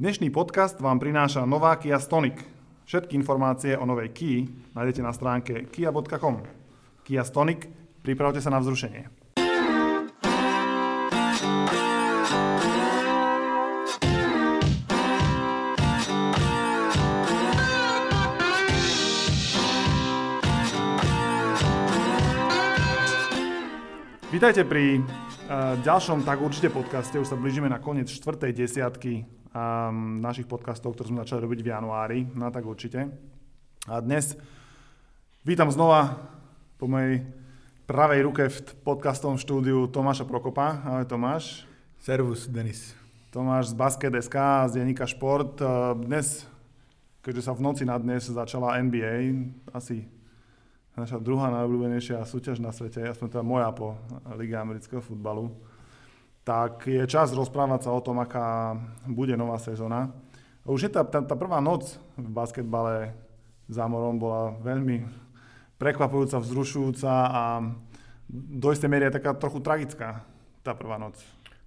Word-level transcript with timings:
Dnešný 0.00 0.32
podcast 0.32 0.80
vám 0.80 0.96
prináša 0.96 1.44
nová 1.44 1.76
Kia 1.76 2.00
Stonic. 2.00 2.40
Všetky 2.88 3.20
informácie 3.20 3.76
o 3.76 3.84
novej 3.84 4.08
Kia 4.16 4.48
nájdete 4.72 5.04
na 5.04 5.12
stránke 5.12 5.68
kia.com. 5.68 6.40
Kia 7.04 7.20
Stonic, 7.20 7.68
pripravte 8.00 8.40
sa 8.40 8.48
na 8.48 8.64
vzrušenie. 8.64 9.12
Vítajte 24.32 24.64
pri 24.64 25.04
uh, 25.04 25.76
ďalšom 25.84 26.24
tak 26.24 26.40
určite 26.40 26.72
podcaste. 26.72 27.20
Už 27.20 27.28
sa 27.28 27.36
blížime 27.36 27.68
na 27.68 27.76
koniec 27.76 28.08
štvrtej 28.08 28.56
desiatky 28.56 29.39
um, 29.50 30.22
našich 30.22 30.46
podcastov, 30.46 30.94
ktoré 30.94 31.10
sme 31.10 31.22
začali 31.22 31.42
robiť 31.46 31.60
v 31.62 31.70
januári. 31.72 32.18
No 32.34 32.50
tak 32.50 32.66
určite. 32.66 33.10
A 33.90 33.98
dnes 33.98 34.38
vítam 35.42 35.70
znova 35.72 36.30
po 36.78 36.86
mojej 36.86 37.26
pravej 37.90 38.20
ruke 38.22 38.42
v 38.46 38.58
podcastom 38.86 39.34
štúdiu 39.34 39.90
Tomáša 39.90 40.22
Prokopa. 40.26 40.82
Ahoj 40.86 41.06
Tomáš. 41.06 41.66
Servus, 42.00 42.46
Denis. 42.46 42.94
Tomáš 43.30 43.70
z 43.70 43.74
Basket.sk, 43.78 44.36
z 44.70 44.72
denníka 44.78 45.06
Šport. 45.06 45.62
Dnes, 45.98 46.46
keďže 47.22 47.46
sa 47.46 47.52
v 47.54 47.62
noci 47.62 47.82
na 47.86 47.94
dnes 47.98 48.26
začala 48.26 48.78
NBA, 48.82 49.34
asi 49.70 50.06
naša 50.98 51.22
druhá 51.22 51.48
najobľúbenejšia 51.54 52.22
súťaž 52.26 52.58
na 52.58 52.74
svete, 52.74 53.06
aspoň 53.06 53.38
teda 53.38 53.44
moja 53.46 53.70
po 53.70 53.94
Liga 54.34 54.60
amerického 54.60 54.98
futbalu, 54.98 55.48
tak 56.44 56.88
je 56.88 57.04
čas 57.06 57.32
rozprávať 57.36 57.88
sa 57.88 57.90
o 57.92 58.00
tom, 58.00 58.18
aká 58.18 58.76
bude 59.06 59.36
nová 59.36 59.60
sezóna. 59.60 60.12
Už 60.64 60.88
je 60.88 60.90
tá, 60.92 61.04
tá, 61.04 61.24
tá 61.24 61.34
prvá 61.36 61.60
noc 61.60 61.96
v 62.16 62.28
basketbale 62.28 63.16
za 63.70 63.86
morom 63.86 64.18
bola 64.18 64.56
veľmi 64.60 65.06
prekvapujúca, 65.80 66.42
vzrušujúca 66.42 67.12
a 67.30 67.42
do 68.30 68.68
istej 68.70 68.90
miery 68.90 69.08
je 69.08 69.16
taká 69.16 69.32
trochu 69.34 69.62
tragická 69.62 70.26
tá 70.60 70.76
prvá 70.76 71.00
noc. 71.00 71.16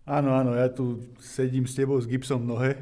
Áno, 0.04 0.36
áno, 0.36 0.52
ja 0.54 0.68
tu 0.68 1.00
sedím 1.24 1.64
s 1.64 1.80
tebou 1.80 1.96
s 1.96 2.06
gipsom 2.06 2.44
nohe 2.44 2.76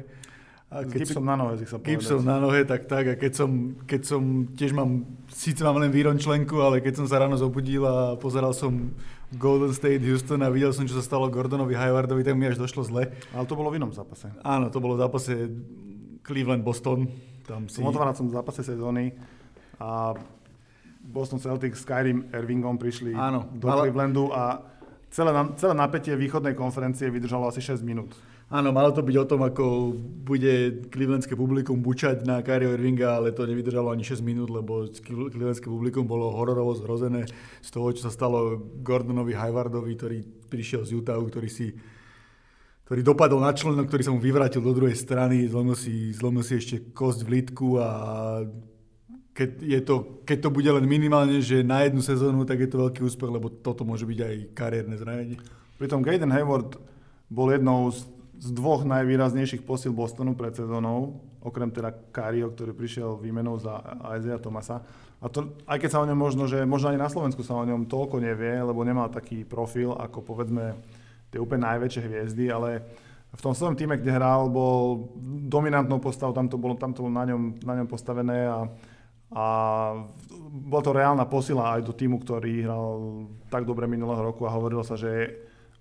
a 0.72 0.88
keď 0.88 1.04
som 1.12 1.20
na 1.20 1.36
nohe, 1.36 1.60
sa 1.68 1.76
Keď 1.76 2.00
som 2.00 2.24
na 2.24 2.40
nohe, 2.40 2.64
tak 2.64 2.88
tak. 2.88 3.04
A 3.04 3.14
keď 3.20 3.44
som, 3.44 3.76
keď 3.84 4.00
som 4.08 4.48
tiež 4.56 4.72
mám, 4.72 5.04
síce 5.28 5.60
mám 5.60 5.76
len 5.76 5.92
výron 5.92 6.16
členku, 6.16 6.64
ale 6.64 6.80
keď 6.80 7.04
som 7.04 7.06
sa 7.06 7.20
ráno 7.20 7.36
zobudil 7.36 7.84
a 7.84 8.16
pozeral 8.16 8.56
som 8.56 8.96
Golden 9.36 9.76
State 9.76 10.00
Houston 10.00 10.40
a 10.40 10.48
videl 10.48 10.72
som, 10.72 10.88
čo 10.88 10.96
sa 10.96 11.04
stalo 11.04 11.28
Gordonovi 11.28 11.76
Haywardovi, 11.76 12.24
tak 12.24 12.40
mi 12.40 12.48
až 12.48 12.56
došlo 12.56 12.88
zle. 12.88 13.12
Ale 13.36 13.44
to 13.44 13.52
bolo 13.52 13.68
v 13.68 13.84
inom 13.84 13.92
zápase. 13.92 14.32
Áno, 14.40 14.72
to 14.72 14.80
bolo 14.80 14.96
v 14.96 15.04
zápase 15.04 15.32
Cleveland-Boston. 16.24 17.04
Tam 17.44 17.68
si... 17.68 17.76
Som 17.76 17.92
otváracom 17.92 18.32
zápase 18.32 18.64
sezóny 18.64 19.12
a 19.76 20.16
Boston 21.02 21.42
Celtics 21.42 21.82
s 21.82 21.84
Kyrie 21.84 22.16
Irvingom 22.32 22.78
prišli 22.78 23.12
Áno, 23.12 23.50
do 23.52 23.68
ale... 23.68 23.90
Clevelandu 23.90 24.30
a 24.30 24.62
celé, 25.10 25.34
celé 25.58 25.74
napätie 25.74 26.14
východnej 26.16 26.56
konferencie 26.56 27.10
vydržalo 27.10 27.50
asi 27.50 27.60
6 27.60 27.82
minút. 27.84 28.16
Áno, 28.52 28.68
malo 28.68 28.92
to 28.92 29.00
byť 29.00 29.16
o 29.16 29.24
tom, 29.24 29.40
ako 29.48 29.96
bude 30.28 30.84
clevelandské 30.92 31.32
publikum 31.32 31.80
bučať 31.80 32.28
na 32.28 32.44
Kyrie 32.44 32.68
Irvinga, 32.68 33.16
ale 33.16 33.32
to 33.32 33.48
nevydržalo 33.48 33.88
ani 33.88 34.04
6 34.04 34.20
minút, 34.20 34.52
lebo 34.52 34.92
clevelandské 34.92 35.72
publikum 35.72 36.04
bolo 36.04 36.28
hororovo 36.28 36.76
zrozené 36.76 37.24
z 37.64 37.68
toho, 37.72 37.88
čo 37.96 38.04
sa 38.04 38.12
stalo 38.12 38.60
Gordonovi 38.84 39.32
Haywardovi, 39.32 39.96
ktorý 39.96 40.18
prišiel 40.52 40.84
z 40.84 41.00
Utahu, 41.00 41.32
ktorý 41.32 41.48
si 41.48 41.72
ktorý 42.84 43.00
dopadol 43.08 43.40
na 43.40 43.56
členok, 43.56 43.88
ktorý 43.88 44.02
sa 44.04 44.12
mu 44.12 44.20
vyvrátil 44.20 44.60
do 44.60 44.76
druhej 44.76 45.00
strany, 45.00 45.48
zlomil 45.48 45.72
si, 45.72 46.12
zlomil 46.12 46.44
si 46.44 46.60
ešte 46.60 46.92
kosť 46.92 47.24
v 47.24 47.32
lidku 47.40 47.80
a 47.80 47.88
keď, 49.32 49.50
je 49.64 49.80
to, 49.80 50.20
keď 50.28 50.38
to 50.44 50.50
bude 50.52 50.68
len 50.68 50.84
minimálne, 50.84 51.40
že 51.40 51.64
na 51.64 51.88
jednu 51.88 52.04
sezónu, 52.04 52.44
tak 52.44 52.60
je 52.60 52.68
to 52.68 52.84
veľký 52.84 53.00
úspech, 53.00 53.32
lebo 53.32 53.48
toto 53.48 53.88
môže 53.88 54.04
byť 54.04 54.18
aj 54.20 54.34
kariérne 54.52 55.00
zranenie. 55.00 55.40
Pritom 55.80 56.04
Gaden 56.04 56.28
Hayward 56.36 56.76
bol 57.32 57.48
jednou 57.48 57.88
z 57.88 58.04
z 58.42 58.50
dvoch 58.50 58.82
najvýraznejších 58.82 59.62
posil 59.62 59.94
Bostonu 59.94 60.34
pred 60.34 60.50
sezónou, 60.50 61.22
okrem 61.38 61.70
teda 61.70 61.94
Kario, 62.10 62.50
ktorý 62.50 62.74
prišiel 62.74 63.14
výmenou 63.14 63.54
za 63.62 63.78
Isaiah 64.18 64.42
Thomasa. 64.42 64.82
A 65.22 65.30
to, 65.30 65.54
aj 65.62 65.78
keď 65.78 65.90
sa 65.94 66.02
o 66.02 66.08
ňom 66.10 66.18
možno, 66.18 66.50
že 66.50 66.66
možno 66.66 66.90
ani 66.90 66.98
na 66.98 67.06
Slovensku 67.06 67.46
sa 67.46 67.54
o 67.54 67.62
ňom 67.62 67.86
toľko 67.86 68.18
nevie, 68.18 68.58
lebo 68.58 68.82
nemal 68.82 69.06
taký 69.14 69.46
profil 69.46 69.94
ako 69.94 70.26
povedzme 70.26 70.74
tie 71.30 71.38
úplne 71.38 71.70
najväčšie 71.70 72.02
hviezdy, 72.02 72.50
ale 72.50 72.82
v 73.30 73.40
tom 73.40 73.54
svojom 73.54 73.78
týme, 73.78 73.94
kde 74.02 74.10
hral, 74.10 74.50
bol 74.50 75.14
dominantnou 75.46 76.02
postavou, 76.02 76.34
tam 76.34 76.50
to 76.50 76.58
bolo, 76.58 76.74
tam 76.74 76.90
to 76.90 77.06
bolo 77.06 77.14
na, 77.14 77.22
ňom, 77.30 77.62
na 77.62 77.78
ňom 77.78 77.86
postavené 77.86 78.50
a, 78.50 78.66
a 79.32 79.44
bola 80.50 80.82
to 80.82 80.90
reálna 80.90 81.30
posila 81.30 81.78
aj 81.78 81.86
do 81.86 81.94
týmu, 81.94 82.18
ktorý 82.18 82.66
hral 82.66 82.90
tak 83.46 83.62
dobre 83.70 83.86
minulého 83.86 84.18
roku 84.18 84.50
a 84.50 84.52
hovorilo 84.52 84.82
sa, 84.82 84.98
že 84.98 85.30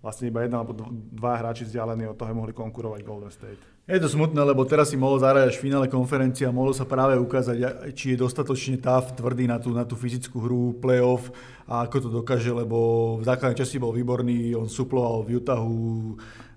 vlastne 0.02 0.34
iba 0.34 0.42
jeden 0.42 0.58
alebo 0.58 0.74
dva 1.14 1.38
hráči 1.38 1.64
vzdialení 1.64 2.10
od 2.10 2.18
toho 2.18 2.34
mohli 2.34 2.52
konkurovať 2.58 3.00
Golden 3.06 3.30
State. 3.30 3.62
Je 3.86 4.02
to 4.02 4.10
smutné, 4.10 4.42
lebo 4.42 4.66
teraz 4.66 4.90
si 4.90 4.98
mohol 4.98 5.22
zahrať 5.22 5.54
až 5.54 5.56
v 5.58 5.66
finále 5.70 5.86
konferencie 5.86 6.46
a 6.46 6.54
mohlo 6.54 6.74
sa 6.74 6.90
práve 6.90 7.18
ukázať, 7.22 7.92
či 7.94 8.14
je 8.14 8.22
dostatočne 8.22 8.82
táv, 8.82 9.14
tvrdý 9.14 9.46
na 9.46 9.62
tú, 9.62 9.74
na 9.74 9.86
tú 9.86 9.94
fyzickú 9.94 10.42
hru, 10.42 10.64
playoff 10.82 11.30
a 11.70 11.86
ako 11.86 11.98
to 12.02 12.10
dokáže, 12.10 12.50
lebo 12.50 13.18
v 13.22 13.24
základnej 13.26 13.58
časti 13.58 13.78
bol 13.78 13.94
výborný, 13.94 14.58
on 14.58 14.70
suploval 14.70 15.22
v 15.26 15.38
Utahu 15.38 15.78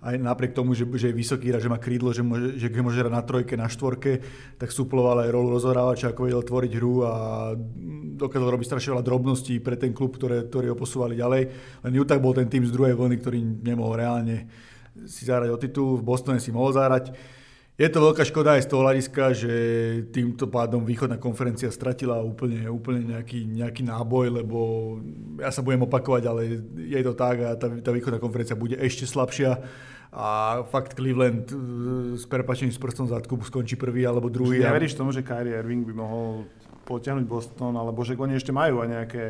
aj 0.04 0.20
napriek 0.20 0.52
tomu, 0.52 0.76
že, 0.76 0.84
že 1.00 1.10
je 1.10 1.16
vysoký 1.16 1.48
že 1.56 1.72
má 1.72 1.80
krídlo, 1.80 2.12
že 2.12 2.20
môže, 2.20 2.60
že 2.60 2.68
môže 2.68 3.00
hrať 3.00 3.12
na 3.12 3.24
trojke, 3.24 3.56
na 3.56 3.72
štvorke, 3.72 4.20
tak 4.60 4.68
suploval 4.68 5.24
aj 5.24 5.32
rolu 5.32 5.56
rozhorávača, 5.56 6.12
ako 6.12 6.28
vedel 6.28 6.44
tvoriť 6.44 6.72
hru 6.76 6.94
a 7.08 7.12
dokázal 8.20 8.52
robiť 8.52 8.66
strašne 8.68 8.92
veľa 8.92 9.04
drobností 9.08 9.64
pre 9.64 9.80
ten 9.80 9.96
klub, 9.96 10.20
ktoré, 10.20 10.44
ktorý 10.44 10.72
ho 10.72 10.76
posúvali 10.76 11.16
ďalej. 11.16 11.42
Len 11.88 11.92
Utah 11.96 12.20
bol 12.20 12.36
ten 12.36 12.52
tým 12.52 12.68
z 12.68 12.74
druhej 12.76 12.92
vlny, 12.92 13.16
ktorý 13.24 13.38
nemohol 13.64 13.96
reálne 13.96 14.46
si 15.08 15.26
zahrať 15.26 15.50
o 15.50 15.58
titul, 15.58 15.98
v 15.98 16.06
Bostone 16.06 16.38
si 16.38 16.54
mohol 16.54 16.70
zahrať. 16.70 17.10
Je 17.74 17.90
to 17.90 18.06
veľká 18.06 18.22
škoda 18.22 18.54
aj 18.54 18.62
z 18.62 18.70
toho 18.70 18.86
hľadiska, 18.86 19.22
že 19.34 19.52
týmto 20.14 20.46
pádom 20.46 20.86
východná 20.86 21.18
konferencia 21.18 21.66
stratila 21.74 22.22
úplne, 22.22 22.70
úplne 22.70 23.02
nejaký, 23.18 23.50
nejaký 23.50 23.82
náboj, 23.82 24.30
lebo 24.30 24.58
ja 25.42 25.50
sa 25.50 25.58
budem 25.58 25.82
opakovať, 25.82 26.22
ale 26.22 26.62
je 26.70 27.00
to 27.02 27.18
tak 27.18 27.42
a 27.42 27.58
tá, 27.58 27.66
tá 27.66 27.90
východná 27.90 28.22
konferencia 28.22 28.54
bude 28.54 28.78
ešte 28.78 29.10
slabšia 29.10 29.58
a 30.14 30.62
fakt 30.70 30.94
Cleveland 30.94 31.50
e, 31.50 31.56
s 32.14 32.22
prepačením 32.30 32.70
s 32.70 32.78
prstom 32.78 33.10
zadku 33.10 33.34
skončí 33.42 33.74
prvý 33.74 34.06
alebo 34.06 34.30
druhý. 34.30 34.62
Už 34.62 34.70
neveríš 34.70 34.94
tomu, 34.94 35.10
že 35.10 35.26
Kyrie 35.26 35.58
Irving 35.58 35.82
by 35.82 35.94
mohol 35.98 36.46
potiahnuť 36.86 37.26
Boston, 37.26 37.74
alebo 37.74 38.06
že 38.06 38.14
oni 38.14 38.38
ešte 38.38 38.54
majú 38.54 38.86
aj 38.86 38.88
nejaké 38.94 39.24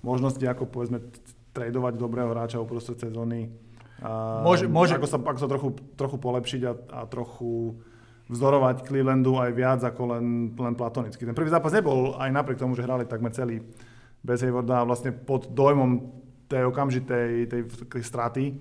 možnosti, 0.00 0.40
ako 0.40 0.64
povedzme 0.64 1.04
tradovať 1.52 2.00
dobrého 2.00 2.32
hráča 2.32 2.56
uprostred 2.56 2.96
sezóny. 2.96 3.52
A 4.00 4.40
môže, 4.40 4.64
môže. 4.64 4.96
Ako 4.96 5.06
sa, 5.06 5.20
ako 5.20 5.38
sa 5.38 5.48
trochu, 5.48 5.68
trochu 5.94 6.16
polepšiť 6.16 6.60
a, 6.64 6.72
a 6.72 7.00
trochu 7.04 7.76
vzorovať 8.32 8.88
Clevelandu 8.88 9.36
aj 9.36 9.52
viac 9.52 9.80
ako 9.84 10.16
len, 10.16 10.56
len 10.56 10.72
platonicky. 10.72 11.28
Ten 11.28 11.36
prvý 11.36 11.52
zápas 11.52 11.76
nebol 11.76 12.16
aj 12.16 12.32
napriek 12.32 12.56
tomu, 12.56 12.72
že 12.72 12.80
hrali 12.80 13.04
takmer 13.04 13.36
celý 13.36 13.60
bez 14.24 14.40
Haywarda 14.40 14.88
vlastne 14.88 15.12
pod 15.12 15.52
dojmom 15.52 16.00
tej 16.48 16.64
okamžitej 16.72 17.28
tej, 17.44 17.62
tej 17.68 18.02
straty 18.02 18.56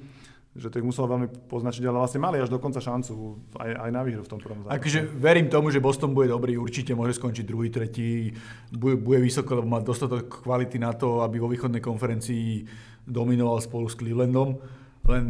že 0.53 0.69
to 0.69 0.77
ich 0.77 0.85
muselo 0.85 1.09
veľmi 1.09 1.49
poznačiť, 1.49 1.81
ale 1.89 1.97
vlastne 1.97 2.21
mali 2.21 2.37
až 2.37 2.53
dokonca 2.53 2.77
šancu 2.77 3.13
aj, 3.57 3.69
aj 3.73 3.89
na 3.89 4.01
výhru 4.05 4.21
v 4.21 4.29
tom 4.29 4.37
prvom 4.37 4.61
zápase. 4.61 4.77
Akože 4.77 4.99
verím 5.17 5.49
tomu, 5.49 5.73
že 5.73 5.81
Boston 5.81 6.13
bude 6.13 6.29
dobrý, 6.29 6.61
určite 6.61 6.93
môže 6.93 7.17
skončiť 7.17 7.41
druhý, 7.41 7.73
tretí, 7.73 8.37
bude, 8.69 9.01
bude 9.01 9.25
vysoko, 9.25 9.57
lebo 9.57 9.67
má 9.67 9.81
dostatok 9.81 10.45
kvality 10.45 10.77
na 10.77 10.93
to, 10.93 11.25
aby 11.25 11.41
vo 11.41 11.49
východnej 11.49 11.81
konferencii 11.81 12.69
dominoval 13.01 13.65
spolu 13.65 13.89
s 13.89 13.97
Clevelandom. 13.97 14.61
Len 15.09 15.25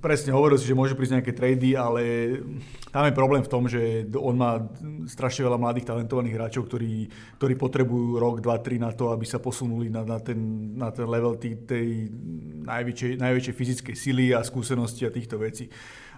presne 0.00 0.32
hovoril 0.32 0.56
si, 0.56 0.66
že 0.66 0.74
môže 0.74 0.96
prísť 0.96 1.20
nejaké 1.20 1.32
trady, 1.36 1.76
ale 1.76 2.02
tam 2.90 3.06
je 3.06 3.14
problém 3.14 3.44
v 3.44 3.52
tom, 3.52 3.68
že 3.68 4.08
on 4.16 4.34
má 4.34 4.58
strašne 5.06 5.46
veľa 5.46 5.60
mladých 5.60 5.92
talentovaných 5.92 6.34
hráčov, 6.34 6.66
ktorí, 6.66 7.06
ktorí 7.38 7.54
potrebujú 7.54 8.18
rok, 8.18 8.40
dva, 8.42 8.58
tri 8.58 8.80
na 8.80 8.90
to, 8.90 9.12
aby 9.12 9.28
sa 9.28 9.38
posunuli 9.38 9.92
na, 9.92 10.02
na, 10.02 10.18
ten, 10.18 10.72
na 10.74 10.90
ten 10.90 11.06
level 11.06 11.36
tý, 11.36 11.54
tej 11.62 12.10
najväčšej, 12.64 13.20
najväčšej 13.20 13.54
fyzickej 13.54 13.94
sily 13.94 14.26
a 14.32 14.40
skúsenosti 14.40 15.04
a 15.06 15.14
týchto 15.14 15.36
vecí. 15.38 15.68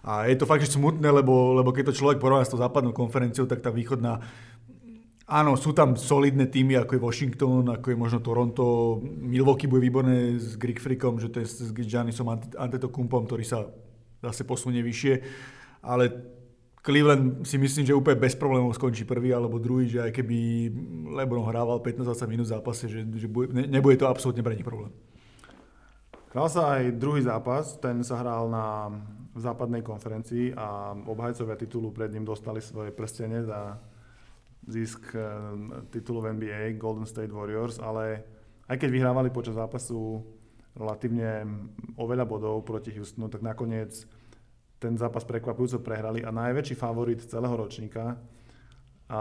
A 0.02 0.26
je 0.26 0.34
to 0.34 0.50
fakt, 0.50 0.66
že 0.66 0.74
smutné, 0.74 1.06
lebo, 1.14 1.54
lebo 1.54 1.70
keď 1.70 1.94
to 1.94 1.98
človek 2.02 2.18
porovná 2.18 2.42
s 2.42 2.50
tou 2.50 2.58
západnou 2.58 2.90
konferenciou, 2.90 3.46
tak 3.46 3.62
tá 3.62 3.70
východná 3.70 4.18
Áno, 5.32 5.56
sú 5.56 5.72
tam 5.72 5.96
solidné 5.96 6.52
týmy, 6.52 6.76
ako 6.76 6.92
je 6.92 7.04
Washington, 7.08 7.64
ako 7.72 7.88
je 7.88 7.96
možno 7.96 8.20
Toronto. 8.20 9.00
Milwaukee 9.00 9.64
bude 9.64 9.80
výborné 9.80 10.36
s 10.36 10.60
Greek 10.60 10.76
Freakom, 10.76 11.16
že 11.16 11.32
to 11.32 11.40
je 11.40 11.48
s 11.48 11.72
Giannisom 11.72 12.28
Antetokumpom, 12.52 13.24
ktorý 13.24 13.40
sa 13.40 13.64
zase 14.20 14.44
posunie 14.44 14.84
vyššie. 14.84 15.14
Ale 15.88 16.12
Cleveland 16.84 17.48
si 17.48 17.56
myslím, 17.56 17.88
že 17.88 17.96
úplne 17.96 18.20
bez 18.20 18.36
problémov 18.36 18.76
skončí 18.76 19.08
prvý 19.08 19.32
alebo 19.32 19.56
druhý, 19.56 19.88
že 19.88 20.04
aj 20.04 20.12
keby 20.12 20.36
LeBron 21.16 21.48
hrával 21.48 21.80
15-20 21.80 22.28
minút 22.28 22.46
v 22.50 22.54
zápase, 22.58 22.84
že, 22.92 23.00
že 23.00 23.24
bude, 23.24 23.56
ne, 23.56 23.64
nebude 23.64 23.96
to 23.96 24.12
absolútne 24.12 24.44
pre 24.44 24.52
nich 24.52 24.68
problém. 24.68 24.92
Hral 26.36 26.48
sa 26.52 26.76
aj 26.76 26.92
druhý 27.00 27.24
zápas, 27.24 27.80
ten 27.80 28.04
sa 28.04 28.20
hral 28.20 28.52
na 28.52 28.92
v 29.32 29.40
západnej 29.40 29.80
konferencii 29.80 30.52
a 30.52 30.92
obhajcovia 30.92 31.56
titulu 31.56 31.88
pred 31.88 32.12
ním 32.12 32.28
dostali 32.28 32.60
svoje 32.60 32.92
prstenie 32.92 33.40
za 33.40 33.80
zisk 34.68 35.14
eh, 35.14 35.26
titulu 35.90 36.22
v 36.22 36.38
NBA 36.38 36.60
Golden 36.78 37.06
State 37.06 37.34
Warriors, 37.34 37.82
ale 37.82 38.22
aj 38.70 38.76
keď 38.78 38.90
vyhrávali 38.90 39.28
počas 39.34 39.58
zápasu 39.58 40.22
relatívne 40.72 41.44
oveľa 42.00 42.24
bodov 42.24 42.64
proti 42.64 42.94
Houstonu, 42.96 43.28
tak 43.28 43.44
nakoniec 43.44 43.92
ten 44.80 44.96
zápas 44.96 45.22
prekvapujúco 45.22 45.84
prehrali 45.84 46.24
a 46.24 46.34
najväčší 46.34 46.74
favorit 46.74 47.22
celého 47.22 47.54
ročníka 47.54 48.18
a 49.12 49.20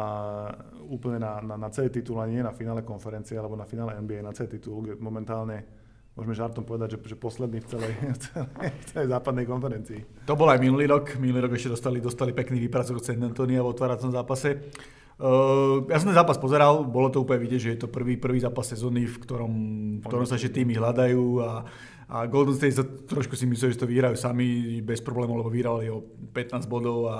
úplne 0.88 1.20
na, 1.20 1.44
na, 1.44 1.56
na 1.60 1.70
celý 1.70 1.92
titul, 1.92 2.18
a 2.24 2.26
nie 2.26 2.40
na 2.40 2.56
finále 2.56 2.82
konferencie 2.82 3.36
alebo 3.36 3.60
na 3.60 3.68
finále 3.68 4.00
NBA, 4.00 4.24
na 4.24 4.32
celý 4.32 4.56
titul, 4.56 4.88
kde 4.88 4.96
momentálne 4.98 5.68
môžeme 6.16 6.32
žartom 6.32 6.64
povedať, 6.64 6.96
že, 6.96 7.12
že 7.12 7.18
posledný 7.20 7.60
v 7.60 7.68
celej, 7.68 7.94
v 8.16 8.20
celej, 8.24 8.48
v 8.72 8.84
celej 8.88 9.08
západnej 9.12 9.46
konferencii. 9.46 10.00
To 10.32 10.40
bol 10.40 10.48
aj 10.48 10.64
minulý 10.64 10.88
rok. 10.88 11.20
Minulý 11.20 11.44
rok 11.44 11.60
ešte 11.60 11.76
dostali, 11.76 12.00
dostali 12.00 12.32
pekný 12.32 12.64
výpracok 12.64 13.00
od 13.00 13.06
San 13.06 13.20
Antonia 13.20 13.60
v 13.60 13.72
otváracom 13.72 14.12
zápase. 14.16 14.72
Uh, 15.22 15.86
ja 15.86 16.02
som 16.02 16.10
ten 16.10 16.18
zápas 16.18 16.42
pozeral, 16.42 16.82
bolo 16.82 17.14
to 17.14 17.22
úplne 17.22 17.46
vidieť, 17.46 17.62
že 17.62 17.72
je 17.78 17.80
to 17.86 17.94
prvý, 17.94 18.18
prvý 18.18 18.42
zápas 18.42 18.66
sezóny, 18.66 19.06
v 19.06 19.22
ktorom, 19.22 19.54
v 20.02 20.06
ktorom 20.10 20.26
sa 20.26 20.34
ešte 20.34 20.58
týmy 20.58 20.74
hľadajú 20.82 21.26
a, 21.46 21.62
a 22.10 22.18
Golden 22.26 22.58
State 22.58 22.82
sa 22.82 22.82
trošku 22.82 23.38
si 23.38 23.46
mysleli, 23.46 23.78
že 23.78 23.86
to 23.86 23.92
vyhrajú 23.92 24.18
sami 24.18 24.82
bez 24.82 24.98
problémov, 25.06 25.46
lebo 25.46 25.54
vyhrali 25.54 25.94
o 25.94 26.02
15 26.34 26.66
bodov 26.66 27.06
a 27.14 27.18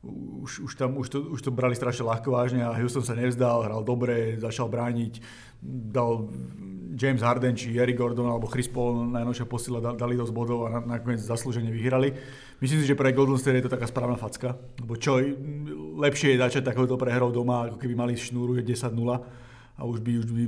už, 0.00 0.64
už, 0.64 0.72
tam, 0.80 0.96
už, 0.96 1.12
to, 1.12 1.18
už 1.28 1.40
to 1.44 1.52
brali 1.52 1.76
strašne 1.76 2.08
ľahko 2.08 2.32
vážne 2.32 2.64
a 2.64 2.72
Houston 2.80 3.04
sa 3.04 3.12
nevzdal, 3.12 3.68
hral 3.68 3.84
dobre, 3.84 4.40
začal 4.40 4.72
brániť, 4.72 5.20
dal 5.92 6.24
James 6.96 7.20
Harden 7.20 7.52
či 7.52 7.76
Eric 7.76 8.00
Gordon 8.00 8.32
alebo 8.32 8.48
Chris 8.48 8.64
Paul 8.64 9.12
najnovšia 9.12 9.44
posila 9.44 9.78
dali 9.80 10.16
dosť 10.16 10.32
bodov 10.32 10.72
a 10.72 10.80
nakoniec 10.80 11.20
zaslúžene 11.20 11.68
vyhrali. 11.68 12.16
Myslím 12.64 12.80
si, 12.80 12.88
že 12.88 12.96
pre 12.96 13.12
Golden 13.12 13.36
State 13.36 13.60
je 13.60 13.68
to 13.68 13.76
taká 13.76 13.84
správna 13.84 14.16
facka, 14.16 14.56
lebo 14.80 14.96
čo 14.96 15.20
lepšie 16.00 16.32
je 16.32 16.42
začať 16.48 16.62
takéhoto 16.64 16.96
prehrou 16.96 17.28
doma, 17.28 17.68
ako 17.68 17.76
keby 17.76 17.92
mali 17.92 18.16
šnúru 18.16 18.56
10-0 18.56 18.96
a 19.80 19.82
už 19.84 20.00
by, 20.00 20.12
už 20.16 20.26
by 20.32 20.44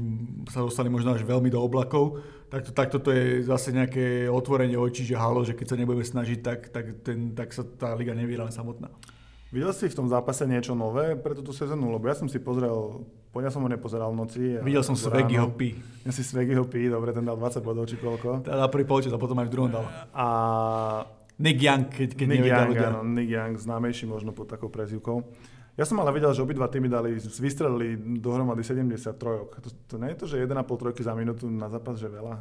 sa 0.49 0.61
dostali 0.65 0.93
možno 0.93 1.13
až 1.13 1.25
veľmi 1.25 1.49
do 1.49 1.61
oblakov, 1.61 2.21
tak, 2.53 2.69
to, 2.69 2.71
tak 2.73 2.89
toto 2.93 3.09
je 3.09 3.41
zase 3.45 3.73
nejaké 3.73 4.29
otvorenie 4.29 4.77
očí, 4.77 5.09
že 5.09 5.17
halo, 5.17 5.41
že 5.41 5.57
keď 5.57 5.73
sa 5.73 5.77
nebudeme 5.81 6.05
snažiť, 6.05 6.39
tak, 6.45 6.69
tak, 6.69 6.85
ten, 7.01 7.33
tak 7.33 7.49
sa 7.53 7.65
tá 7.65 7.97
liga 7.97 8.13
nevyhrá 8.13 8.53
samotná. 8.53 8.93
Videl 9.53 9.69
si 9.77 9.85
v 9.85 9.93
tom 9.93 10.09
zápase 10.09 10.49
niečo 10.49 10.73
nové 10.73 11.13
pre 11.13 11.37
túto 11.37 11.53
sezónu? 11.53 11.93
Lebo 11.93 12.09
ja 12.09 12.17
som 12.17 12.25
si 12.25 12.41
pozrel, 12.41 13.05
poňa 13.37 13.53
som 13.53 13.61
ho 13.61 13.69
nepozeral 13.69 14.09
v 14.09 14.25
noci. 14.25 14.41
Videl 14.65 14.81
som 14.81 14.97
Svegiho 14.97 15.53
P. 15.53 15.77
Ja 16.09 16.11
si 16.11 16.25
Svegiho 16.25 16.65
P, 16.65 16.89
dobre, 16.89 17.13
ten 17.13 17.21
dal 17.21 17.37
20 17.37 17.61
bodov 17.61 17.85
či 17.85 18.01
koľko. 18.01 18.49
Teda 18.49 18.65
prvý 18.73 18.89
polčas 18.89 19.13
a 19.13 19.21
potom 19.21 19.37
aj 19.45 19.47
v 19.47 19.53
druhom 19.53 19.69
dal. 19.69 19.85
A 20.17 20.27
Nick 21.37 21.61
Young, 21.61 21.85
keď, 21.93 22.17
keď 22.17 22.27
Nick 22.33 22.49
Young, 22.49 22.73
áno, 22.81 23.01
Nick 23.05 23.29
Young, 23.29 23.53
známejší 23.61 24.09
možno 24.09 24.33
pod 24.33 24.49
takou 24.49 24.73
prezivkou. 24.73 25.21
Ja 25.77 25.85
som 25.85 26.01
ale 26.01 26.17
videl, 26.17 26.33
že 26.33 26.41
obidva 26.41 26.73
týmy 26.73 26.89
dali, 26.89 27.21
vystrelili 27.21 28.01
dohromady 28.25 28.65
73. 28.65 29.21
To, 29.53 29.69
to 29.85 29.95
nie 30.01 30.17
je 30.17 30.19
to, 30.21 30.25
že 30.33 30.49
1,5 30.49 30.65
trojky 30.65 31.05
za 31.05 31.13
minútu 31.13 31.53
na 31.53 31.69
zápas, 31.69 32.01
že 32.01 32.09
veľa? 32.09 32.41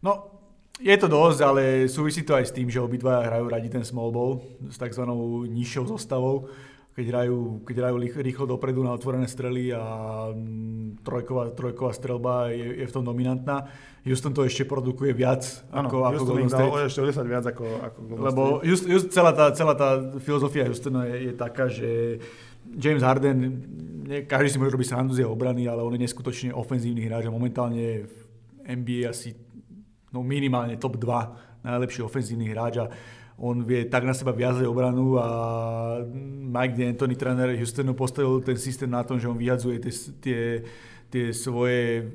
No, 0.00 0.32
je 0.76 0.96
to 1.00 1.08
dosť, 1.08 1.40
ale 1.40 1.62
súvisí 1.88 2.20
to 2.20 2.36
aj 2.36 2.52
s 2.52 2.52
tým, 2.52 2.68
že 2.68 2.84
obidva 2.84 3.24
hrajú 3.24 3.46
radi 3.48 3.68
ten 3.72 3.84
small 3.84 4.12
ball 4.12 4.44
s 4.68 4.76
tzv. 4.76 5.08
nižšou 5.48 5.88
zostavou, 5.88 6.52
keď 6.96 7.06
hrajú, 7.12 7.60
keď 7.64 7.76
hrajú 7.80 7.96
rýchlo 8.24 8.44
dopredu 8.44 8.80
na 8.84 8.92
otvorené 8.92 9.28
strely 9.28 9.72
a 9.72 9.84
mm, 10.32 11.04
trojková, 11.04 11.52
trojková 11.52 11.92
strelba 11.92 12.52
je, 12.52 12.84
je 12.84 12.86
v 12.88 12.92
tom 12.92 13.04
dominantná. 13.04 13.68
Houston 14.04 14.32
to 14.32 14.44
ešte 14.48 14.64
produkuje 14.64 15.12
viac 15.12 15.44
ano, 15.72 15.92
ako, 15.92 15.96
ako 16.08 16.24
Golden 16.24 16.48
State. 16.48 16.72
Dal 16.72 16.88
ešte 16.88 17.00
o 17.02 17.06
10 17.08 17.26
viac 17.28 17.44
ako, 17.52 17.64
ako 17.84 17.98
Golden 18.00 18.24
Lebo 18.24 18.42
just, 18.64 18.84
just 18.88 19.12
celá, 19.12 19.32
tá, 19.36 19.52
celá 19.52 19.76
tá 19.76 20.00
filozofia 20.20 20.68
Houstonu 20.68 21.04
je, 21.04 21.16
je 21.28 21.32
taká, 21.36 21.68
že 21.68 22.20
James 22.76 23.04
Harden, 23.04 23.38
nie, 24.08 24.24
každý 24.24 24.56
si 24.56 24.58
môže 24.60 24.72
robiť 24.72 24.88
srandu 24.88 25.12
z 25.12 25.24
jeho 25.24 25.32
obrany, 25.32 25.68
ale 25.68 25.84
on 25.84 25.92
je 25.92 26.00
neskutočne 26.00 26.56
ofenzívny 26.56 27.04
hráč 27.04 27.28
a 27.28 27.34
momentálne 27.34 28.08
v 28.08 28.14
NBA 28.66 29.10
asi 29.10 29.45
no 30.12 30.22
minimálne 30.22 30.76
top 30.76 30.98
2 31.00 31.66
najlepší 31.66 32.02
ofenzívny 32.02 32.50
hráč 32.54 32.78
a 32.78 32.86
on 33.36 33.60
vie 33.68 33.84
tak 33.84 34.08
na 34.08 34.16
seba 34.16 34.32
viazať 34.32 34.64
obranu 34.64 35.20
a 35.20 35.28
Mike 36.48 36.72
D'Antoni, 36.72 37.20
tréner 37.20 37.52
Houstonu, 37.60 37.92
postavil 37.92 38.40
ten 38.40 38.56
systém 38.56 38.88
na 38.88 39.04
tom, 39.04 39.20
že 39.20 39.28
on 39.28 39.36
vyhadzuje 39.36 39.76
tie, 39.76 39.92
tie, 40.24 40.40
tie 41.12 41.24
svoje 41.36 42.08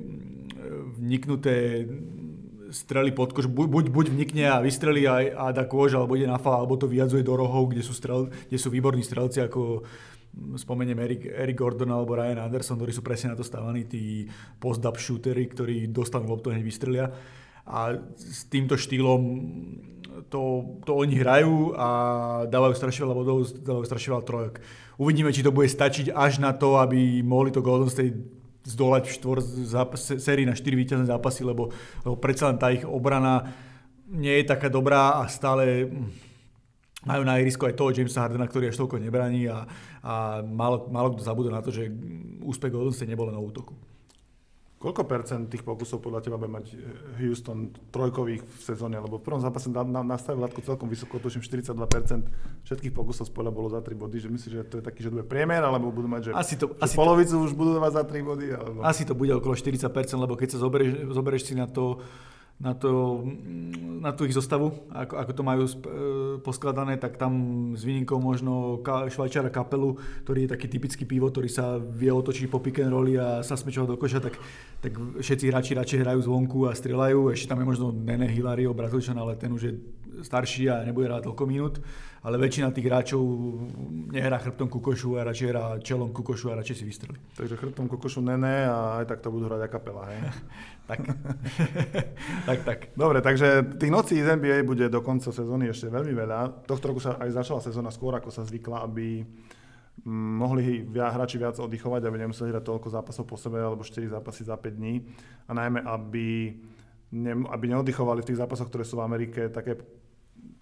vniknuté 0.98 1.86
strely 2.72 3.12
pod 3.12 3.36
kož, 3.36 3.46
buď, 3.46 3.92
buď 3.92 4.06
vnikne 4.10 4.50
a 4.50 4.58
vystrelí 4.64 5.06
a, 5.06 5.22
a 5.36 5.44
dá 5.52 5.68
kož, 5.68 5.94
alebo 5.94 6.16
ide 6.16 6.26
na 6.26 6.40
fal, 6.42 6.58
alebo 6.58 6.74
to 6.74 6.90
vyjadzuje 6.90 7.22
do 7.22 7.36
rohov, 7.36 7.70
kde 7.70 7.84
sú, 7.84 7.94
strel, 7.94 8.32
kde 8.48 8.58
sú 8.58 8.72
výborní 8.72 9.04
strelci 9.04 9.44
ako 9.44 9.84
spomeniem 10.56 10.96
Eric, 10.96 11.22
Eric 11.28 11.56
Gordon 11.60 11.92
alebo 11.92 12.16
Ryan 12.16 12.48
Anderson, 12.48 12.80
ktorí 12.80 12.90
sú 12.90 13.04
presne 13.04 13.36
na 13.36 13.38
to 13.38 13.44
stávaní, 13.44 13.84
tí 13.84 14.24
post-up 14.56 14.96
shootery, 14.96 15.44
ktorí 15.52 15.92
dostanú 15.92 16.32
loptu 16.32 16.50
hneď 16.50 16.64
vystrelia 16.64 17.06
a 17.66 17.94
s 18.18 18.46
týmto 18.50 18.74
štýlom 18.74 19.20
to, 20.28 20.40
to 20.84 20.92
oni 20.92 21.14
hrajú 21.20 21.72
a 21.76 21.88
dávajú 22.48 22.74
strašne 22.76 23.04
veľa 23.06 23.16
bodov, 23.16 23.36
dávajú 23.62 23.84
strašne 23.86 24.10
veľa 24.16 24.24
trojok. 24.24 24.54
Uvidíme, 25.00 25.32
či 25.32 25.44
to 25.44 25.54
bude 25.54 25.68
stačiť 25.68 26.12
až 26.12 26.42
na 26.42 26.52
to, 26.52 26.76
aby 26.78 27.24
mohli 27.24 27.48
to 27.52 27.64
Golden 27.64 27.88
State 27.88 28.16
zdolať 28.62 29.10
v 29.10 29.16
štvor 29.18 29.38
sérii 29.98 30.46
na 30.46 30.54
4 30.54 30.62
víťazné 30.62 31.06
zápasy, 31.10 31.42
lebo, 31.42 31.74
lebo 32.06 32.14
predsa 32.14 32.50
len 32.50 32.60
tá 32.60 32.70
ich 32.70 32.86
obrana 32.86 33.50
nie 34.06 34.42
je 34.42 34.44
taká 34.46 34.68
dobrá 34.68 35.18
a 35.18 35.26
stále 35.26 35.88
majú 37.02 37.26
na 37.26 37.42
ihrisku 37.42 37.66
aj 37.66 37.74
toho 37.74 37.90
Jamesa 37.90 38.22
Hardena, 38.22 38.46
ktorý 38.46 38.70
až 38.70 38.78
toľko 38.78 39.02
nebraní 39.02 39.50
a, 39.50 39.66
a 40.04 40.14
málo, 40.46 40.86
málo 40.92 41.16
kto 41.16 41.26
zabudol 41.26 41.50
na 41.50 41.64
to, 41.64 41.74
že 41.74 41.90
úspech 42.46 42.70
Golden 42.70 42.94
State 42.94 43.10
nebolo 43.10 43.34
na 43.34 43.42
útoku. 43.42 43.74
Koľko 44.82 45.06
percent 45.06 45.46
tých 45.46 45.62
pokusov 45.62 46.02
podľa 46.02 46.26
teba 46.26 46.34
bude 46.34 46.50
mať 46.50 46.74
eh, 46.74 46.78
Houston 47.22 47.70
trojkových 47.94 48.42
v 48.42 48.60
sezóne? 48.66 48.98
Lebo 48.98 49.22
v 49.22 49.24
prvom 49.24 49.38
zápase 49.38 49.70
na, 49.70 49.86
na, 49.86 50.02
nastavil 50.02 50.42
Latko 50.42 50.58
celkom 50.58 50.90
vysoko, 50.90 51.22
tuším 51.22 51.46
42% 51.46 52.66
všetkých 52.66 52.90
pokusov 52.90 53.30
spoľa 53.30 53.54
bolo 53.54 53.70
za 53.70 53.78
3 53.78 53.94
body. 53.94 54.18
Že 54.18 54.28
myslíš, 54.34 54.52
že 54.58 54.66
to 54.66 54.74
je 54.82 54.84
taký, 54.84 55.06
že 55.06 55.14
to 55.14 55.22
bude 55.22 55.30
priemer, 55.30 55.62
alebo 55.62 55.94
budú 55.94 56.10
mať, 56.10 56.20
že, 56.26 56.30
asi 56.34 56.58
to, 56.58 56.74
že 56.74 56.82
asi 56.82 56.98
polovicu 56.98 57.38
to, 57.38 57.46
už 57.46 57.54
budú 57.54 57.78
mať 57.78 57.92
za 57.94 58.02
3 58.02 58.26
body? 58.26 58.46
Alebo... 58.58 58.78
Asi 58.82 59.02
to 59.06 59.14
bude 59.14 59.30
okolo 59.38 59.54
40%, 59.54 59.86
lebo 60.18 60.34
keď 60.34 60.48
sa 60.50 60.58
zoberieš, 60.58 61.14
zoberieš 61.14 61.42
si 61.46 61.54
na 61.54 61.70
to, 61.70 62.02
na, 62.62 62.78
to, 62.78 63.26
na 63.98 64.14
tú 64.14 64.22
ich 64.22 64.38
zostavu, 64.38 64.70
ako, 64.94 65.14
ako 65.18 65.32
to 65.34 65.42
majú 65.42 65.64
e, 65.66 65.74
poskladané, 66.46 66.94
tak 66.94 67.18
tam 67.18 67.34
s 67.74 67.82
výnimkou 67.82 68.22
možno 68.22 68.78
ka, 68.86 69.10
švajčara 69.10 69.50
kapelu, 69.50 69.98
ktorý 70.22 70.46
je 70.46 70.52
taký 70.54 70.66
typický 70.70 71.02
pivo, 71.02 71.26
ktorý 71.26 71.50
sa 71.50 71.82
vie 71.82 72.14
otočiť 72.14 72.46
po 72.46 72.62
pick 72.62 72.78
and 72.78 72.94
rolli 72.94 73.18
a 73.18 73.42
sa 73.42 73.58
smečovať 73.58 73.88
do 73.90 73.98
koša, 73.98 74.22
tak, 74.22 74.38
tak 74.78 74.94
všetci 74.94 75.50
hráči 75.50 75.74
radšej 75.74 76.02
hrajú 76.06 76.20
zvonku 76.22 76.70
a 76.70 76.78
strieľajú. 76.78 77.34
Ešte 77.34 77.50
tam 77.50 77.58
je 77.58 77.66
možno 77.66 77.90
Nene 77.90 78.30
Hilario, 78.30 78.70
Brazílčan, 78.70 79.18
ale 79.18 79.34
ten 79.34 79.50
už 79.50 79.62
je 79.66 79.74
starší 80.22 80.70
a 80.70 80.86
nebude 80.86 81.10
hrať 81.10 81.26
toľko 81.26 81.44
minút. 81.50 81.82
Ale 82.22 82.38
väčšina 82.38 82.70
tých 82.70 82.86
hráčov 82.86 83.18
nehrá 84.14 84.38
chrbtom 84.38 84.70
kukošu 84.70 85.18
a 85.18 85.26
radšej 85.26 85.48
hrá 85.50 85.64
čelom 85.82 86.14
kukošu 86.14 86.54
a 86.54 86.58
radšej 86.62 86.76
si 86.78 86.84
vystrelí. 86.86 87.18
Takže 87.34 87.58
chrbtom 87.58 87.90
kukošu 87.90 88.22
Nene 88.22 88.70
a 88.70 89.02
aj 89.02 89.10
tak 89.10 89.26
to 89.26 89.34
budú 89.34 89.50
hrať 89.50 89.66
a 89.66 89.68
kapela, 89.68 90.06
hej? 90.06 90.30
tak. 90.90 91.02
tak, 92.48 92.58
tak. 92.62 92.78
Dobre, 92.94 93.26
takže 93.26 93.74
tých 93.74 93.90
nocí 93.90 94.22
z 94.22 94.38
NBA 94.38 94.62
bude 94.62 94.86
do 94.86 95.02
konca 95.02 95.34
sezóny 95.34 95.74
ešte 95.74 95.90
veľmi 95.90 96.14
veľa. 96.14 96.62
Tohto 96.62 96.94
roku 96.94 97.02
sa 97.02 97.18
aj 97.18 97.42
začala 97.42 97.58
sezóna 97.58 97.90
skôr, 97.90 98.14
ako 98.14 98.30
sa 98.30 98.46
zvykla, 98.46 98.86
aby 98.86 99.26
mm, 100.06 100.32
mohli 100.38 100.86
hráči 100.94 101.42
viac 101.42 101.58
oddychovať, 101.58 102.06
aby 102.06 102.22
nemuseli 102.22 102.54
hrať 102.54 102.62
toľko 102.62 102.86
zápasov 102.86 103.26
po 103.26 103.34
sebe, 103.34 103.58
alebo 103.58 103.82
4 103.82 103.98
zápasy 104.14 104.46
za 104.46 104.54
5 104.54 104.78
dní. 104.78 105.02
A 105.50 105.58
najmä, 105.58 105.82
aby, 105.82 106.54
ne, 107.18 107.34
aby 107.50 107.64
neoddychovali 107.66 108.22
v 108.22 108.30
tých 108.30 108.38
zápasoch, 108.38 108.70
ktoré 108.70 108.86
sú 108.86 109.02
v 109.02 109.10
Amerike 109.10 109.50
také 109.50 109.74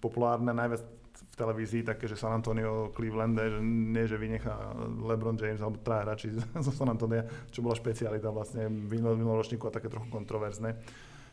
populárne, 0.01 0.49
najviac 0.57 1.00
v 1.31 1.35
televízii 1.39 1.87
také, 1.87 2.11
že 2.11 2.19
San 2.19 2.35
Antonio, 2.35 2.91
Cleveland, 2.91 3.39
že 3.39 3.59
nie, 3.63 4.03
že 4.03 4.19
vynechá 4.19 4.75
LeBron 4.99 5.39
James 5.39 5.63
alebo 5.63 5.79
traja 5.79 6.03
hráči 6.03 6.27
zo 6.67 6.71
San 6.75 6.91
Antonia, 6.91 7.23
čo 7.55 7.63
bola 7.63 7.75
špecialita 7.75 8.27
vlastne 8.35 8.67
minuloročníku 8.67 9.63
a 9.67 9.71
také 9.71 9.87
trochu 9.87 10.11
kontroverzné. 10.11 10.75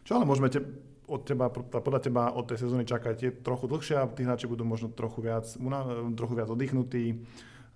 Čo 0.06 0.22
ale 0.22 0.24
môžeme 0.24 0.48
te, 0.48 0.62
od 1.10 1.26
teba, 1.26 1.50
podľa 1.50 2.00
teba 2.00 2.30
od 2.30 2.46
tej 2.46 2.64
sezóny 2.64 2.86
čakať? 2.86 3.16
Je 3.18 3.30
trochu 3.42 3.66
dlhšie 3.66 3.94
a 3.98 4.06
tí 4.06 4.22
hráči 4.22 4.46
budú 4.46 4.62
možno 4.62 4.88
trochu 4.88 5.18
viac, 5.20 5.50
trochu 6.14 6.34
viac 6.38 6.48
oddychnutí. 6.48 7.26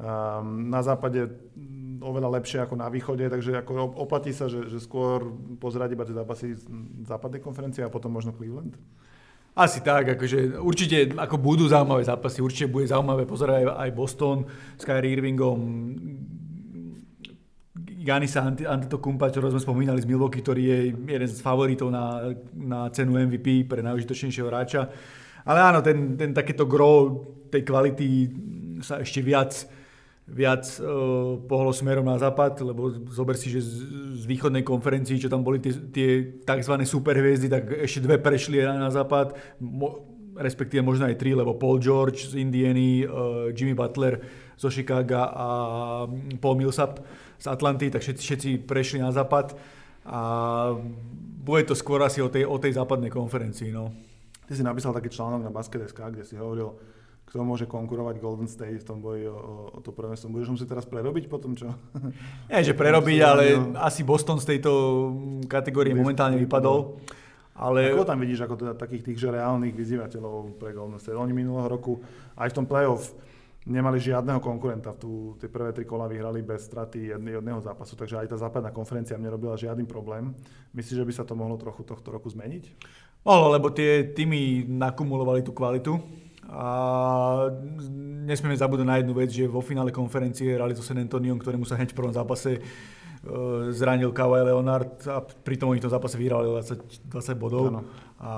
Um, 0.03 0.73
na 0.73 0.81
západe 0.81 1.29
oveľa 2.01 2.41
lepšie 2.41 2.65
ako 2.65 2.75
na 2.75 2.89
východe, 2.89 3.29
takže 3.29 3.61
ako 3.61 3.95
oplatí 4.01 4.33
sa, 4.33 4.49
že, 4.49 4.67
že 4.67 4.81
skôr 4.81 5.29
pozerať 5.61 5.95
iba 5.95 6.09
tie 6.09 6.17
zápasy 6.17 6.47
západnej 7.05 7.45
konferencie 7.45 7.85
a 7.85 7.93
potom 7.93 8.11
možno 8.11 8.33
Cleveland? 8.33 8.75
Asi 9.53 9.85
tak, 9.85 10.17
akože 10.17 10.57
určite 10.65 11.13
ako 11.13 11.37
budú 11.37 11.69
zaujímavé 11.69 12.01
zápasy, 12.09 12.41
určite 12.41 12.73
bude 12.73 12.89
zaujímavé 12.89 13.29
pozerať 13.29 13.69
aj, 13.69 13.91
Boston 13.93 14.49
s 14.81 14.83
Kyrie 14.89 15.13
Irvingom. 15.13 15.61
Janisa 18.03 18.49
Antetokumpa, 18.49 19.29
ktorého 19.29 19.53
sme 19.53 19.63
spomínali 19.63 20.01
z 20.01 20.09
Milwaukee, 20.09 20.41
ktorý 20.41 20.63
je 20.65 20.79
jeden 21.05 21.29
z 21.29 21.39
favoritov 21.45 21.93
na, 21.93 22.33
na 22.57 22.89
cenu 22.91 23.15
MVP 23.15 23.69
pre 23.69 23.85
najužitočnejšieho 23.85 24.49
hráča. 24.49 24.89
Ale 25.45 25.59
áno, 25.61 25.85
ten, 25.85 26.17
ten 26.17 26.33
takéto 26.33 26.65
gro 26.67 27.23
tej 27.53 27.63
kvality 27.63 28.09
sa 28.81 29.05
ešte 29.05 29.21
viac 29.21 29.53
viac 30.29 30.65
uh, 30.79 31.37
pohlo 31.51 31.75
smerom 31.75 32.07
na 32.07 32.17
západ, 32.17 32.63
lebo 32.63 32.95
zober 33.11 33.35
si, 33.35 33.51
že 33.51 33.59
z, 33.59 33.75
z 34.23 34.25
východnej 34.25 34.63
konferencii, 34.63 35.19
čo 35.19 35.27
tam 35.27 35.43
boli 35.43 35.59
tie, 35.59 35.75
tie 35.91 36.09
tzv. 36.47 36.75
superhviezdy, 36.87 37.51
tak 37.51 37.63
ešte 37.83 38.07
dve 38.07 38.23
prešli 38.23 38.63
na, 38.63 38.87
na 38.87 38.91
západ, 38.95 39.35
mo, 39.59 40.07
respektíve 40.39 40.81
možno 40.81 41.11
aj 41.11 41.19
tri, 41.19 41.35
lebo 41.35 41.59
Paul 41.59 41.83
George 41.83 42.31
z 42.31 42.39
Indiany, 42.39 43.03
uh, 43.03 43.51
Jimmy 43.51 43.75
Butler 43.75 44.23
zo 44.55 44.71
Chicago 44.71 45.27
a 45.27 45.47
Paul 46.39 46.55
Millsap 46.55 47.03
z 47.43 47.47
Atlanty, 47.51 47.91
tak 47.91 48.07
všetci, 48.07 48.23
všetci 48.23 48.51
prešli 48.63 49.03
na 49.03 49.11
západ 49.11 49.59
a 50.07 50.21
bude 51.43 51.67
to 51.67 51.75
skôr 51.75 51.99
asi 52.07 52.23
o 52.23 52.31
tej, 52.31 52.47
o 52.47 52.55
tej 52.63 52.79
západnej 52.79 53.11
konferencii. 53.11 53.75
No. 53.75 53.91
Ty 54.47 54.55
si 54.55 54.63
napísal 54.63 54.95
taký 54.95 55.11
článok 55.11 55.43
na 55.43 55.51
Basket.sk, 55.51 55.99
kde 55.99 56.23
si 56.23 56.39
hovoril, 56.39 56.79
kto 57.27 57.43
môže 57.49 57.65
konkurovať 57.65 58.21
Golden 58.21 58.51
State 58.51 58.85
v 58.85 58.89
tom 58.89 59.01
boji 59.01 59.25
o, 59.25 59.73
o 59.73 59.81
to 59.81 59.89
prvenstvo. 59.89 60.29
Budeš 60.29 60.53
musieť 60.53 60.77
teraz 60.77 60.85
prerobiť 60.85 61.33
potom, 61.33 61.57
čo? 61.57 61.73
Nie, 62.53 62.61
že 62.61 62.77
prerobiť, 62.77 63.19
ale 63.31 63.45
asi 63.81 64.05
Boston 64.05 64.37
z 64.37 64.57
tejto 64.57 64.71
kategórie 65.49 65.97
momentálne 65.97 66.37
vypadol. 66.37 67.01
Ale... 67.57 67.93
Ako 67.93 68.09
tam 68.09 68.21
vidíš 68.21 68.45
ako 68.45 68.57
teda 68.61 68.73
takých 68.77 69.13
tých 69.13 69.19
že 69.23 69.29
reálnych 69.33 69.77
vyzývateľov 69.77 70.61
pre 70.61 70.77
Golden 70.77 71.01
State? 71.01 71.17
Oni 71.17 71.33
minulého 71.33 71.69
roku 71.69 72.01
aj 72.37 72.53
v 72.53 72.57
tom 72.59 72.67
playoff 72.69 73.13
nemali 73.67 74.03
žiadneho 74.03 74.43
konkurenta. 74.43 74.91
Tu 74.97 75.39
tie 75.39 75.47
prvé 75.47 75.71
tri 75.71 75.87
kola 75.87 76.11
vyhrali 76.11 76.43
bez 76.43 76.67
straty 76.67 77.15
jedného 77.15 77.61
zápasu, 77.63 77.95
takže 77.95 78.19
aj 78.19 78.35
tá 78.35 78.37
západná 78.37 78.75
konferencia 78.75 79.15
mne 79.19 79.39
robila 79.39 79.55
žiadny 79.55 79.87
problém. 79.87 80.35
Myslíš, 80.75 80.99
že 80.99 81.07
by 81.07 81.13
sa 81.15 81.25
to 81.25 81.39
mohlo 81.39 81.55
trochu 81.55 81.87
tohto 81.87 82.11
roku 82.11 82.27
zmeniť? 82.27 82.65
Mohlo, 83.23 83.47
lebo 83.55 83.71
tie 83.71 84.11
týmy 84.11 84.67
nakumulovali 84.67 85.47
tú 85.47 85.55
kvalitu 85.55 85.95
a 86.53 86.69
nesmieme 88.29 88.53
zabudnúť 88.53 88.85
na 88.85 89.01
jednu 89.01 89.17
vec, 89.17 89.33
že 89.33 89.49
vo 89.49 89.65
finále 89.65 89.89
konferencie 89.89 90.53
hrali 90.53 90.77
so 90.77 90.85
San 90.85 91.01
Antoniom, 91.01 91.41
ktorému 91.41 91.65
sa 91.65 91.81
hneď 91.81 91.97
v 91.97 91.99
prvom 91.99 92.13
zápase 92.13 92.61
e, 92.61 92.61
zranil 93.73 94.13
Kawhi 94.13 94.53
Leonard 94.53 95.01
a 95.09 95.25
pritom 95.25 95.73
oni 95.73 95.81
v 95.81 95.89
tom 95.89 95.97
zápase 95.97 96.21
vyhrali 96.21 96.53
20, 96.53 97.09
20 97.09 97.41
bodov. 97.41 97.73
Ano. 97.73 97.89
A 98.21 98.31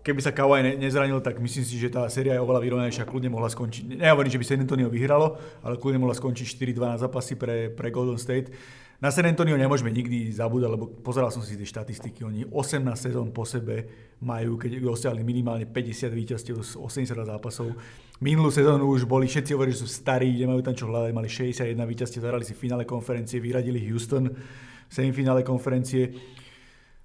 keby 0.00 0.24
sa 0.24 0.32
Kawhi 0.32 0.64
ne, 0.64 0.72
nezranil, 0.80 1.20
tak 1.20 1.36
myslím 1.36 1.60
si, 1.68 1.76
že 1.76 1.92
tá 1.92 2.08
séria 2.08 2.40
je 2.40 2.40
oveľa 2.40 2.64
vyrovnanejšia, 2.64 3.04
kľudne 3.04 3.28
mohla 3.28 3.52
skončiť. 3.52 4.00
Nehovorím, 4.00 4.32
že 4.32 4.40
by 4.40 4.46
San 4.48 4.64
Antonio 4.64 4.88
vyhralo, 4.88 5.36
ale 5.60 5.76
kľudne 5.76 6.00
mohla 6.00 6.16
skončiť 6.16 6.64
4-2 6.64 6.80
na 6.80 6.96
zápasy 6.96 7.36
pre, 7.36 7.68
pre 7.68 7.92
Golden 7.92 8.16
State. 8.16 8.48
Na 9.00 9.08
San 9.08 9.24
Antonio 9.24 9.56
nemôžeme 9.56 9.88
nikdy 9.88 10.28
zabúdať, 10.28 10.76
lebo 10.76 10.84
pozeral 11.00 11.32
som 11.32 11.40
si 11.40 11.56
tie 11.56 11.64
štatistiky. 11.64 12.20
Oni 12.20 12.44
18 12.44 12.84
sezón 13.00 13.32
po 13.32 13.48
sebe 13.48 13.88
majú, 14.20 14.60
keď 14.60 14.76
dosiahli 14.76 15.24
minimálne 15.24 15.64
50 15.64 16.12
víťazstiev 16.12 16.60
z 16.60 16.76
80 16.76 17.16
zápasov. 17.16 17.72
Minulú 18.20 18.52
sezónu 18.52 18.92
už 18.92 19.08
boli, 19.08 19.24
všetci 19.24 19.56
hovorili, 19.56 19.72
že 19.72 19.80
sú 19.80 19.88
starí, 19.88 20.28
nemajú 20.36 20.60
tam 20.60 20.76
čo 20.76 20.84
hľadať, 20.84 21.16
mali 21.16 21.32
61 21.32 21.80
víťazstiev, 21.80 22.20
zahrali 22.20 22.44
si 22.44 22.52
v 22.52 22.60
finále 22.60 22.84
konferencie, 22.84 23.40
vyradili 23.40 23.80
Houston 23.88 24.28
v 24.28 24.92
semifinále 24.92 25.40
konferencie. 25.48 26.12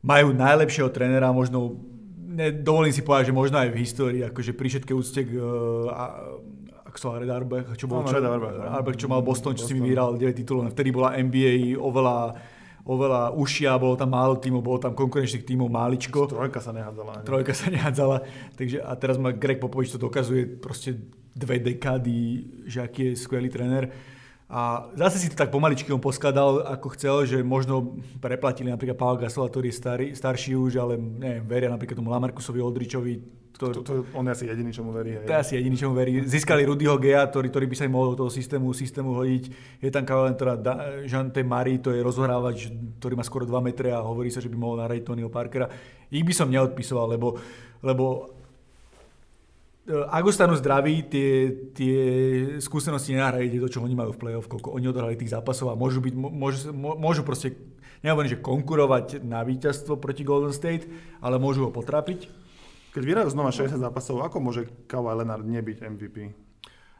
Majú 0.03 0.35
najlepšieho 0.35 0.91
trénera, 0.91 1.31
možno, 1.31 1.79
ne, 2.27 2.51
dovolím 2.51 2.91
si 2.91 3.07
povedať, 3.07 3.31
že 3.31 3.39
možno 3.39 3.55
aj 3.55 3.71
v 3.71 3.79
histórii, 3.79 4.21
akože 4.27 4.51
pri 4.51 4.67
všetkej 4.67 4.95
úcte 4.99 5.21
k, 5.23 5.31
uh, 5.39 6.43
Red 6.95 7.31
Arbech, 7.31 7.65
čo, 7.75 7.85
bol, 7.85 8.07
čo, 8.07 8.17
Arbech, 8.19 8.95
čo 8.95 9.07
mal 9.11 9.21
Boston, 9.21 9.53
čo 9.53 9.67
Boston. 9.67 9.75
si 9.75 9.79
mi 9.79 9.91
vyhral 9.91 10.15
9 10.15 10.31
titulov. 10.31 10.71
Vtedy 10.71 10.89
bola 10.95 11.15
NBA 11.19 11.75
oveľa 11.75 12.17
oveľa 12.85 13.33
ušia, 13.33 13.73
bolo 13.81 13.97
tam 13.97 14.13
málo 14.13 14.37
tímov, 14.37 14.61
bolo 14.61 14.77
tam 14.77 14.93
konkurenčných 14.93 15.41
tímov 15.41 15.73
máličko. 15.73 16.29
Trojka 16.29 16.61
sa 16.61 16.69
nehádzala. 16.69 17.11
Ne? 17.17 17.23
Trojka 17.25 17.53
sa 17.57 17.73
nehádzala. 17.73 18.21
Takže, 18.53 18.77
a 18.77 18.93
teraz 18.93 19.17
ma 19.17 19.33
Greg 19.33 19.57
Popovič 19.57 19.97
to 19.97 19.99
dokazuje 19.99 20.45
proste 20.45 20.93
dve 21.33 21.57
dekády, 21.57 22.45
že 22.69 22.85
aký 22.85 23.11
je 23.11 23.17
skvelý 23.17 23.49
tréner. 23.49 23.89
A 24.45 24.93
zase 24.93 25.17
si 25.17 25.27
to 25.33 25.35
tak 25.35 25.49
pomaličky 25.49 25.89
on 25.89 25.97
poskladal, 25.97 26.61
ako 26.69 26.93
chcel, 26.93 27.15
že 27.25 27.41
možno 27.41 27.97
preplatili 28.21 28.69
napríklad 28.69 28.93
Paul 28.93 29.17
Gasola, 29.17 29.49
ktorý 29.49 29.73
je 29.73 29.79
starý, 29.81 30.07
starší 30.13 30.53
už, 30.53 30.77
ale 30.77 31.01
neviem, 31.01 31.41
veria 31.49 31.73
napríklad 31.73 31.97
tomu 31.97 32.13
Lamarcusovi 32.13 32.61
Oldričovi, 32.61 33.13
to, 33.55 33.71
to, 33.71 33.81
to, 33.87 33.93
on 34.11 34.27
je 34.27 34.31
asi 34.35 34.45
jediný, 34.51 34.71
čo 34.75 34.83
mu 34.83 34.91
verí. 34.91 35.15
Hej. 35.15 35.31
To 35.31 35.31
je 35.31 35.39
asi 35.39 35.53
jediný, 35.55 35.75
čo 35.79 35.87
mu 35.87 35.95
verí. 35.95 36.27
Získali 36.27 36.67
Rudyho 36.67 36.99
Gea, 36.99 37.23
ktorý, 37.23 37.47
ktorý 37.47 37.65
by 37.71 37.75
sa 37.79 37.87
im 37.87 37.95
mohol 37.95 38.11
do 38.11 38.27
toho 38.27 38.31
systému, 38.31 38.75
systému 38.75 39.15
hodiť. 39.15 39.43
Je 39.79 39.89
tam 39.95 40.03
Kavalen, 40.03 40.35
teda 40.35 40.55
Jean-T. 41.07 41.39
Marie, 41.47 41.79
to 41.79 41.95
je 41.95 42.03
rozhrávač, 42.03 42.67
ktorý 42.99 43.15
má 43.15 43.23
skoro 43.23 43.47
2 43.47 43.55
metre 43.63 43.95
a 43.95 44.03
hovorí 44.03 44.27
sa, 44.27 44.43
že 44.43 44.51
by 44.51 44.57
mohol 44.59 44.83
nahradiť 44.83 45.07
Tonyho 45.07 45.31
Parkera. 45.31 45.71
Ich 46.11 46.27
by 46.27 46.33
som 46.35 46.51
neodpisoval, 46.51 47.15
lebo, 47.15 47.39
lebo 47.79 48.35
e, 49.87 50.03
ak 50.03 50.23
ostanú 50.27 50.59
zdraví, 50.59 51.07
tie, 51.07 51.31
tie 51.71 51.97
skúsenosti 52.59 53.15
nenahradíte 53.15 53.63
to, 53.63 53.71
čo 53.71 53.79
oni 53.79 53.95
majú 53.95 54.11
v 54.11 54.19
play-off, 54.19 54.51
koľko 54.51 54.75
oni 54.75 54.91
odohrali 54.91 55.15
tých 55.15 55.31
zápasov 55.31 55.71
a 55.71 55.79
môžu, 55.79 56.03
byť, 56.03 56.11
môžu, 56.11 56.75
môžu 56.75 57.23
proste, 57.23 57.55
nehovorím, 58.03 58.35
že 58.35 58.43
konkurovať 58.43 59.23
na 59.23 59.47
víťazstvo 59.47 59.95
proti 59.95 60.27
Golden 60.27 60.51
State, 60.51 60.91
ale 61.23 61.39
môžu 61.39 61.63
ho 61.63 61.71
potrápiť 61.71 62.43
keď 62.95 63.03
vyhrajú 63.03 63.35
znova 63.35 63.51
60 63.51 63.75
zápasov, 63.75 64.23
ako 64.23 64.39
môže 64.39 64.71
Kawhi 64.87 65.19
Leonard 65.19 65.43
nebyť 65.43 65.83
MVP? 65.83 66.17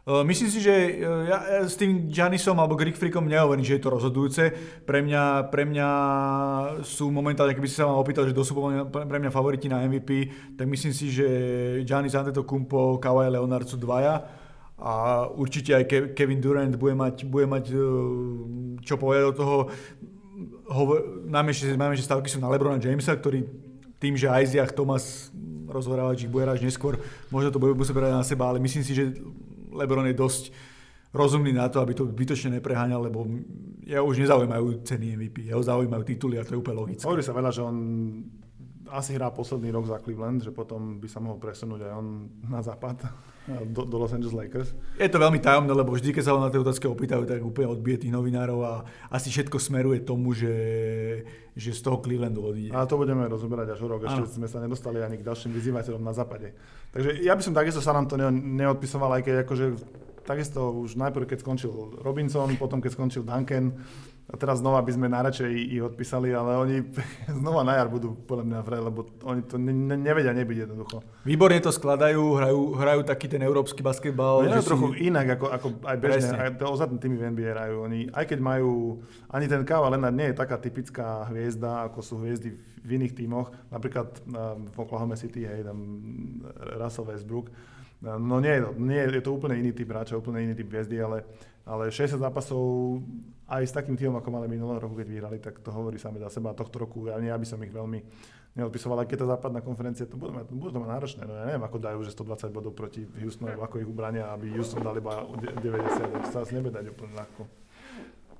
Myslím 0.06 0.54
si, 0.54 0.62
že 0.62 1.02
ja 1.02 1.66
s 1.66 1.82
tým 1.82 2.14
Janisom 2.14 2.54
alebo 2.62 2.78
Greek 2.78 2.94
Freakom 2.94 3.26
nehovorím, 3.26 3.66
že 3.66 3.80
je 3.80 3.82
to 3.82 3.90
rozhodujúce. 3.90 4.44
Pre 4.86 5.00
mňa, 5.02 5.50
pre 5.50 5.66
mňa 5.66 5.90
sú 6.86 7.10
momentálne, 7.10 7.58
keby 7.58 7.66
si 7.66 7.82
sa 7.82 7.90
ma 7.90 7.98
opýtal, 7.98 8.30
že 8.30 8.38
kto 8.38 8.46
sú 8.46 8.54
pre 8.94 9.18
mňa 9.18 9.34
favoriti 9.34 9.66
na 9.66 9.82
MVP, 9.82 10.30
tak 10.54 10.70
myslím 10.70 10.94
si, 10.94 11.10
že 11.10 11.26
Giannis 11.82 12.14
Antetokounmpo, 12.14 13.02
Kawhi 13.02 13.34
Leonard 13.34 13.66
sú 13.66 13.82
dvaja 13.82 14.22
a 14.78 15.26
určite 15.26 15.74
aj 15.74 16.14
Kevin 16.14 16.38
Durant 16.38 16.78
bude 16.78 16.94
mať, 16.94 17.26
bude 17.26 17.50
mať 17.50 17.74
čo 18.86 19.02
povedať 19.02 19.24
do 19.32 19.34
toho. 19.34 19.58
máme, 21.34 21.50
že 21.98 22.06
stavky 22.06 22.30
sú 22.30 22.38
na 22.38 22.54
Lebrona 22.54 22.78
Jamesa, 22.78 23.18
ktorý 23.18 23.65
tým, 24.06 24.14
že 24.14 24.30
Isaac 24.30 24.78
Thomas 24.78 25.34
rozhorávač 25.66 26.30
ich 26.30 26.32
bude 26.32 26.46
až 26.46 26.62
neskôr. 26.62 27.02
Možno 27.34 27.50
to 27.50 27.58
bude 27.58 27.74
musieť 27.74 27.98
brať 27.98 28.14
na 28.14 28.22
seba, 28.22 28.54
ale 28.54 28.62
myslím 28.62 28.86
si, 28.86 28.94
že 28.94 29.18
Lebron 29.74 30.06
je 30.06 30.14
dosť 30.14 30.54
rozumný 31.10 31.58
na 31.58 31.66
to, 31.74 31.82
aby 31.82 31.98
to 31.98 32.06
bytočne 32.06 32.62
nepreháňal, 32.62 33.02
lebo 33.10 33.26
ja 33.82 34.06
už 34.06 34.22
nezaujímajú 34.22 34.86
ceny 34.86 35.18
MVP, 35.18 35.50
jeho 35.50 35.64
zaujímajú 35.64 36.04
tituly 36.06 36.38
a 36.38 36.46
to 36.46 36.54
je 36.54 36.62
úplne 36.62 36.86
logické. 36.86 37.08
Hovorí 37.08 37.26
sa 37.26 37.34
veľa, 37.34 37.50
že 37.50 37.66
on 37.66 37.76
asi 38.92 39.18
hrá 39.18 39.32
posledný 39.32 39.72
rok 39.74 39.90
za 39.90 39.98
Cleveland, 40.02 40.44
že 40.44 40.52
potom 40.54 41.00
by 41.02 41.08
sa 41.10 41.24
mohol 41.24 41.42
presunúť 41.42 41.86
aj 41.86 41.92
on 41.96 42.08
na 42.46 42.62
západ 42.62 43.02
do, 43.76 43.86
do 43.86 43.96
Los 43.98 44.14
Angeles 44.14 44.34
Lakers. 44.34 44.74
Je 44.98 45.10
to 45.10 45.22
veľmi 45.22 45.38
tajomné, 45.42 45.70
lebo 45.70 45.94
vždy, 45.94 46.14
keď 46.14 46.24
sa 46.26 46.34
ho 46.34 46.42
na 46.42 46.50
tie 46.50 46.62
otázky 46.62 46.90
opýtajú, 46.90 47.26
tak 47.26 47.42
úplne 47.42 47.72
odbije 47.72 48.06
tých 48.06 48.14
novinárov 48.14 48.60
a 48.66 48.74
asi 49.10 49.30
všetko 49.30 49.58
smeruje 49.58 50.02
tomu, 50.02 50.34
že, 50.34 50.56
že 51.54 51.72
z 51.74 51.82
toho 51.82 52.02
Clevelandu 52.02 52.42
odíde. 52.46 52.74
A 52.74 52.90
to 52.90 52.98
budeme 52.98 53.26
rozoberať 53.26 53.78
až 53.78 53.86
o 53.86 53.88
rok, 53.90 54.06
ešte 54.06 54.26
ano. 54.26 54.30
sme 54.30 54.48
sa 54.50 54.60
nedostali 54.62 55.02
ani 55.02 55.22
k 55.22 55.26
ďalším 55.26 55.54
vyzývateľom 55.54 56.02
na 56.02 56.14
západe. 56.14 56.54
Takže 56.94 57.22
ja 57.22 57.34
by 57.38 57.42
som 57.44 57.54
takisto 57.54 57.82
sa 57.84 57.94
nám 57.94 58.10
to 58.10 58.18
neodpisoval, 58.32 59.14
aj 59.20 59.24
keď 59.26 59.36
akože 59.46 59.66
takisto 60.26 60.74
už 60.74 60.98
najprv, 60.98 61.30
keď 61.30 61.46
skončil 61.46 62.02
Robinson, 62.02 62.50
potom 62.58 62.82
keď 62.82 62.98
skončil 62.98 63.22
Duncan, 63.22 63.78
a 64.26 64.34
teraz 64.42 64.58
znova 64.58 64.82
by 64.82 64.90
sme 64.90 65.06
najradšej 65.06 65.54
ich 65.54 65.84
odpísali, 65.86 66.34
ale 66.34 66.58
oni 66.58 66.76
znova 67.46 67.62
na 67.62 67.78
jar 67.78 67.94
budú 67.94 68.18
podľa 68.26 68.46
mňa 68.50 68.60
vraj, 68.66 68.82
lebo 68.82 69.00
oni 69.22 69.42
to 69.46 69.62
ne, 69.62 69.70
ne, 69.70 69.94
nevedia 70.02 70.34
nebyť 70.34 70.58
jednoducho. 70.66 71.06
Výborne 71.30 71.62
to 71.62 71.70
skladajú, 71.70 72.34
hrajú, 72.34 72.62
hrajú 72.74 73.02
taký 73.06 73.30
ten 73.30 73.46
európsky 73.46 73.86
basketbal. 73.86 74.50
No, 74.50 74.66
trochu 74.66 74.98
si... 74.98 75.14
inak 75.14 75.38
ako, 75.38 75.46
ako 75.54 75.68
aj 75.86 75.98
bežne, 76.02 76.34
aj 76.42 76.58
to 76.58 76.66
ostatní 76.66 76.98
tými 76.98 77.22
v 77.22 77.24
NBA 77.38 77.50
hrajú. 77.54 77.76
Oni, 77.86 78.00
aj 78.10 78.26
keď 78.26 78.40
majú, 78.42 78.98
ani 79.30 79.46
ten 79.46 79.62
Kava 79.62 79.94
Leonard 79.94 80.18
nie 80.18 80.34
je 80.34 80.42
taká 80.42 80.58
typická 80.58 81.30
hviezda, 81.30 81.86
ako 81.86 82.02
sú 82.02 82.18
hviezdy 82.18 82.58
v 82.86 82.90
iných 82.98 83.14
tímoch, 83.14 83.54
napríklad 83.70 84.10
v 84.74 84.78
Oklahoma 84.78 85.14
City, 85.18 85.46
hej, 85.46 85.66
tam 85.66 85.78
Russell 86.78 87.06
Westbrook. 87.06 87.50
No 88.02 88.38
nie, 88.38 88.62
nie, 88.78 89.02
je 89.02 89.22
to 89.22 89.34
úplne 89.34 89.58
iný 89.58 89.74
typ 89.74 89.90
hráča, 89.90 90.18
úplne 90.18 90.46
iný 90.46 90.54
typ 90.54 90.70
hviezdy, 90.70 91.02
ale, 91.02 91.26
ale 91.66 91.90
60 91.90 92.22
zápasov 92.22 92.62
aj 93.50 93.64
s 93.66 93.74
takým 93.74 93.98
týmom, 93.98 94.22
ako 94.22 94.30
mali 94.30 94.46
minulého 94.46 94.78
roku, 94.78 94.98
keď 94.98 95.08
vyhrali, 95.10 95.38
tak 95.42 95.62
to 95.62 95.74
hovorí 95.74 95.98
sami 95.98 96.22
za 96.22 96.30
seba. 96.30 96.54
Tohto 96.54 96.78
roku 96.78 97.10
ja, 97.10 97.18
ja 97.18 97.38
by 97.38 97.46
som 97.46 97.58
ich 97.66 97.74
veľmi 97.74 98.00
neodpisoval, 98.56 99.04
aj 99.04 99.08
keď 99.12 99.18
tá 99.26 99.28
západná 99.36 99.60
konferencia, 99.60 100.08
to 100.08 100.16
budú 100.16 100.72
to 100.72 100.80
mať 100.80 100.90
náročné. 100.90 101.22
No 101.28 101.34
ja 101.36 101.44
neviem, 101.50 101.66
ako 101.66 101.78
dajú, 101.82 102.00
že 102.08 102.16
120 102.16 102.56
bodov 102.56 102.72
proti 102.72 103.04
Houstonu, 103.20 103.52
ako 103.60 103.84
ich 103.84 103.90
ubrania, 103.90 104.32
aby 104.32 104.48
Houston 104.56 104.80
dali 104.80 105.04
iba 105.04 105.28
90, 105.28 105.60
to 105.60 106.28
sa 106.32 106.48
nebude 106.56 106.72
dať 106.72 106.86
úplne 106.96 107.14
ľahko. 107.20 107.44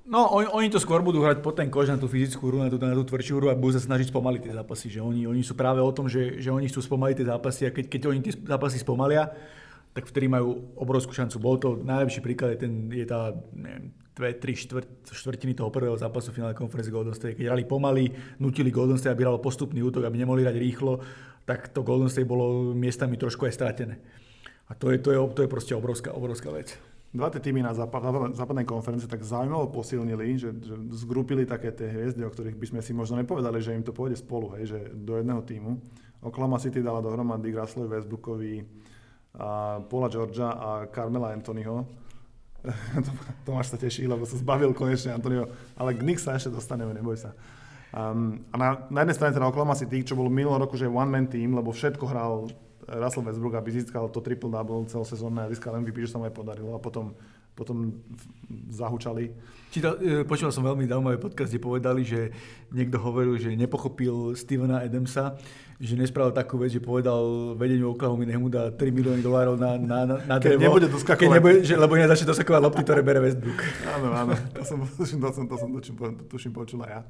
No, 0.06 0.30
oni, 0.38 0.46
oni 0.46 0.68
to 0.70 0.78
skôr 0.78 1.02
budú 1.02 1.18
hrať 1.18 1.42
po 1.42 1.50
ten 1.50 1.66
kož 1.66 1.90
na 1.90 1.98
tú 1.98 2.06
fyzickú 2.06 2.46
hru, 2.46 2.62
na 2.62 2.70
tú, 2.70 2.78
na 2.78 2.94
tú 2.94 3.02
tvrdšiu 3.02 3.42
hru 3.42 3.46
a 3.50 3.58
budú 3.58 3.74
sa 3.74 3.82
snažiť 3.82 4.14
spomaliť 4.14 4.40
tie 4.46 4.54
zápasy. 4.54 4.86
Že 4.86 5.00
oni, 5.02 5.22
oni 5.26 5.42
sú 5.42 5.58
práve 5.58 5.82
o 5.82 5.90
tom, 5.90 6.06
že, 6.06 6.38
že 6.38 6.54
oni 6.54 6.70
chcú 6.70 6.78
spomaliť 6.78 7.14
tie 7.18 7.26
zápasy 7.26 7.62
a 7.66 7.70
keď, 7.74 7.84
keď 7.90 8.02
oni 8.06 8.20
tie 8.22 8.32
zápasy 8.38 8.78
spomalia, 8.78 9.34
tak 9.96 10.04
vtedy 10.04 10.28
majú 10.28 10.76
obrovskú 10.76 11.16
šancu. 11.16 11.40
Bol 11.40 11.56
to 11.56 11.80
najlepší 11.80 12.20
príklad, 12.20 12.60
je, 12.60 12.68
ten, 12.68 12.92
je 12.92 13.08
tá 13.08 13.32
neviem, 13.56 13.96
dve, 14.12 14.36
tri 14.36 14.52
štvrt, 14.52 15.08
štvrtiny 15.08 15.56
toho 15.56 15.72
prvého 15.72 15.96
zápasu 15.96 16.36
finále 16.36 16.52
konferencie 16.52 16.92
Golden 16.92 17.16
State. 17.16 17.32
Keď 17.40 17.48
hrali 17.48 17.64
pomaly, 17.64 18.12
nutili 18.36 18.68
Golden 18.68 19.00
State, 19.00 19.16
aby 19.16 19.24
hralo 19.24 19.40
postupný 19.40 19.80
útok, 19.80 20.04
aby 20.04 20.20
nemohli 20.20 20.44
hrať 20.44 20.60
rýchlo, 20.60 21.00
tak 21.48 21.72
to 21.72 21.80
Golden 21.80 22.12
State 22.12 22.28
bolo 22.28 22.76
miestami 22.76 23.16
trošku 23.16 23.48
aj 23.48 23.56
stratené. 23.56 23.96
A 24.68 24.76
to 24.76 24.92
je, 24.92 25.00
to 25.00 25.16
je, 25.16 25.18
to 25.32 25.40
je 25.40 25.48
proste 25.48 25.72
obrovská, 25.72 26.12
obrovská 26.12 26.52
vec. 26.52 26.76
Dva 27.16 27.32
tie 27.32 27.40
týmy 27.40 27.64
na 27.64 27.72
západ, 27.72 28.36
západnej 28.36 28.68
konferencie 28.68 29.08
tak 29.08 29.24
zaujímavo 29.24 29.72
posilnili, 29.72 30.36
že, 30.36 30.52
že 30.60 30.76
zgrupili 30.92 31.48
také 31.48 31.72
tie 31.72 31.88
hviezdy, 31.88 32.20
o 32.20 32.28
ktorých 32.28 32.60
by 32.60 32.66
sme 32.68 32.80
si 32.84 32.92
možno 32.92 33.16
nepovedali, 33.16 33.64
že 33.64 33.72
im 33.72 33.80
to 33.80 33.96
pôjde 33.96 34.20
spolu, 34.20 34.52
hej, 34.60 34.76
že 34.76 34.78
do 34.92 35.16
jedného 35.16 35.40
týmu. 35.40 35.80
Oklahoma 36.20 36.60
City 36.60 36.84
dala 36.84 37.00
dohromady 37.00 37.48
Grassley 37.48 37.88
Westbrookovi, 37.88 38.60
a 39.36 39.80
Paula 39.84 40.08
Georgia 40.08 40.56
a 40.56 40.68
Carmela 40.88 41.32
Anthonyho 41.32 41.84
Tomáš 43.46 43.74
sa 43.74 43.78
teší, 43.78 44.10
lebo 44.10 44.26
sa 44.26 44.38
zbavil 44.38 44.74
konečne 44.74 45.14
Antonio, 45.14 45.46
ale 45.78 45.94
k 45.94 46.02
Knicks 46.02 46.26
sa 46.26 46.34
ešte 46.34 46.50
dostaneme, 46.50 46.90
neboj 46.94 47.18
sa. 47.18 47.30
Um, 47.94 48.42
a 48.50 48.56
na, 48.58 48.68
na 48.90 48.98
jednej 49.06 49.16
strane 49.16 49.32
teda 49.32 49.48
Oklahoma 49.48 49.78
City, 49.78 50.02
čo 50.02 50.18
bol 50.18 50.26
minulý 50.26 50.66
roku, 50.66 50.74
že 50.74 50.90
one-man 50.90 51.30
team, 51.30 51.54
lebo 51.54 51.70
všetko 51.70 52.04
hral 52.10 52.50
Russell 52.86 53.26
Westbrook, 53.26 53.54
aby 53.58 53.82
získal 53.82 54.10
to 54.10 54.22
triple-double 54.22 54.86
celosezónne 54.86 55.46
a 55.46 55.50
získal 55.50 55.78
MVP, 55.82 56.06
že 56.06 56.14
sa 56.14 56.18
mu 56.22 56.26
aj 56.26 56.34
podarilo 56.34 56.74
a 56.74 56.80
potom 56.82 57.14
potom 57.56 58.04
zahučali. 58.68 59.32
Čítal, 59.72 59.96
e, 59.98 60.22
počúval 60.28 60.52
som 60.52 60.64
veľmi 60.64 60.84
zaujímavý 60.84 61.18
podcast, 61.18 61.48
kde 61.48 61.60
povedali, 61.60 62.04
že 62.04 62.30
niekto 62.70 63.00
hovoril, 63.00 63.40
že 63.40 63.56
nepochopil 63.56 64.36
Stevena 64.36 64.84
Adamsa, 64.84 65.40
že 65.76 65.96
nespravil 65.96 66.32
takú 66.32 66.56
vec, 66.56 66.72
že 66.72 66.80
povedal 66.80 67.52
vedeniu 67.56 67.92
Oklahoma, 67.92 68.24
nech 68.24 68.40
mu 68.40 68.48
dá 68.48 68.72
3 68.72 68.80
milióny 68.92 69.20
dolárov 69.20 69.60
na, 69.60 69.76
na, 69.76 69.98
na, 70.08 70.16
na 70.24 70.34
keď 70.40 70.56
drevo, 70.56 70.64
nebude 70.80 70.88
doskakovať. 70.88 71.20
Keď 71.20 71.28
nebude, 71.28 71.56
že, 71.64 71.74
lebo 71.76 71.92
iné 71.96 72.08
začne 72.08 72.28
doskakovať 72.32 72.60
lopty, 72.60 72.82
ktoré 72.84 73.00
bere 73.04 73.20
Westbrook. 73.20 73.60
Áno, 73.84 74.08
áno, 74.12 74.32
to 74.52 74.62
som, 74.64 74.78
tuším, 75.00 75.18
to 75.20 75.28
som, 75.32 75.44
to 75.44 75.56
som 75.60 75.68
tuším, 75.72 75.94
tuším 76.28 76.52
počul 76.56 76.80
aj 76.84 76.90
ja. 76.92 77.00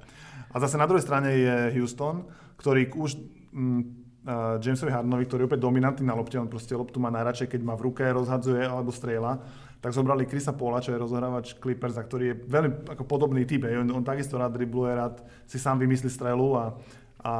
A 0.50 0.56
zase 0.58 0.74
na 0.78 0.86
druhej 0.90 1.06
strane 1.06 1.30
je 1.38 1.54
Houston, 1.78 2.26
ktorý 2.58 2.90
už 2.90 3.14
mm, 3.54 3.82
uh, 4.26 4.58
Jamesovi 4.58 4.90
Hardenovi, 4.90 5.26
ktorý 5.30 5.46
je 5.46 5.48
opäť 5.54 5.60
dominantný 5.62 6.02
na 6.02 6.18
lopte, 6.18 6.34
on 6.34 6.50
proste 6.50 6.74
loptu 6.74 6.98
má 6.98 7.14
najradšej, 7.14 7.46
keď 7.46 7.60
má 7.62 7.78
v 7.78 7.92
ruke, 7.92 8.02
rozhadzuje 8.02 8.66
alebo 8.66 8.90
strieľa 8.90 9.38
tak 9.86 9.94
zobrali 9.94 10.26
Krisa 10.26 10.50
Pola, 10.50 10.82
čo 10.82 10.90
je 10.90 10.98
rozohrávač 10.98 11.54
Clippers, 11.62 11.94
a 11.94 12.02
ktorý 12.02 12.34
je 12.34 12.38
veľmi 12.50 12.90
ako 12.90 13.06
podobný 13.06 13.46
typ. 13.46 13.70
On, 13.70 13.86
on 13.94 14.02
takisto 14.02 14.34
rád 14.34 14.58
dribluje, 14.58 14.90
rád 14.98 15.22
si 15.46 15.62
sám 15.62 15.78
vymyslí 15.78 16.10
strelu 16.10 16.58
a, 16.58 16.74
a 17.22 17.32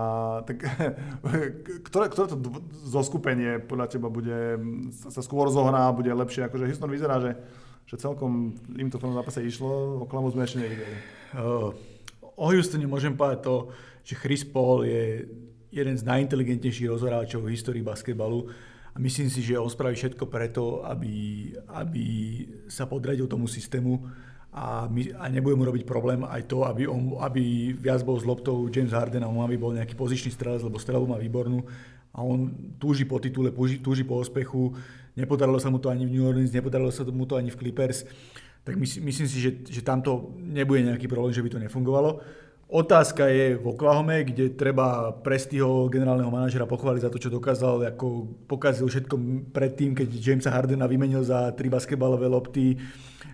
tak, 0.47 0.63
ktoré, 1.91 2.07
ktoré 2.07 2.27
to 2.31 2.39
zoskupenie 2.87 3.59
podľa 3.67 3.91
teba 3.91 4.07
bude, 4.07 4.63
sa 4.95 5.27
skôr 5.27 5.51
zohrá, 5.51 5.91
bude 5.91 6.07
lepšie? 6.07 6.47
Akože 6.47 6.71
Houston 6.71 6.87
vyzerá, 6.87 7.19
že, 7.19 7.35
že 7.83 7.99
celkom 7.99 8.55
im 8.79 8.95
to 8.95 9.03
v 9.03 9.11
tom 9.11 9.19
zápase 9.19 9.43
išlo, 9.43 10.07
oklamu 10.07 10.31
sme 10.31 10.47
ešte 10.47 10.63
nevideli. 10.63 10.97
Uh, 11.35 11.75
o 12.39 12.47
Houstone 12.47 12.87
môžem 12.87 13.19
povedať 13.19 13.43
to, 13.43 13.75
že 14.07 14.15
Chris 14.15 14.47
Paul 14.47 14.87
je 14.87 15.27
jeden 15.75 15.99
z 15.99 16.07
najinteligentnejších 16.07 16.95
rozhráčov 16.95 17.43
v 17.43 17.59
histórii 17.59 17.83
basketbalu 17.83 18.47
a 18.97 18.99
myslím 18.99 19.29
si, 19.29 19.45
že 19.45 19.61
on 19.61 19.69
spraví 19.69 19.93
všetko 19.93 20.25
preto, 20.25 20.81
aby, 20.89 21.53
aby 21.69 22.07
sa 22.65 22.89
podradil 22.89 23.29
tomu 23.29 23.45
systému 23.45 24.01
a, 24.57 24.89
my, 24.89 25.13
a 25.21 25.29
nebude 25.29 25.53
mu 25.53 25.69
robiť 25.69 25.85
problém 25.85 26.25
aj 26.25 26.49
to, 26.49 26.65
aby, 26.65 26.89
on, 26.89 27.21
aby 27.21 27.77
viac 27.77 28.01
bol 28.01 28.17
s 28.17 28.25
loptou 28.25 28.73
James 28.73 28.97
Harden 28.97 29.21
a 29.21 29.29
on 29.29 29.45
aby 29.45 29.61
bol 29.61 29.77
nejaký 29.77 29.93
pozičný 29.93 30.33
strelec, 30.33 30.65
lebo 30.65 30.81
strelu 30.81 31.05
má 31.05 31.21
výbornú 31.21 31.61
a 32.17 32.25
on 32.25 32.49
túži 32.81 33.05
po 33.05 33.21
titule, 33.21 33.53
túži, 33.53 33.85
túži 33.85 34.01
po 34.01 34.17
úspechu. 34.17 34.73
Nepodarilo 35.13 35.61
sa 35.61 35.69
mu 35.69 35.77
to 35.77 35.93
ani 35.93 36.09
v 36.09 36.17
New 36.17 36.25
Orleans, 36.25 36.49
nepodarilo 36.49 36.89
sa 36.89 37.05
mu 37.05 37.29
to 37.29 37.37
ani 37.37 37.53
v 37.53 37.61
Clippers. 37.61 38.09
Tak 38.65 38.81
myslím, 38.81 39.29
si, 39.29 39.37
že, 39.37 39.61
že 39.61 39.85
tamto 39.85 40.33
nebude 40.41 40.89
nejaký 40.89 41.05
problém, 41.05 41.37
že 41.37 41.45
by 41.45 41.53
to 41.53 41.61
nefungovalo. 41.61 42.25
Otázka 42.67 43.31
je 43.31 43.55
v 43.55 43.65
Oklahome, 43.71 44.27
kde 44.27 44.51
treba 44.51 45.15
Prestiho 45.23 45.87
generálneho 45.87 46.27
manažera 46.35 46.67
pochváliť 46.67 47.07
za 47.07 47.11
to, 47.15 47.23
čo 47.23 47.31
dokázal, 47.31 47.87
ako 47.95 48.27
pokazil 48.51 48.91
všetko 48.91 49.15
predtým, 49.55 49.95
keď 49.95 50.09
Jamesa 50.11 50.51
Hardena 50.51 50.91
vymenil 50.91 51.23
za 51.23 51.55
tri 51.55 51.71
basketbalové 51.71 52.27
lopty 52.27 52.75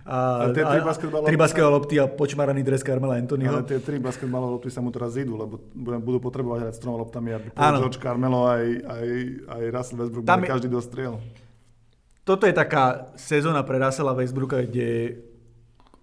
a, 0.05 0.51
a, 0.51 0.53
tie 0.53 0.61
tri 0.61 0.85
basketbalové, 1.33 1.73
lopty 1.73 1.95
a 1.97 2.05
počmaraný 2.05 2.61
dres 2.61 2.85
Carmela 2.85 3.17
Anthonyho. 3.17 3.57
Ale 3.57 3.65
tie 3.65 3.81
tri 3.81 3.97
basketbalové 3.97 4.53
lopty 4.53 4.69
sa 4.69 4.85
mu 4.85 4.93
teraz 4.93 5.17
zídu, 5.17 5.33
lebo 5.33 5.57
budú 5.73 6.21
potrebovať 6.21 6.69
hrať 6.69 6.73
s 6.77 6.81
troma 6.85 7.01
loptami, 7.01 7.33
aby 7.33 7.47
George 7.57 7.97
Carmelo 7.97 8.45
aj, 8.45 8.63
aj, 8.85 9.07
aj 9.49 9.61
Russell 9.73 9.97
Westbrook 9.97 10.23
Tam 10.29 10.45
každý 10.45 10.69
dostriel. 10.69 11.17
Toto 12.21 12.45
je 12.45 12.53
taká 12.53 13.09
sezóna 13.17 13.65
pre 13.65 13.81
Russella 13.81 14.13
Westbrooka, 14.13 14.61
kde 14.61 15.17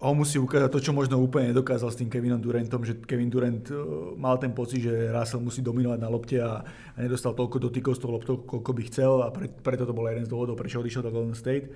on 0.01 0.17
musí 0.17 0.41
ukázať 0.41 0.69
to, 0.73 0.81
čo 0.81 0.91
možno 0.97 1.21
úplne 1.21 1.53
nedokázal 1.53 1.93
s 1.93 1.99
tým 2.01 2.09
Kevinom 2.09 2.41
Durantom, 2.41 2.81
že 2.81 2.97
Kevin 3.05 3.29
Durant 3.29 3.69
uh, 3.69 4.17
mal 4.17 4.41
ten 4.41 4.49
pocit, 4.49 4.81
že 4.81 5.13
Russell 5.13 5.45
musí 5.45 5.61
dominovať 5.61 5.99
na 6.01 6.09
lopte 6.09 6.41
a, 6.41 6.65
a 6.65 6.97
nedostal 6.97 7.37
toľko 7.37 7.69
dotykov 7.69 7.93
s 7.93 8.01
tou 8.01 8.09
loptou, 8.09 8.41
koľko 8.41 8.71
by 8.73 8.81
chcel 8.89 9.21
a 9.21 9.29
pre, 9.29 9.45
preto 9.45 9.85
to 9.85 9.93
bol 9.93 10.09
jeden 10.09 10.25
z 10.25 10.31
dôvodov, 10.33 10.57
prečo 10.57 10.81
odišiel 10.81 11.05
do 11.05 11.13
Golden 11.13 11.37
State. 11.37 11.69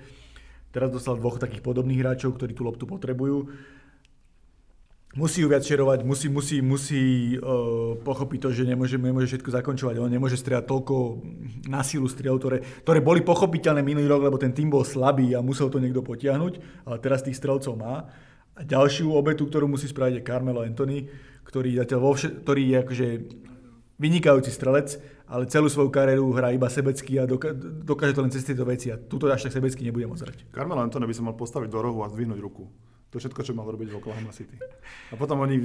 Teraz 0.74 0.90
dostal 0.90 1.16
dvoch 1.16 1.38
takých 1.38 1.62
podobných 1.62 2.02
hráčov, 2.02 2.34
ktorí 2.34 2.52
tú 2.52 2.66
loptu 2.66 2.84
potrebujú. 2.84 3.48
Musí 5.16 5.40
ju 5.40 5.48
viac 5.48 5.64
šerovať, 5.64 6.04
musí, 6.04 6.28
musí, 6.28 6.60
musí 6.60 7.02
uh, 7.40 7.96
pochopiť 8.04 8.38
to, 8.44 8.48
že 8.52 8.68
nemôže, 8.68 9.00
nemôže 9.00 9.32
všetko 9.32 9.48
zakončovať. 9.48 9.96
On 9.96 10.12
nemôže 10.12 10.36
strieľať 10.36 10.68
toľko 10.68 11.24
na 11.72 11.80
sílu 11.80 12.04
striel, 12.04 12.36
ktoré, 12.36 12.60
ktoré 12.84 13.00
boli 13.00 13.24
pochopiteľné 13.24 13.80
minulý 13.80 14.12
rok, 14.12 14.28
lebo 14.28 14.36
ten 14.36 14.52
tým 14.52 14.68
bol 14.68 14.84
slabý 14.84 15.32
a 15.32 15.40
musel 15.40 15.72
to 15.72 15.80
niekto 15.80 16.04
potiahnuť, 16.04 16.84
ale 16.84 16.96
teraz 17.00 17.24
tých 17.24 17.40
strelcov 17.40 17.80
má. 17.80 18.12
A 18.56 18.60
ďalšiu 18.60 19.08
obetu, 19.16 19.48
ktorú 19.48 19.64
musí 19.64 19.88
spraviť 19.88 20.20
je 20.20 20.26
Carmelo 20.28 20.60
Anthony, 20.60 21.08
ktorý, 21.48 21.80
zatiaľ 21.80 22.00
vo 22.04 22.12
vše, 22.12 22.28
ktorý 22.44 22.62
je 22.68 22.76
akože 22.84 23.06
vynikajúci 23.96 24.52
strelec, 24.52 25.00
ale 25.32 25.48
celú 25.48 25.72
svoju 25.72 25.88
kariéru 25.88 26.28
hrá 26.36 26.52
iba 26.52 26.68
sebecky 26.68 27.16
a 27.16 27.24
dokáže 27.24 28.12
to 28.12 28.20
len 28.20 28.28
cez 28.28 28.44
tieto 28.44 28.68
veci 28.68 28.92
a 28.92 29.00
túto 29.00 29.32
až 29.32 29.48
tak 29.48 29.56
sebecky 29.56 29.80
nebude 29.80 30.04
môcť 30.04 30.22
hrať. 30.28 30.38
Carmelo 30.52 30.84
Anthony 30.84 31.08
by 31.08 31.14
sa 31.16 31.24
mal 31.24 31.34
postaviť 31.40 31.72
do 31.72 31.80
rohu 31.80 32.04
a 32.04 32.12
zdvihnúť 32.12 32.36
ruku. 32.36 32.68
To 33.16 33.24
všetko, 33.24 33.48
čo 33.48 33.56
mal 33.56 33.64
robiť 33.64 33.88
v 33.88 33.96
Oklahoma 33.96 34.28
City. 34.28 34.60
A 35.08 35.16
potom 35.16 35.40
oni 35.40 35.56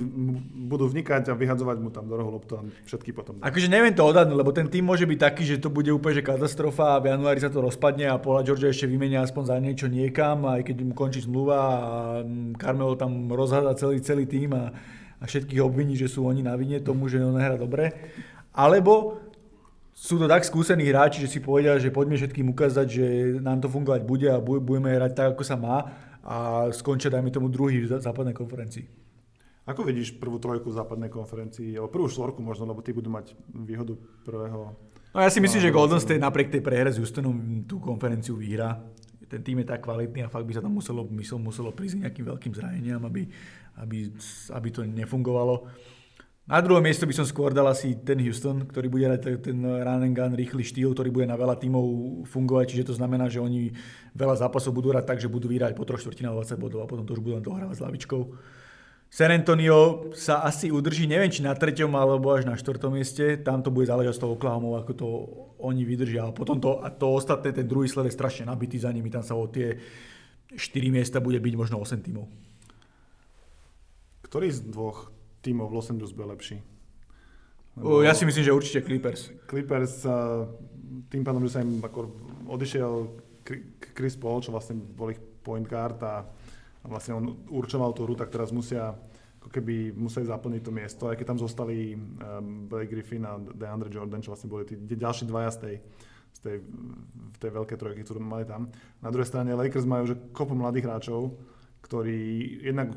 budú 0.72 0.88
vnikať 0.88 1.28
a 1.28 1.36
vyhadzovať 1.36 1.84
mu 1.84 1.92
tam 1.92 2.08
do 2.08 2.16
rohu 2.16 2.32
loptu 2.40 2.56
a 2.56 2.64
všetky 2.88 3.12
potom. 3.12 3.44
Akože 3.44 3.68
neviem 3.68 3.92
to 3.92 4.08
odhadnúť, 4.08 4.40
lebo 4.40 4.56
ten 4.56 4.72
tým 4.72 4.88
môže 4.88 5.04
byť 5.04 5.20
taký, 5.20 5.44
že 5.44 5.60
to 5.60 5.68
bude 5.68 5.92
úplne 5.92 6.16
že 6.16 6.24
katastrofa 6.24 6.96
a 6.96 7.04
v 7.04 7.12
januári 7.12 7.44
sa 7.44 7.52
to 7.52 7.60
rozpadne 7.60 8.08
a 8.08 8.16
Paula 8.24 8.48
Georgia 8.48 8.72
ešte 8.72 8.88
vymenia 8.88 9.20
aspoň 9.20 9.44
za 9.52 9.60
niečo 9.60 9.92
niekam, 9.92 10.48
aj 10.48 10.64
keď 10.64 10.76
mu 10.80 10.96
končí 10.96 11.20
zmluva 11.28 11.60
a 11.60 11.74
Carmelo 12.56 12.96
tam 12.96 13.28
rozhada 13.28 13.76
celý, 13.76 14.00
celý 14.00 14.24
tým 14.32 14.56
a, 14.56 14.72
a 15.20 15.24
všetkých 15.28 15.60
obviní, 15.60 16.00
že 16.00 16.08
sú 16.08 16.24
oni 16.24 16.48
na 16.48 16.56
vine 16.56 16.80
tomu, 16.80 17.12
že 17.12 17.20
on 17.20 17.36
nehrá 17.36 17.60
dobre. 17.60 17.92
Alebo 18.56 19.20
sú 19.92 20.16
to 20.16 20.24
tak 20.32 20.48
skúsení 20.48 20.88
hráči, 20.88 21.20
že 21.20 21.28
si 21.28 21.44
povedia, 21.44 21.76
že 21.76 21.92
poďme 21.92 22.16
všetkým 22.16 22.48
ukázať, 22.56 22.88
že 22.88 23.06
nám 23.44 23.60
to 23.60 23.68
fungovať 23.68 24.08
bude 24.08 24.32
a 24.32 24.40
budeme 24.40 24.96
hrať 24.96 25.12
tak, 25.20 25.28
ako 25.36 25.44
sa 25.44 25.60
má 25.60 25.92
a 26.22 26.70
skončia, 26.70 27.10
dajme 27.10 27.34
tomu, 27.34 27.50
druhý 27.50 27.82
v 27.82 27.90
západnej 27.90 28.38
konferencii. 28.38 28.86
Ako 29.66 29.86
vidíš 29.86 30.18
prvú 30.18 30.42
trojku 30.42 30.74
v 30.74 30.78
západnej 30.78 31.10
konferencii, 31.14 31.78
alebo 31.78 31.94
prvú 31.94 32.10
štvorku 32.10 32.42
možno, 32.42 32.66
lebo 32.66 32.82
tí 32.82 32.94
budú 32.94 33.14
mať 33.14 33.38
výhodu 33.54 33.94
prvého... 34.26 34.74
No 35.12 35.20
ja 35.22 35.30
si 35.30 35.44
myslím, 35.44 35.62
že 35.62 35.76
Golden 35.76 36.02
State 36.02 36.24
napriek 36.24 36.50
tej 36.50 36.64
prehre 36.66 36.90
s 36.90 36.98
Houstonom 36.98 37.66
tú 37.70 37.78
konferenciu 37.78 38.40
vyhrá. 38.40 38.80
Ten 39.30 39.44
tým 39.46 39.62
je 39.64 39.70
tak 39.70 39.86
kvalitný 39.86 40.26
a 40.26 40.34
fakt 40.34 40.50
by 40.50 40.54
sa 40.56 40.64
tam 40.66 40.76
muselo, 40.76 41.06
muselo, 41.08 41.40
muselo 41.40 41.70
prísť 41.72 42.04
nejakým 42.04 42.26
veľkým 42.26 42.54
zraneniam, 42.58 43.00
aby, 43.06 43.30
aby, 43.80 44.12
aby 44.52 44.68
to 44.74 44.82
nefungovalo. 44.84 45.68
Na 46.50 46.58
druhé 46.58 46.82
miesto 46.82 47.06
by 47.06 47.14
som 47.14 47.24
skôr 47.24 47.54
dal 47.54 47.70
asi 47.70 47.94
ten 48.02 48.18
Houston, 48.26 48.66
ktorý 48.66 48.90
bude 48.90 49.06
hrať 49.06 49.46
ten 49.46 49.62
run 49.62 50.02
and 50.02 50.18
gun, 50.18 50.34
rýchly 50.34 50.66
štýl, 50.66 50.92
ktorý 50.98 51.14
bude 51.14 51.30
na 51.30 51.38
veľa 51.38 51.56
tímov 51.62 51.86
fungovať, 52.26 52.66
čiže 52.74 52.88
to 52.92 52.98
znamená, 52.98 53.30
že 53.30 53.38
oni 53.38 53.72
veľa 54.18 54.42
zápasov 54.42 54.74
budú 54.74 54.90
hrať 54.90 55.06
tak, 55.06 55.22
že 55.22 55.30
budú 55.30 55.48
vyhrať 55.48 55.78
po 55.78 55.86
troch 55.86 56.02
štvrtinách 56.02 56.34
20 56.34 56.58
bodov 56.58 56.82
a 56.82 56.90
potom 56.90 57.06
to 57.06 57.14
už 57.14 57.22
budú 57.22 57.38
len 57.38 57.46
dohrávať 57.46 57.78
s 57.78 57.84
lavičkou. 57.86 58.22
San 59.12 59.28
Antonio 59.28 60.12
sa 60.16 60.40
asi 60.42 60.72
udrží, 60.72 61.04
neviem 61.04 61.28
či 61.28 61.44
na 61.44 61.52
treťom 61.52 61.92
alebo 61.94 62.32
až 62.32 62.48
na 62.48 62.56
štvrtom 62.56 62.96
mieste, 62.96 63.38
tam 63.44 63.60
to 63.60 63.68
bude 63.68 63.92
záležať 63.92 64.18
z 64.18 64.22
toho 64.24 64.40
Oklahoma, 64.40 64.82
ako 64.82 64.92
to 64.96 65.08
oni 65.60 65.84
vydržia. 65.84 66.26
A 66.26 66.36
potom 66.36 66.64
to, 66.64 66.80
a 66.80 66.88
to 66.90 67.20
ostatné, 67.20 67.52
ten 67.52 67.68
druhý 67.68 67.92
sled 67.92 68.08
je 68.08 68.16
strašne 68.16 68.48
nabitý 68.48 68.80
za 68.80 68.88
nimi, 68.90 69.12
tam 69.12 69.22
sa 69.22 69.36
o 69.36 69.52
tie 69.52 69.78
4 70.56 70.58
miesta 70.96 71.20
bude 71.20 71.44
byť 71.44 71.54
možno 71.60 71.84
8 71.84 72.08
tímov. 72.08 72.24
Ktorý 74.24 74.48
z 74.48 74.64
dvoch 74.68 75.12
tímov 75.42 75.70
v 75.70 75.76
Los 75.76 75.90
Angeles 75.90 76.14
bude 76.14 76.32
lepší. 76.32 76.62
Lebo 77.78 78.04
ja 78.04 78.12
si 78.12 78.28
myslím, 78.28 78.44
že 78.44 78.52
určite 78.52 78.84
Clippers. 78.84 79.32
Clippers, 79.48 80.04
tým 81.08 81.24
pádom, 81.24 81.42
že 81.48 81.56
sa 81.56 81.64
im 81.64 81.80
ako 81.80 82.00
odišiel 82.52 82.92
Chris 83.96 84.20
Paul, 84.20 84.44
čo 84.44 84.52
vlastne 84.52 84.76
bol 84.76 85.16
ich 85.16 85.22
point 85.42 85.66
guard 85.66 85.98
a, 86.04 86.28
vlastne 86.86 87.18
on 87.18 87.26
určoval 87.50 87.94
tú 87.94 88.06
hru, 88.06 88.14
tak 88.18 88.34
teraz 88.34 88.52
musia 88.52 88.94
ako 89.42 89.50
keby 89.50 89.90
museli 89.98 90.30
zaplniť 90.30 90.62
to 90.62 90.72
miesto, 90.74 91.04
aj 91.10 91.18
keď 91.18 91.34
tam 91.34 91.40
zostali 91.42 91.98
um, 91.98 92.70
Blake 92.70 92.94
Griffin 92.94 93.26
a 93.26 93.42
DeAndre 93.42 93.90
Jordan, 93.90 94.22
čo 94.22 94.34
vlastne 94.34 94.54
boli 94.54 94.70
tí 94.70 94.78
ďalší 94.78 95.26
dvaja 95.26 95.50
z 95.50 95.58
tej, 95.58 95.76
z 96.30 96.40
tej, 96.46 96.56
v 97.34 97.38
tej 97.42 97.50
veľkej 97.50 97.78
trojky, 97.78 98.02
ktorú 98.06 98.22
mali 98.22 98.46
tam. 98.46 98.70
Na 99.02 99.10
druhej 99.10 99.26
strane 99.26 99.58
Lakers 99.58 99.90
majú 99.90 100.14
že 100.14 100.16
kopu 100.30 100.54
mladých 100.54 100.86
hráčov, 100.86 101.34
ktorý 101.82 102.22
jednak 102.62 102.94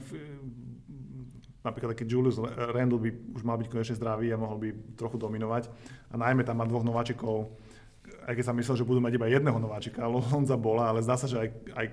napríklad 1.64 1.96
taký 1.96 2.04
Julius 2.04 2.36
Randle 2.70 3.00
by 3.00 3.10
už 3.34 3.42
mal 3.42 3.56
byť 3.56 3.68
konečne 3.72 3.96
zdravý 3.96 4.28
a 4.30 4.36
mohol 4.36 4.60
by 4.60 4.68
trochu 5.00 5.16
dominovať. 5.16 5.72
A 6.12 6.20
najmä 6.20 6.44
tam 6.44 6.60
má 6.60 6.68
dvoch 6.68 6.84
nováčikov, 6.84 7.56
aj 8.28 8.36
keď 8.36 8.44
sa 8.44 8.54
myslel, 8.54 8.76
že 8.76 8.84
budú 8.84 9.00
mať 9.00 9.16
iba 9.16 9.26
jedného 9.26 9.56
nováčika, 9.56 10.04
Lonza 10.04 10.60
bola, 10.60 10.92
ale 10.92 11.00
zdá 11.00 11.16
sa, 11.16 11.24
že 11.24 11.40
aj, 11.40 11.48
aj 11.72 11.86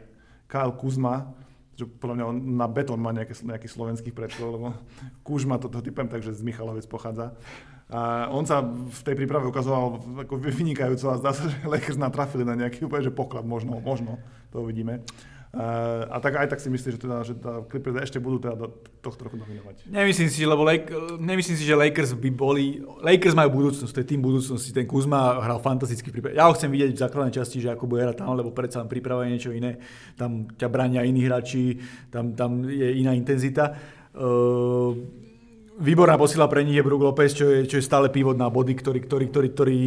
Kyle 0.52 0.76
Kuzma, 0.76 1.32
že 1.80 1.88
podľa 1.88 2.16
mňa 2.20 2.26
on 2.28 2.38
na 2.60 2.68
betón 2.68 3.00
má 3.00 3.16
nejaké, 3.16 3.32
nejaký 3.40 3.72
slovenských 3.72 4.12
predkov, 4.12 4.48
lebo 4.52 4.68
Kuzma 5.24 5.56
to, 5.56 5.72
to 5.72 5.80
typem 5.80 6.12
tak, 6.12 6.20
že 6.20 6.36
z 6.36 6.44
Michalovec 6.44 6.84
pochádza. 6.92 7.32
A 7.92 8.32
on 8.32 8.48
sa 8.48 8.64
v 8.64 9.02
tej 9.04 9.16
príprave 9.20 9.44
ukazoval 9.48 10.00
ako 10.24 10.40
vynikajúco 10.40 11.12
a 11.12 11.20
zdá 11.20 11.32
sa, 11.36 11.48
že 11.48 11.60
Lakers 11.68 12.00
natrafili 12.00 12.48
na 12.48 12.56
nejaký 12.56 12.88
úplne 12.88 13.08
že 13.08 13.12
poklad, 13.12 13.44
možno, 13.44 13.80
možno, 13.84 14.20
to 14.52 14.64
uvidíme. 14.64 15.04
Uh, 15.52 16.08
a 16.08 16.24
tak 16.24 16.40
aj 16.40 16.48
tak 16.48 16.64
si 16.64 16.72
myslíš, 16.72 16.96
že, 16.96 17.02
teda, 17.04 17.28
že 17.28 17.36
teda 17.36 17.68
Clippers 17.68 18.08
ešte 18.08 18.24
budú 18.24 18.40
teda 18.40 18.56
do 18.56 18.72
tohto 19.04 19.28
roku 19.28 19.36
dominovať? 19.36 19.84
Nemyslím 19.84 20.32
si, 20.32 20.48
lebo 20.48 20.64
Lake, 20.64 20.88
nemyslím 21.20 21.60
si, 21.60 21.68
že 21.68 21.76
Lakers 21.76 22.16
by 22.16 22.32
boli... 22.32 22.80
Lakers 23.04 23.36
majú 23.36 23.60
budúcnosť, 23.60 23.92
to 23.92 24.00
je 24.00 24.08
tým 24.16 24.24
budúcnosti. 24.24 24.72
Ten 24.72 24.88
Kuzma 24.88 25.44
hral 25.44 25.60
fantastický 25.60 26.08
prípad. 26.08 26.40
Ja 26.40 26.48
ho 26.48 26.56
chcem 26.56 26.72
vidieť 26.72 26.96
v 26.96 27.04
základnej 27.04 27.36
časti, 27.36 27.60
že 27.60 27.68
ako 27.68 27.84
bude 27.84 28.00
hrať 28.00 28.24
tam, 28.24 28.32
lebo 28.32 28.56
predsa 28.56 28.80
len 28.80 28.88
príprava 28.88 29.28
je 29.28 29.34
niečo 29.36 29.52
iné. 29.52 29.76
Tam 30.16 30.48
ťa 30.48 30.72
bránia 30.72 31.04
iní 31.04 31.28
hráči, 31.28 31.84
tam, 32.08 32.32
tam 32.32 32.64
je 32.72 32.88
iná 33.04 33.12
intenzita. 33.12 33.76
Uh, 34.16 34.96
výborná 35.82 36.14
posila 36.16 36.46
pre 36.46 36.62
nich 36.62 36.78
je 36.78 36.86
Brook 36.86 37.02
Lopez, 37.02 37.34
čo 37.34 37.50
je, 37.50 37.66
čo 37.66 37.82
je 37.82 37.84
stále 37.84 38.14
pivot 38.14 38.38
na 38.38 38.54
body, 38.54 38.78
ktorý, 38.78 39.02
ktorý, 39.02 39.26
ktorý, 39.34 39.48
ktorý, 39.52 39.80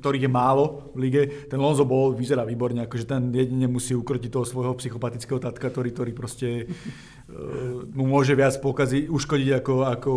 ktorý 0.00 0.18
je 0.24 0.30
málo 0.32 0.90
v 0.96 0.98
lige. 1.04 1.22
Ten 1.52 1.60
Lonzo 1.60 1.84
bol, 1.84 2.16
vyzerá 2.16 2.48
výborne, 2.48 2.88
akože 2.88 3.04
ten 3.04 3.28
jedine 3.30 3.68
musí 3.68 3.92
ukrotiť 3.92 4.32
toho 4.32 4.48
svojho 4.48 4.72
psychopatického 4.80 5.36
tatka, 5.36 5.68
ktorý, 5.68 5.92
ktorý 5.92 6.12
proste 6.16 6.48
uh, 6.64 7.84
mu 7.96 8.08
môže 8.08 8.32
viac 8.32 8.56
pokaziť, 8.58 9.12
uškodiť 9.12 9.48
ako, 9.60 9.74
ako, 9.84 10.14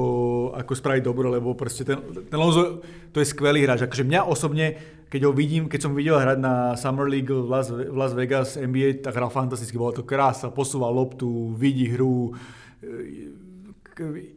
ako 0.56 0.72
spraviť 0.72 1.04
dobro, 1.04 1.28
lebo 1.28 1.54
proste 1.54 1.84
ten, 1.84 2.00
ten 2.32 2.38
Lonzo, 2.40 2.80
to 3.12 3.20
je 3.20 3.28
skvelý 3.28 3.68
hráč. 3.68 3.84
Akože 3.84 4.08
mňa 4.08 4.24
osobne, 4.24 4.80
keď 5.12 5.28
ho 5.28 5.36
vidím, 5.36 5.68
keď 5.68 5.80
som 5.84 5.92
videl 5.92 6.16
hrať 6.16 6.40
na 6.40 6.80
Summer 6.80 7.04
League 7.04 7.28
v 7.28 7.52
Las, 7.52 7.68
v 7.68 7.92
Las 7.92 8.16
Vegas 8.16 8.56
NBA, 8.56 9.04
tak 9.04 9.20
hral 9.20 9.28
fantasticky, 9.28 9.76
bola 9.76 9.92
to 9.92 10.08
krása, 10.08 10.48
posúval 10.48 10.96
loptu, 10.96 11.52
vidí 11.60 11.92
hru, 11.92 12.32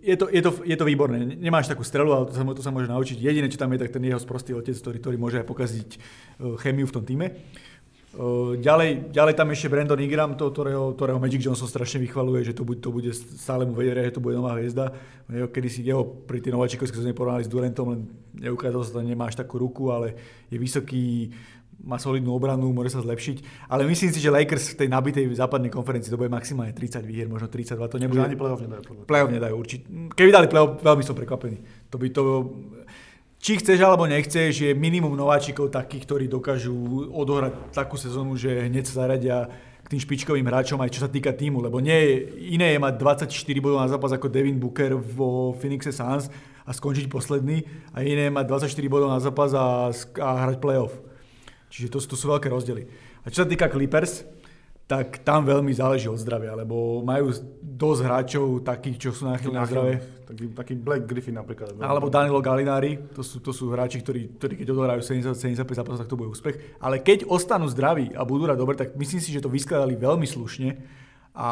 je 0.03 0.16
to, 0.16 0.27
je, 0.29 0.42
to, 0.42 0.50
je 0.64 0.77
to 0.77 0.85
výborné. 0.85 1.24
Nemáš 1.24 1.70
takú 1.70 1.83
strelu, 1.87 2.12
ale 2.12 2.24
to 2.29 2.35
sa, 2.37 2.42
to 2.44 2.62
sa 2.62 2.74
môže 2.74 2.90
naučiť. 2.90 3.16
Jediné, 3.18 3.48
čo 3.48 3.61
tam 3.61 3.72
je, 3.72 3.83
tak 3.83 3.94
ten 3.94 4.05
jeho 4.05 4.20
sprostý 4.20 4.53
otec, 4.53 4.77
ktorý, 4.77 4.98
ktorý 5.00 5.16
môže 5.16 5.40
aj 5.40 5.46
pokaziť 5.48 5.88
e, 5.94 5.98
chemiu 6.61 6.87
v 6.87 6.94
tom 6.94 7.05
týme. 7.07 7.27
E, 7.31 7.35
ďalej, 8.61 9.11
ďalej 9.11 9.35
tam 9.35 9.48
ešte 9.50 9.72
Brandon 9.72 9.98
Ingram, 9.98 10.38
to, 10.38 10.53
ktorého, 10.53 10.94
ktorého 10.94 11.18
Magic 11.18 11.42
Johnson 11.42 11.66
strašne 11.66 11.98
vychvaluje, 12.05 12.46
že 12.46 12.55
to 12.55 12.62
bude, 12.62 12.79
to 12.85 12.94
bude 12.94 13.11
stále 13.14 13.66
mu 13.66 13.74
vedieť, 13.74 14.12
že 14.12 14.16
to 14.16 14.24
bude 14.24 14.38
nová 14.38 14.55
hviezda. 14.55 14.94
Kedy 15.27 15.68
si 15.72 15.81
jeho 15.83 16.05
pri 16.05 16.38
tej 16.44 16.55
nováčikovskej 16.55 17.00
sezóne 17.00 17.16
porovnali 17.16 17.46
s 17.46 17.50
Durantom, 17.50 17.96
len 17.96 18.00
neukázal 18.38 18.83
sa, 18.85 19.00
že 19.00 19.09
nemáš 19.09 19.35
takú 19.35 19.59
ruku, 19.59 19.90
ale 19.90 20.14
je 20.53 20.61
vysoký, 20.61 21.33
má 21.83 21.99
solidnú 21.99 22.33
obranu, 22.37 22.71
môže 22.71 22.95
sa 22.95 23.01
zlepšiť. 23.03 23.69
Ale 23.69 23.89
myslím 23.89 24.11
si, 24.15 24.23
že 24.23 24.31
Lakers 24.31 24.75
v 24.75 24.85
tej 24.85 24.89
nabitej 24.93 25.25
západnej 25.35 25.73
konferencii 25.73 26.13
to 26.13 26.21
bude 26.21 26.31
maximálne 26.31 26.73
30 26.73 27.03
výhier, 27.03 27.27
možno 27.27 27.51
32. 27.51 27.75
To 27.77 27.97
nebude... 27.99 28.21
Ani 28.23 28.39
playoff 28.39 28.63
nedajú. 28.63 28.83
Playoff 29.05 29.31
nedajú, 29.33 29.55
určite. 29.59 29.85
Keby 30.15 30.31
dali 30.31 30.47
playoff, 30.47 30.79
veľmi 30.81 31.03
som 31.03 31.17
prekvapený. 31.19 31.59
To 31.91 31.97
by 31.99 32.09
to... 32.15 32.23
Či 33.45 33.61
chceš 33.61 33.85
alebo 33.85 34.09
nechceš, 34.09 34.53
je 34.57 34.73
minimum 34.73 35.13
nováčikov 35.13 35.69
takých, 35.69 36.09
ktorí 36.09 36.25
dokážu 36.33 36.73
odohrať 37.13 37.77
takú 37.77 38.01
sezónu, 38.01 38.41
že 38.41 38.49
hneď 38.73 38.89
sa 38.89 39.05
zaradia 39.05 39.53
k 39.85 39.93
tým 39.93 40.01
špičkovým 40.01 40.49
hráčom, 40.49 40.81
aj 40.81 40.97
čo 40.97 41.05
sa 41.05 41.13
týka 41.13 41.37
týmu, 41.37 41.61
lebo 41.61 41.77
nie 41.77 41.93
je, 41.93 42.13
iné 42.57 42.73
je 42.73 42.81
mať 42.81 42.95
24 43.29 43.29
bodov 43.61 43.85
na 43.85 43.89
zápas 43.93 44.17
ako 44.17 44.33
Devin 44.33 44.57
Booker 44.57 44.97
vo 44.97 45.53
Phoenixe 45.61 45.93
Suns 45.93 46.33
a 46.65 46.73
skončiť 46.73 47.13
posledný 47.13 47.61
a 47.93 48.01
iné 48.01 48.33
je 48.33 48.33
mať 48.33 48.73
24 48.73 48.89
bodov 48.89 49.13
na 49.13 49.21
zápas 49.21 49.53
a, 49.53 49.93
a 50.25 50.29
hrať 50.49 50.57
playoff. 50.65 50.97
Čiže 51.75 51.91
to, 51.91 51.99
to 51.99 52.15
sú 52.15 52.31
veľké 52.31 52.47
rozdiely. 52.47 52.87
A 53.27 53.35
čo 53.35 53.43
sa 53.43 53.51
týka 53.51 53.67
Clippers, 53.67 54.23
tak 54.87 55.27
tam 55.27 55.43
veľmi 55.43 55.75
záleží 55.75 56.07
od 56.07 56.21
zdravia, 56.21 56.55
lebo 56.55 57.03
majú 57.03 57.35
dosť 57.59 58.01
hráčov 58.05 58.47
takých, 58.63 58.97
čo 59.01 59.11
sú 59.11 59.27
náchylní 59.27 59.59
na 59.59 59.67
zdravie. 59.67 59.97
Taký, 60.29 60.45
taký 60.55 60.75
Black 60.79 61.03
Griffin 61.09 61.35
napríklad. 61.35 61.75
Alebo 61.83 62.13
Danilo 62.13 62.39
Galinari, 62.39 63.01
to 63.11 63.27
sú, 63.27 63.43
to 63.43 63.51
sú 63.51 63.75
hráči, 63.75 64.05
ktorí, 64.05 64.39
ktorí 64.39 64.55
keď 64.61 64.69
odohrajú 64.71 65.01
70-75 65.03 65.83
zápasov, 65.83 66.01
tak 66.05 66.11
to 66.13 66.21
bude 66.21 66.31
úspech. 66.31 66.79
Ale 66.79 67.03
keď 67.03 67.27
ostanú 67.27 67.67
zdraví 67.67 68.15
a 68.15 68.23
budú 68.23 68.47
hrať 68.47 68.59
dobre, 68.61 68.77
tak 68.79 68.95
myslím 68.95 69.21
si, 69.25 69.35
že 69.35 69.43
to 69.43 69.51
vyskladali 69.51 69.99
veľmi 69.99 70.29
slušne 70.29 71.03
a 71.35 71.49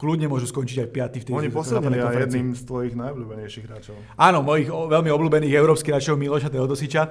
kľudne 0.00 0.26
môžu 0.26 0.50
skončiť 0.50 0.82
aj 0.82 0.88
5. 0.90 1.22
v 1.22 1.24
tej 1.30 1.32
Oni 1.36 1.52
posilnili 1.54 2.02
aj 2.02 2.16
jedným 2.26 2.50
z 2.56 2.62
tvojich 2.66 2.94
najobľúbenejších 2.98 3.64
hráčov. 3.70 3.94
Áno, 4.18 4.42
mojich 4.42 4.66
veľmi 4.66 5.10
obľúbených 5.14 5.54
európskych 5.54 5.94
hráčov 5.94 6.18
Miloša 6.18 6.50
Teodosiča. 6.50 7.02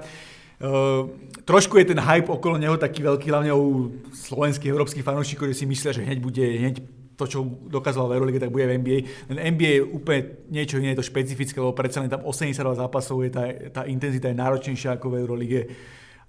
Uh, 0.60 1.08
trošku 1.48 1.80
je 1.80 1.96
ten 1.96 2.00
hype 2.00 2.28
okolo 2.28 2.60
neho 2.60 2.76
taký 2.76 3.00
veľký, 3.00 3.32
hlavne 3.32 3.52
u 3.56 3.96
slovenských, 4.12 4.68
európskych 4.68 5.00
fanúšikov, 5.00 5.48
ktorí 5.48 5.54
si 5.56 5.64
myslia, 5.64 5.96
že 5.96 6.04
hneď 6.04 6.18
bude 6.20 6.44
hneď 6.44 6.76
to, 7.16 7.24
čo 7.24 7.38
dokázal 7.68 8.08
v 8.08 8.16
Euroleague, 8.16 8.40
tak 8.40 8.52
bude 8.52 8.64
v 8.64 8.80
NBA. 8.80 8.98
Len 9.32 9.38
NBA 9.56 9.70
je 9.76 9.82
úplne 9.84 10.20
niečo 10.48 10.80
iné, 10.80 10.96
je 10.96 11.00
to 11.04 11.08
špecifické, 11.08 11.56
lebo 11.60 11.76
predsa 11.76 12.00
len 12.00 12.08
tam 12.08 12.24
82 12.24 12.80
zápasov, 12.80 13.20
je 13.24 13.30
tá, 13.32 13.44
tá 13.72 13.82
intenzita 13.84 14.32
je 14.32 14.40
náročnejšia 14.40 14.96
ako 14.96 15.06
v 15.12 15.18
Euroleague 15.24 15.62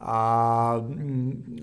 a 0.01 0.17
mm, 0.81 1.61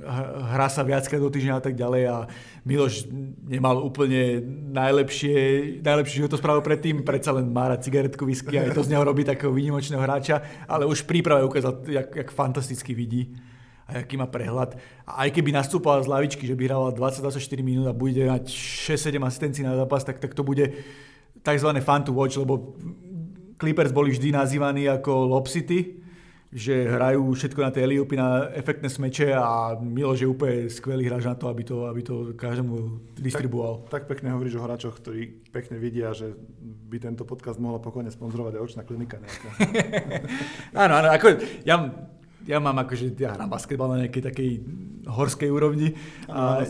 hrá 0.55 0.71
sa 0.71 0.87
viackrát 0.87 1.19
do 1.19 1.27
týždňa 1.27 1.59
a 1.59 1.63
tak 1.63 1.75
ďalej 1.75 2.03
a 2.07 2.17
Miloš 2.63 3.11
nemal 3.51 3.83
úplne 3.83 4.39
najlepšie, 4.71 5.35
najlepšie 5.83 6.31
to 6.31 6.39
spravil 6.39 6.63
predtým, 6.63 7.03
predsa 7.03 7.35
len 7.35 7.51
má 7.51 7.67
rád 7.67 7.83
cigaretku, 7.83 8.23
whisky 8.23 8.55
a 8.55 8.71
aj 8.71 8.79
to 8.79 8.87
z 8.87 8.95
neho 8.95 9.03
robí 9.03 9.27
takého 9.27 9.51
výnimočného 9.51 9.99
hráča, 9.99 10.39
ale 10.71 10.87
už 10.87 11.03
v 11.03 11.19
príprave 11.19 11.43
ukázal, 11.43 11.83
jak, 11.91 12.15
jak 12.15 12.29
fantasticky 12.31 12.95
vidí 12.95 13.35
a 13.91 14.07
aký 14.07 14.15
má 14.15 14.31
prehľad. 14.31 14.79
A 15.03 15.27
aj 15.27 15.35
keby 15.35 15.51
nastúpal 15.51 15.99
z 16.05 16.07
lavičky, 16.07 16.47
že 16.47 16.55
by 16.55 16.63
hral 16.71 16.95
20-24 16.95 17.43
minút 17.67 17.91
a 17.91 17.97
bude 17.97 18.23
mať 18.23 18.47
6-7 18.55 19.19
asistencií 19.19 19.65
na 19.67 19.75
zápas, 19.75 20.07
tak, 20.07 20.23
tak 20.23 20.37
to 20.39 20.47
bude 20.47 20.79
tzv. 21.43 21.71
fun 21.83 22.03
to 22.07 22.15
watch, 22.15 22.39
lebo 22.39 22.79
Clippers 23.59 23.91
boli 23.91 24.15
vždy 24.15 24.31
nazývaní 24.31 24.87
ako 24.87 25.27
Lob 25.27 25.51
City, 25.51 25.99
že 26.49 26.89
hrajú 26.89 27.29
všetko 27.37 27.61
na 27.61 27.69
tej 27.69 27.85
Eliopy, 27.85 28.17
na 28.17 28.49
efektné 28.57 28.89
smeče 28.89 29.37
a 29.37 29.77
Miloš 29.77 30.25
je 30.25 30.29
úplne 30.29 30.57
skvelý 30.73 31.05
hráč 31.05 31.29
na 31.29 31.37
to, 31.37 31.53
aby 31.53 31.61
to, 31.61 31.85
aby 31.85 32.01
to 32.01 32.33
každému 32.33 33.05
distribuoval. 33.21 33.85
Tak, 33.85 34.09
tak 34.09 34.17
pekne 34.17 34.33
hovoríš 34.33 34.57
o 34.57 34.65
hráčoch, 34.65 34.97
ktorí 34.97 35.45
pekne 35.53 35.77
vidia, 35.77 36.17
že 36.17 36.33
by 36.89 36.97
tento 37.05 37.29
podcast 37.29 37.61
mohla 37.61 37.77
pokojne 37.85 38.09
sponzorovať 38.09 38.57
aj 38.57 38.65
očná 38.65 38.83
klinika 38.89 39.21
nejaká. 39.21 39.49
áno, 40.89 40.93
áno, 41.05 41.09
ako 41.13 41.27
ja 41.69 41.77
ja 42.49 42.57
mám 42.57 42.81
akože, 42.81 43.13
ja 43.21 43.37
hrám 43.37 43.53
basketbal 43.53 43.93
na 43.93 44.09
nejakej 44.09 44.23
takej 44.25 44.51
horskej 45.05 45.53
úrovni. 45.53 45.93
A... 46.33 46.65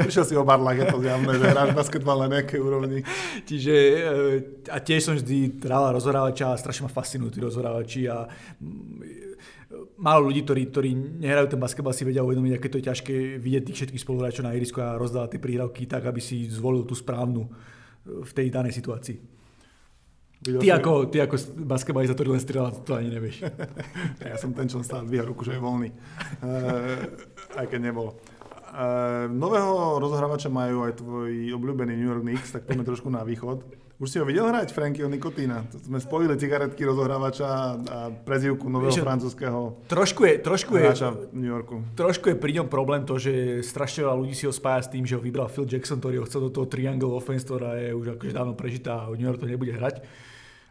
Prišiel 0.00 0.24
si 0.24 0.34
o 0.34 0.48
barlak, 0.48 0.80
je 0.80 0.86
to 0.88 1.04
zjavné, 1.04 1.32
že 1.36 1.46
hráš 1.52 1.70
basketbal 1.76 2.24
na 2.24 2.40
nejakej 2.40 2.60
úrovni. 2.64 3.00
Čiže, 3.44 3.74
e, 3.76 4.00
a 4.72 4.80
tiež 4.80 5.00
som 5.04 5.14
vždy 5.20 5.60
hral 5.60 5.92
rozhorávača 5.92 6.56
a 6.56 6.60
strašne 6.60 6.88
ma 6.88 6.90
fascinujú 6.92 7.36
tí 7.36 7.40
rozhorávači 7.44 8.08
a 8.08 8.24
mm, 8.24 10.00
málo 10.00 10.32
ľudí, 10.32 10.40
ktorí, 10.40 10.72
ktorí 10.72 10.90
nehrajú 11.20 11.52
ten 11.52 11.60
basketbal, 11.60 11.92
si 11.92 12.08
vedia 12.08 12.24
uvedomiť, 12.24 12.52
aké 12.56 12.68
to 12.72 12.80
je 12.80 12.88
ťažké 12.88 13.14
vidieť 13.44 13.62
tých 13.68 13.76
všetkých 13.84 14.04
spoluhráčov 14.08 14.48
na 14.48 14.56
ihrisku 14.56 14.80
a 14.80 14.96
rozdávať 14.96 15.36
tie 15.36 15.44
príhrávky 15.44 15.84
tak, 15.84 16.08
aby 16.08 16.24
si 16.24 16.48
zvolil 16.48 16.88
tú 16.88 16.96
správnu 16.96 17.44
v 18.04 18.32
tej 18.32 18.48
danej 18.48 18.72
situácii. 18.72 19.33
Ty 20.44 20.68
ako, 20.76 21.08
ty 21.08 21.24
ako 21.24 21.40
basketbalista, 21.64 22.12
ktorý 22.12 22.36
len 22.36 22.42
strieľa, 22.44 22.76
to 22.84 22.92
ani 22.92 23.08
nevieš. 23.08 23.48
ja 24.28 24.36
som 24.36 24.52
ten, 24.52 24.68
čo 24.68 24.84
stále 24.84 25.08
dvíha 25.08 25.24
ruku, 25.24 25.40
že 25.40 25.56
je 25.56 25.60
voľný. 25.64 25.88
Uh, 26.44 27.08
aj 27.56 27.66
keď 27.72 27.80
nebol. 27.80 28.12
Uh, 28.74 29.24
nového 29.32 29.96
rozhrávača 30.04 30.52
majú 30.52 30.84
aj 30.84 31.00
tvoj 31.00 31.32
obľúbený 31.56 31.96
New 31.96 32.10
York 32.12 32.24
Knicks, 32.28 32.52
tak 32.52 32.68
poďme 32.68 32.84
trošku 32.84 33.08
na 33.08 33.24
východ. 33.24 33.64
Už 33.94 34.10
si 34.10 34.18
ho 34.18 34.26
videl 34.26 34.42
hrať, 34.42 34.74
Frankyho 34.74 35.06
Nikotína? 35.06 35.64
Sme 35.70 36.02
spojili 36.02 36.34
cigaretky 36.34 36.82
rozohrávača 36.82 37.48
a 37.78 37.98
prezivku 38.10 38.66
nového 38.66 38.90
Víš, 38.90 39.06
francúzského 39.06 39.86
trošku 39.86 40.26
je, 40.26 40.34
trošku 40.42 40.74
je, 40.74 40.90
v 41.30 41.38
New 41.38 41.46
Yorku. 41.46 41.78
Trošku 41.94 42.34
je 42.34 42.36
pri 42.36 42.58
ňom 42.58 42.66
problém 42.66 43.06
to, 43.06 43.16
že 43.22 43.62
strašne 43.62 44.02
veľa 44.02 44.18
ľudí 44.18 44.34
si 44.34 44.50
ho 44.50 44.52
spája 44.52 44.84
s 44.84 44.92
tým, 44.92 45.06
že 45.06 45.14
ho 45.14 45.22
vybral 45.22 45.46
Phil 45.46 45.70
Jackson, 45.70 46.02
ktorý 46.02 46.20
ho 46.20 46.26
chcel 46.26 46.42
do 46.42 46.50
toho 46.50 46.66
triangle 46.66 47.14
offense, 47.14 47.46
ktorá 47.46 47.78
je 47.78 47.94
už 47.94 48.18
akože 48.18 48.34
dávno 48.34 48.58
prežitá 48.58 49.06
a 49.06 49.14
New 49.14 49.24
York 49.30 49.38
to 49.38 49.46
nebude 49.46 49.70
hrať. 49.70 50.02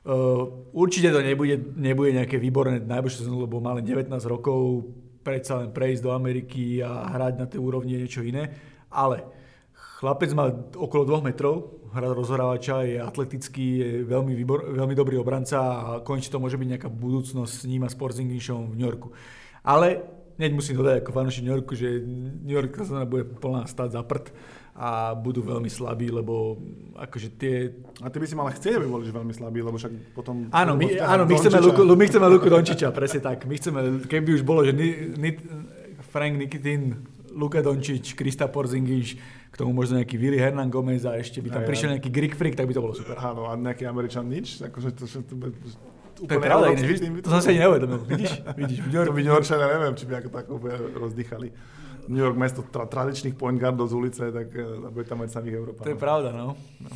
Uh, 0.03 0.67
určite 0.75 1.15
to 1.15 1.23
nebude, 1.23 1.79
nebude 1.79 2.11
nejaké 2.11 2.35
výborné 2.35 2.83
najbližšie 2.83 3.23
sezónu, 3.23 3.47
lebo 3.47 3.63
len 3.63 3.87
19 3.87 4.11
rokov, 4.27 4.83
predsa 5.23 5.63
len 5.63 5.71
prejsť 5.71 6.03
do 6.03 6.11
Ameriky 6.11 6.83
a 6.83 7.07
hrať 7.07 7.33
na 7.39 7.47
tej 7.47 7.63
úrovni 7.63 7.95
je 7.95 8.03
niečo 8.03 8.21
iné. 8.27 8.51
Ale 8.91 9.23
chlapec 10.03 10.35
má 10.35 10.51
okolo 10.75 11.07
2 11.07 11.31
metrov, 11.31 11.79
hra 11.95 12.11
rozhorávača, 12.11 12.83
je 12.83 12.97
atletický, 12.99 13.67
je 13.79 13.89
veľmi, 14.03 14.35
výbor, 14.35 14.75
veľmi 14.75 14.91
dobrý 14.91 15.15
obranca 15.15 15.57
a 15.61 15.87
konečne 16.03 16.35
to 16.35 16.43
môže 16.43 16.59
byť 16.59 16.69
nejaká 16.75 16.89
budúcnosť 16.91 17.53
s 17.53 17.67
ním 17.69 17.87
a 17.87 17.89
s 17.89 17.95
Porzingishom 17.95 18.73
v 18.73 18.75
New 18.75 18.87
Yorku. 18.89 19.15
Ale 19.63 20.03
hneď 20.35 20.51
musím 20.51 20.83
dodať 20.83 20.99
ako 20.99 21.11
fanúšik 21.15 21.45
New 21.45 21.55
Yorku, 21.55 21.73
že 21.77 22.03
New 22.43 22.57
York 22.57 22.75
sezóna 22.75 23.07
bude 23.07 23.23
plná 23.23 23.69
stať 23.69 23.95
za 23.95 24.01
prd 24.03 24.35
a 24.73 25.13
budú 25.13 25.45
veľmi 25.45 25.69
slabí, 25.69 26.09
lebo 26.09 26.57
akože 26.97 27.37
tie... 27.37 27.77
A 28.01 28.09
ty 28.09 28.17
by 28.17 28.25
si 28.25 28.33
mal 28.33 28.49
chcieť, 28.49 28.81
aby 28.81 28.89
boli 28.89 29.05
veľmi 29.05 29.29
slabí, 29.29 29.61
lebo 29.61 29.77
však 29.77 30.17
potom... 30.17 30.49
Áno, 30.49 30.73
my, 30.73 30.97
áno, 30.97 31.29
my, 31.29 31.33
chceme, 31.37 31.61
Luku, 31.61 31.85
my 31.85 32.05
chceme 32.09 32.25
Luku 32.25 32.49
Dončiča, 32.49 32.89
presne 32.89 33.21
tak. 33.21 33.45
My 33.45 33.53
chceme, 33.53 34.01
keby 34.09 34.33
už 34.33 34.41
bolo, 34.41 34.65
že 34.65 34.73
ni, 34.73 35.13
ni, 35.13 35.37
Frank 36.09 36.41
Nikitin, 36.41 37.05
Luka 37.37 37.61
Dončič, 37.61 38.17
Krista 38.17 38.49
Porzingis, 38.49 39.13
k 39.53 39.55
tomu 39.61 39.77
možno 39.77 40.01
nejaký 40.01 40.17
Willy 40.17 40.41
Hernan 40.41 40.73
Gomez 40.73 41.05
a 41.05 41.13
ešte 41.21 41.37
by 41.37 41.53
tam 41.53 41.61
aj, 41.61 41.69
prišiel 41.69 41.89
nejaký 41.93 42.09
Greek 42.09 42.33
Freak, 42.33 42.57
tak 42.57 42.65
by 42.65 42.73
to 42.73 42.81
bolo 42.81 42.97
super. 42.97 43.13
Áno, 43.21 43.45
a 43.45 43.53
nejaký 43.53 43.85
Američan 43.85 44.25
nič, 44.25 44.57
akože 44.65 44.97
to, 44.97 45.05
to, 45.05 45.21
to, 45.21 46.25
to 46.25 46.31
je 46.33 46.41
pravda, 46.41 46.73
iné, 46.73 47.21
to 47.21 47.29
som 47.29 47.41
si 47.41 47.53
ani 47.53 47.61
neuvedomil. 47.61 48.01
Vidíš, 48.09 48.31
vidíš. 48.57 48.77
To 48.89 49.13
by 49.13 49.21
New 49.21 49.33
Yorkčania, 49.37 49.69
neviem, 49.69 49.93
či 49.93 50.05
by 50.09 50.13
ako 50.25 50.29
tak 50.33 50.45
rozdýchali. 50.97 51.47
New 52.07 52.23
York 52.23 52.35
mesto 52.35 52.61
tra- 52.67 52.87
tradičných 52.87 53.35
point 53.37 53.55
guardov 53.55 53.87
z 53.89 53.93
ulice, 53.95 54.23
tak 54.31 54.47
uh, 54.55 54.91
bude 54.91 55.07
tam 55.07 55.23
mať 55.23 55.29
samých 55.35 55.55
Európanov. 55.59 55.87
To 55.87 55.93
je 55.93 55.99
pravda, 55.99 56.29
no. 56.35 56.47
no. 56.81 56.89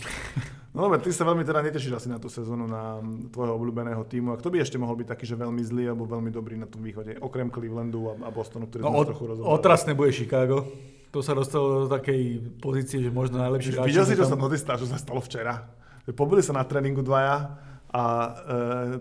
No 0.77 0.85
dobre, 0.85 1.01
ty 1.01 1.09
sa 1.09 1.25
veľmi 1.25 1.41
teda 1.41 1.65
netešíš 1.65 1.97
asi 1.97 2.05
na 2.05 2.21
tú 2.21 2.29
sezónu, 2.29 2.69
na 2.69 3.01
tvojho 3.33 3.57
obľúbeného 3.57 4.05
týmu. 4.05 4.29
A 4.29 4.37
kto 4.37 4.53
by 4.53 4.61
ešte 4.61 4.77
mohol 4.77 4.93
byť 5.01 5.09
taký, 5.09 5.25
že 5.25 5.33
veľmi 5.33 5.65
zlý 5.65 5.89
alebo 5.89 6.05
veľmi 6.05 6.29
dobrý 6.29 6.53
na 6.53 6.69
tom 6.69 6.85
východe? 6.85 7.17
Okrem 7.17 7.49
Clevelandu 7.49 8.13
a, 8.13 8.13
a 8.21 8.29
Bostonu, 8.29 8.69
ktorý 8.69 8.85
no, 8.85 8.93
sme 8.93 8.99
od, 9.01 9.07
trochu 9.09 9.23
rozobrali. 9.25 9.53
Otrasné 9.57 9.91
bude 9.97 10.13
Chicago. 10.13 10.69
To 11.09 11.25
sa 11.25 11.33
dostalo 11.33 11.87
do 11.87 11.87
takej 11.89 12.53
pozície, 12.61 13.01
že 13.01 13.09
možno 13.09 13.41
najlepší 13.41 13.73
hráč. 13.73 13.89
Videl 13.89 14.05
si, 14.05 14.13
čo 14.13 14.29
sa 14.29 14.37
notista, 14.37 14.77
čo 14.77 14.85
sa 14.85 15.01
stalo 15.01 15.17
včera? 15.17 15.65
Pobili 16.13 16.45
sa 16.45 16.53
na 16.53 16.61
tréningu 16.61 17.01
dvaja 17.01 17.57
a 17.89 18.03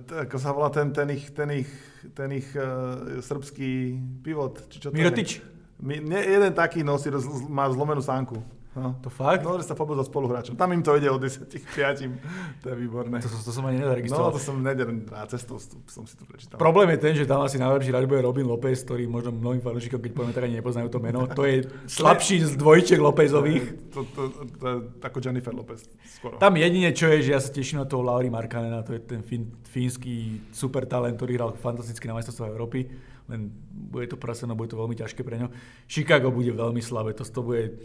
e, 0.09 0.25
ako 0.25 0.37
sa 0.41 0.57
volá 0.57 0.73
ten, 0.73 0.97
ten 0.97 1.13
ich, 1.13 1.29
ten 1.37 1.51
ich, 1.61 1.69
ten 2.17 2.31
ich 2.33 2.49
e, 2.57 3.21
srbský 3.21 4.01
pivot? 4.25 4.65
Či 4.73 4.77
čo 4.81 4.89
Mirotič. 4.97 5.56
My, 5.77 6.01
nie, 6.01 6.21
jeden 6.25 6.53
taký 6.57 6.81
nosí, 6.81 7.13
má 7.49 7.69
zlomenú 7.69 8.01
sánku. 8.01 8.41
No. 8.77 8.93
To 9.01 9.09
fakt? 9.09 9.41
No, 9.41 9.57
že 9.57 9.65
sa 9.65 9.73
pobudol 9.73 10.05
spoluhráčom. 10.05 10.53
Tam 10.53 10.69
im 10.69 10.85
to 10.85 10.93
ide 11.01 11.09
od 11.09 11.17
10 11.17 11.49
k 11.49 11.65
5. 11.65 12.61
To 12.61 12.67
je 12.69 12.77
výborné. 12.77 13.25
To, 13.25 13.29
to 13.33 13.49
som 13.49 13.65
ani 13.65 13.81
nezaregistroval. 13.81 14.29
No, 14.29 14.37
to 14.37 14.41
som 14.41 14.61
nedel 14.61 15.01
na 15.09 15.25
cestou, 15.25 15.57
som 15.89 16.05
si 16.05 16.13
to 16.13 16.29
prečítal. 16.29 16.61
Problém 16.61 16.93
je 16.93 16.99
ten, 17.01 17.17
že 17.17 17.25
tam 17.25 17.41
asi 17.41 17.57
najlepší 17.57 17.89
hráč 17.89 18.05
bude 18.05 18.21
Robin 18.21 18.45
Lopez, 18.45 18.85
ktorý 18.85 19.09
možno 19.09 19.33
mnohým 19.33 19.65
fanúšikom, 19.65 19.97
keď 19.97 20.13
povieme, 20.13 20.37
tak 20.37 20.45
ani 20.45 20.61
nepoznajú 20.61 20.93
to 20.93 21.01
meno. 21.01 21.25
To 21.25 21.49
je 21.49 21.65
slabší 21.99 22.45
z 22.45 22.53
dvojček 22.61 23.01
Lopezových. 23.01 23.97
To, 23.97 24.05
to, 24.13 24.23
to, 24.29 24.43
to, 24.61 24.69
ako 25.01 25.19
Jennifer 25.25 25.57
Lopez 25.57 25.89
skoro. 26.05 26.37
Tam 26.37 26.53
jedine, 26.61 26.93
čo 26.93 27.09
je, 27.09 27.25
že 27.25 27.31
ja 27.33 27.41
sa 27.41 27.49
teším 27.49 27.81
na 27.81 27.89
toho 27.89 28.05
Lauri 28.05 28.29
Markanena, 28.29 28.85
to 28.85 28.93
je 28.93 29.01
ten 29.01 29.25
fín, 29.25 29.57
fínsky 29.65 30.45
super 30.53 30.85
talent, 30.85 31.17
ktorý 31.17 31.41
hral 31.41 31.57
fantasticky 31.57 32.05
na 32.05 32.21
majstrovstvách 32.21 32.53
Európy 32.53 32.93
len 33.27 33.51
bude 33.71 34.07
to 34.11 34.17
praseno, 34.17 34.55
bude 34.55 34.71
to 34.71 34.79
veľmi 34.79 34.95
ťažké 34.95 35.23
pre 35.27 35.39
ňo. 35.39 35.49
Chicago 35.91 36.31
bude 36.31 36.55
veľmi 36.55 36.83
slabé, 36.83 37.15
to, 37.15 37.27
to 37.27 37.43
bude 37.43 37.77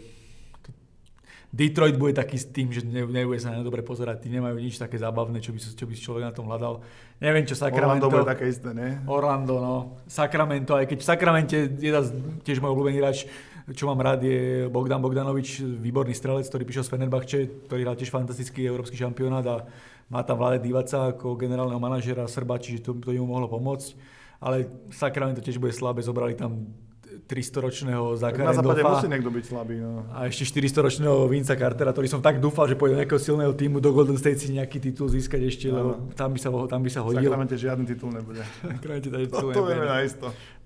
Detroit 1.52 2.00
bude 2.00 2.16
taký 2.16 2.40
s 2.40 2.48
tým, 2.48 2.72
že 2.72 2.80
nebude 2.88 3.36
sa 3.36 3.52
na 3.52 3.60
dobre 3.60 3.84
pozerať, 3.84 4.24
tí 4.24 4.32
nemajú 4.32 4.56
nič 4.56 4.80
také 4.80 4.96
zábavné, 4.96 5.36
čo 5.44 5.52
by, 5.52 5.60
čo 5.60 5.84
by 5.84 5.92
človek 5.92 6.24
na 6.24 6.32
tom 6.32 6.48
hľadal. 6.48 6.80
Neviem, 7.20 7.44
čo 7.44 7.52
Sacramento... 7.52 8.08
Orlando 8.08 8.24
bude 8.24 8.24
také 8.24 8.48
isté, 8.48 8.72
ne? 8.72 9.04
Orlando, 9.04 9.60
no. 9.60 9.76
Sacramento, 10.08 10.72
aj 10.72 10.88
keď 10.88 10.98
v 11.04 11.08
Sacramente 11.12 11.56
je 11.76 11.92
tiež 12.40 12.56
môj 12.56 12.72
obľúbený 12.72 13.04
hráč, 13.04 13.28
čo 13.76 13.84
mám 13.84 14.00
rád, 14.00 14.24
je 14.24 14.64
Bogdan 14.72 15.04
Bogdanovič, 15.04 15.60
výborný 15.60 16.16
strelec, 16.16 16.48
ktorý 16.48 16.64
prišiel 16.64 16.88
z 16.88 16.92
Fenerbahče, 16.96 17.38
ktorý 17.68 17.80
hral 17.84 18.00
tiež 18.00 18.08
fantastický 18.08 18.64
európsky 18.64 18.96
šampionát 18.96 19.44
a 19.44 19.68
má 20.08 20.24
tam 20.24 20.40
Vlade 20.40 20.56
Divaca 20.56 21.12
ako 21.12 21.36
generálneho 21.36 21.76
manažera 21.76 22.24
Srba, 22.24 22.64
čiže 22.64 22.80
to, 22.80 22.96
to 22.96 23.12
im 23.12 23.28
mohlo 23.28 23.44
pomôcť 23.44 24.21
ale 24.42 24.66
Sacramento 24.90 25.38
tiež 25.38 25.62
bude 25.62 25.70
slabé, 25.70 26.02
zobrali 26.02 26.34
tam 26.34 26.74
300-ročného 27.22 28.18
Zaka 28.18 28.42
Na 28.42 28.52
západe 28.52 28.82
musí 28.82 29.06
niekto 29.06 29.30
byť 29.30 29.44
slabý. 29.46 29.78
No. 29.78 30.04
A 30.10 30.26
ešte 30.26 30.42
400-ročného 30.50 31.30
Vinca 31.30 31.54
Cartera, 31.54 31.94
ktorý 31.94 32.08
som 32.10 32.18
tak 32.18 32.42
dúfal, 32.42 32.66
že 32.66 32.74
pôjde 32.74 32.98
do 32.98 33.00
nejakého 33.00 33.20
silného 33.22 33.52
týmu 33.54 33.78
do 33.78 33.94
Golden 33.94 34.18
State 34.18 34.42
si 34.42 34.50
nejaký 34.50 34.82
titul 34.82 35.06
získať 35.06 35.40
ešte, 35.46 35.66
no. 35.70 35.76
lebo 35.78 35.90
tam 36.18 36.34
by 36.34 36.38
sa, 36.42 36.48
tam 36.66 36.80
by 36.82 36.90
sa 36.90 37.00
hodil. 37.06 37.22
V 37.22 37.30
Sacramente 37.30 37.56
žiadny 37.56 37.84
titul 37.86 38.10
nebude. 38.10 38.42
Sacramente 38.74 39.08
titul 39.08 39.48
to, 39.52 39.54
to 39.54 39.62
vieme. 39.64 39.86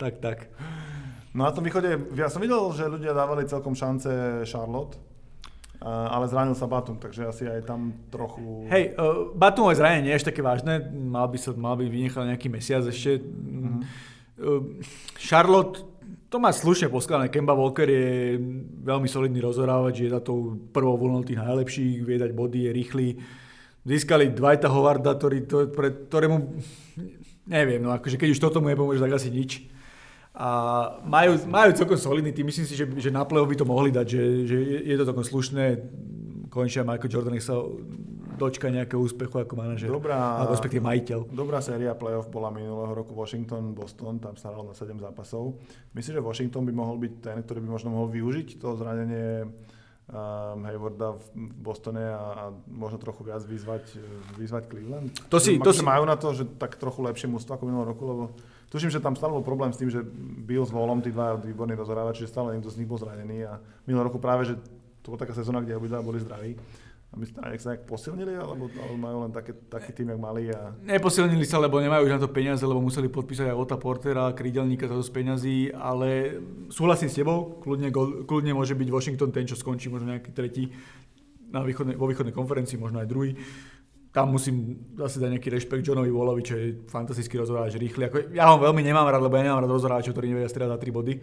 Tak, 0.01 0.13
tak. 0.25 0.39
No 1.37 1.45
a 1.45 1.53
na 1.53 1.55
tom 1.55 1.69
východe, 1.69 2.17
ja 2.17 2.33
som 2.33 2.41
videl, 2.41 2.59
že 2.73 2.89
ľudia 2.89 3.13
dávali 3.13 3.45
celkom 3.45 3.77
šance 3.77 4.09
Charlotte, 4.49 4.97
ale 5.85 6.25
zranil 6.27 6.57
sa 6.57 6.65
Batum, 6.65 6.97
takže 6.97 7.29
asi 7.29 7.45
aj 7.45 7.69
tam 7.69 7.93
trochu... 8.09 8.65
Hej, 8.73 8.97
uh, 8.97 9.31
Batumové 9.37 9.77
zranenie 9.77 10.09
nie 10.09 10.15
je 10.17 10.29
také 10.29 10.41
vážne, 10.41 10.81
mal 10.89 11.29
by, 11.29 11.39
sa, 11.39 11.53
mal 11.53 11.77
by 11.77 11.87
vynechal 11.87 12.25
nejaký 12.25 12.49
mesiac 12.49 12.83
ešte. 12.89 13.21
Mm-hmm. 13.21 13.81
Uh, 14.41 14.81
Charlotte, 15.21 15.85
to 16.33 16.43
má 16.43 16.51
slušne 16.51 16.89
poskladané. 16.89 17.29
Kemba 17.29 17.55
Walker 17.55 17.87
je 17.87 18.41
veľmi 18.83 19.07
solidný 19.07 19.39
rozhorávač, 19.45 20.03
je 20.03 20.11
za 20.11 20.25
tou 20.25 20.59
prvou 20.73 20.99
voľnou 20.99 21.23
tých 21.23 21.39
najlepších, 21.39 22.03
vie 22.03 22.17
dať 22.19 22.33
body, 22.35 22.67
je 22.67 22.71
rýchly. 22.73 23.07
Získali 23.87 24.35
Dwighta 24.35 24.67
Howarda, 24.67 25.15
ktorý, 25.15 25.39
to, 25.47 25.71
pre, 25.71 25.95
ktorému, 26.11 26.37
neviem, 27.47 27.79
no 27.79 27.95
akože 27.95 28.19
keď 28.19 28.29
už 28.35 28.43
toto 28.43 28.59
mu 28.59 28.73
nepomôže, 28.73 28.99
tak 28.99 29.15
asi 29.15 29.31
nič 29.31 29.76
a 30.37 30.49
majú, 31.01 31.41
majú 31.49 31.73
celkom 31.73 31.97
solidný 31.97 32.29
tým, 32.29 32.53
myslím 32.53 32.69
si, 32.69 32.77
že, 32.77 32.85
že 32.85 33.09
na 33.09 33.25
play 33.25 33.41
by 33.41 33.57
to 33.57 33.65
mohli 33.65 33.89
dať, 33.89 34.05
že, 34.05 34.23
že 34.45 34.57
je 34.85 34.97
to 35.01 35.09
celkom 35.09 35.25
slušné, 35.25 35.65
konečne 36.53 36.85
Michael 36.85 37.09
Jordan 37.09 37.33
nech 37.33 37.45
sa 37.45 37.57
dočka 38.37 38.69
nejakého 38.69 39.01
úspechu 39.01 39.33
ako 39.41 39.57
manažer, 39.57 39.89
dobrá, 39.89 40.45
alebo 40.45 40.53
respektíve 40.53 40.85
majiteľ. 40.85 41.33
Dobrá 41.33 41.65
séria 41.65 41.97
playoff 41.97 42.29
bola 42.29 42.53
minulého 42.53 42.93
roku 42.93 43.17
Washington-Boston, 43.17 44.21
tam 44.21 44.37
sa 44.37 44.53
na 44.53 44.77
7 44.77 45.01
zápasov. 45.01 45.57
Myslím, 45.97 46.21
že 46.21 46.23
Washington 46.23 46.69
by 46.69 46.73
mohol 46.77 47.01
byť 47.01 47.13
ten, 47.25 47.41
ktorý 47.41 47.65
by 47.65 47.69
možno 47.73 47.89
mohol 47.97 48.13
využiť 48.13 48.61
to 48.61 48.77
zranenie 48.77 49.49
um, 49.49 50.69
Haywarda 50.69 51.17
v 51.17 51.25
Bostone 51.65 52.05
a, 52.13 52.25
a 52.37 52.45
možno 52.69 53.01
trochu 53.01 53.25
viac 53.25 53.41
vyzvať, 53.41 53.97
vyzvať 54.37 54.63
Cleveland. 54.69 55.09
To 55.33 55.41
si, 55.41 55.57
to 55.57 55.73
si... 55.73 55.81
majú 55.81 56.05
na 56.05 56.21
to, 56.21 56.37
že 56.37 56.45
tak 56.61 56.77
trochu 56.77 57.01
lepšie 57.09 57.33
mústvo 57.33 57.57
ako 57.57 57.65
minulého 57.65 57.97
roku, 57.97 58.05
lebo 58.05 58.25
Tuším, 58.67 58.91
že 58.91 58.99
tam 58.99 59.15
stále 59.15 59.31
bol 59.31 59.47
problém 59.47 59.71
s 59.71 59.79
tým, 59.79 59.87
že 59.87 60.03
Bill 60.43 60.67
s 60.67 60.75
Volom, 60.75 60.99
tí 60.99 61.15
dva 61.15 61.39
výborní 61.39 61.79
rozhrávači, 61.79 62.27
že 62.27 62.33
stále 62.35 62.59
niekto 62.59 62.71
z 62.71 62.83
nich 62.83 62.91
bol 62.91 62.99
zranený 62.99 63.47
a 63.47 63.63
minulý 63.87 64.11
roku 64.11 64.19
práve, 64.19 64.43
že 64.43 64.59
to 65.07 65.15
bola 65.15 65.23
taká 65.23 65.39
sezóna, 65.39 65.63
kde 65.63 65.79
obidva 65.79 66.03
boli 66.03 66.19
zdraví. 66.19 66.59
A 67.07 67.23
my 67.23 67.25
sa 67.31 67.47
nejak 67.47 67.87
posilnili, 67.87 68.35
alebo, 68.35 68.67
alebo 68.67 68.99
majú 68.99 69.23
len 69.23 69.31
také, 69.31 69.55
taký 69.71 69.95
tým, 69.95 70.11
jak 70.11 70.19
mali? 70.19 70.51
A... 70.51 70.75
Neposilnili 70.83 71.47
sa, 71.47 71.63
lebo 71.63 71.79
nemajú 71.79 72.03
už 72.03 72.13
na 72.19 72.21
to 72.21 72.29
peniaze, 72.29 72.67
lebo 72.67 72.83
museli 72.83 73.07
podpísať 73.07 73.55
aj 73.55 73.57
Ota 73.57 73.79
Portera, 73.79 74.35
krídelníka 74.35 74.91
to 74.91 74.99
z 74.99 75.15
peňazí, 75.15 75.71
ale 75.71 76.43
súhlasím 76.67 77.07
s 77.07 77.23
tebou, 77.23 77.63
kľudne, 77.63 77.95
kľudne 78.27 78.53
môže 78.59 78.75
byť 78.75 78.89
Washington 78.91 79.31
ten, 79.31 79.47
čo 79.47 79.55
skončí 79.55 79.87
možno 79.87 80.19
nejaký 80.19 80.35
tretí 80.35 80.75
na 81.55 81.63
východnej, 81.63 81.95
vo 81.95 82.11
východnej 82.11 82.35
konferencii, 82.35 82.75
možno 82.75 82.99
aj 82.99 83.07
druhý 83.07 83.39
tam 84.17 84.33
musím 84.33 84.81
zase 84.97 85.21
dať 85.21 85.37
nejaký 85.37 85.49
rešpekt 85.53 85.85
Johnovi 85.85 86.09
Wallovi, 86.09 86.41
čo 86.41 86.57
je 86.57 86.89
fantastický 86.89 87.37
rozhoráč, 87.37 87.77
rýchly. 87.77 88.09
Ako, 88.09 88.33
ja 88.33 88.49
ho 88.49 88.57
veľmi 88.57 88.81
nemám 88.81 89.05
rád, 89.13 89.21
lebo 89.21 89.37
ja 89.37 89.45
nemám 89.45 89.61
rád 89.61 89.77
rozhoráčov, 89.77 90.17
ktorí 90.17 90.33
nevedia 90.33 90.49
strieľať 90.49 90.73
za 90.73 90.81
3 90.81 90.97
body. 90.97 91.15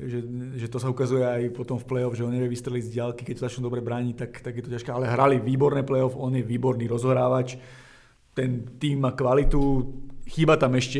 Že, 0.00 0.18
že, 0.56 0.66
to 0.72 0.80
sa 0.80 0.88
ukazuje 0.88 1.20
aj 1.20 1.52
potom 1.52 1.76
v 1.76 1.84
play-off, 1.84 2.16
že 2.16 2.24
on 2.24 2.32
nevie 2.32 2.48
vystreliť 2.48 2.88
z 2.88 2.92
diálky, 2.96 3.28
keď 3.28 3.44
začnú 3.44 3.68
dobre 3.68 3.84
brániť, 3.84 4.14
tak, 4.16 4.40
tak 4.40 4.56
je 4.56 4.64
to 4.64 4.72
ťažké. 4.72 4.88
Ale 4.88 5.12
hrali 5.12 5.36
výborné 5.36 5.84
play-off, 5.84 6.16
on 6.16 6.32
je 6.32 6.40
výborný 6.40 6.88
rozhorávač, 6.88 7.60
ten 8.32 8.64
tým 8.80 9.04
má 9.04 9.12
kvalitu, 9.12 9.60
chýba 10.24 10.56
tam 10.56 10.80
ešte 10.80 10.96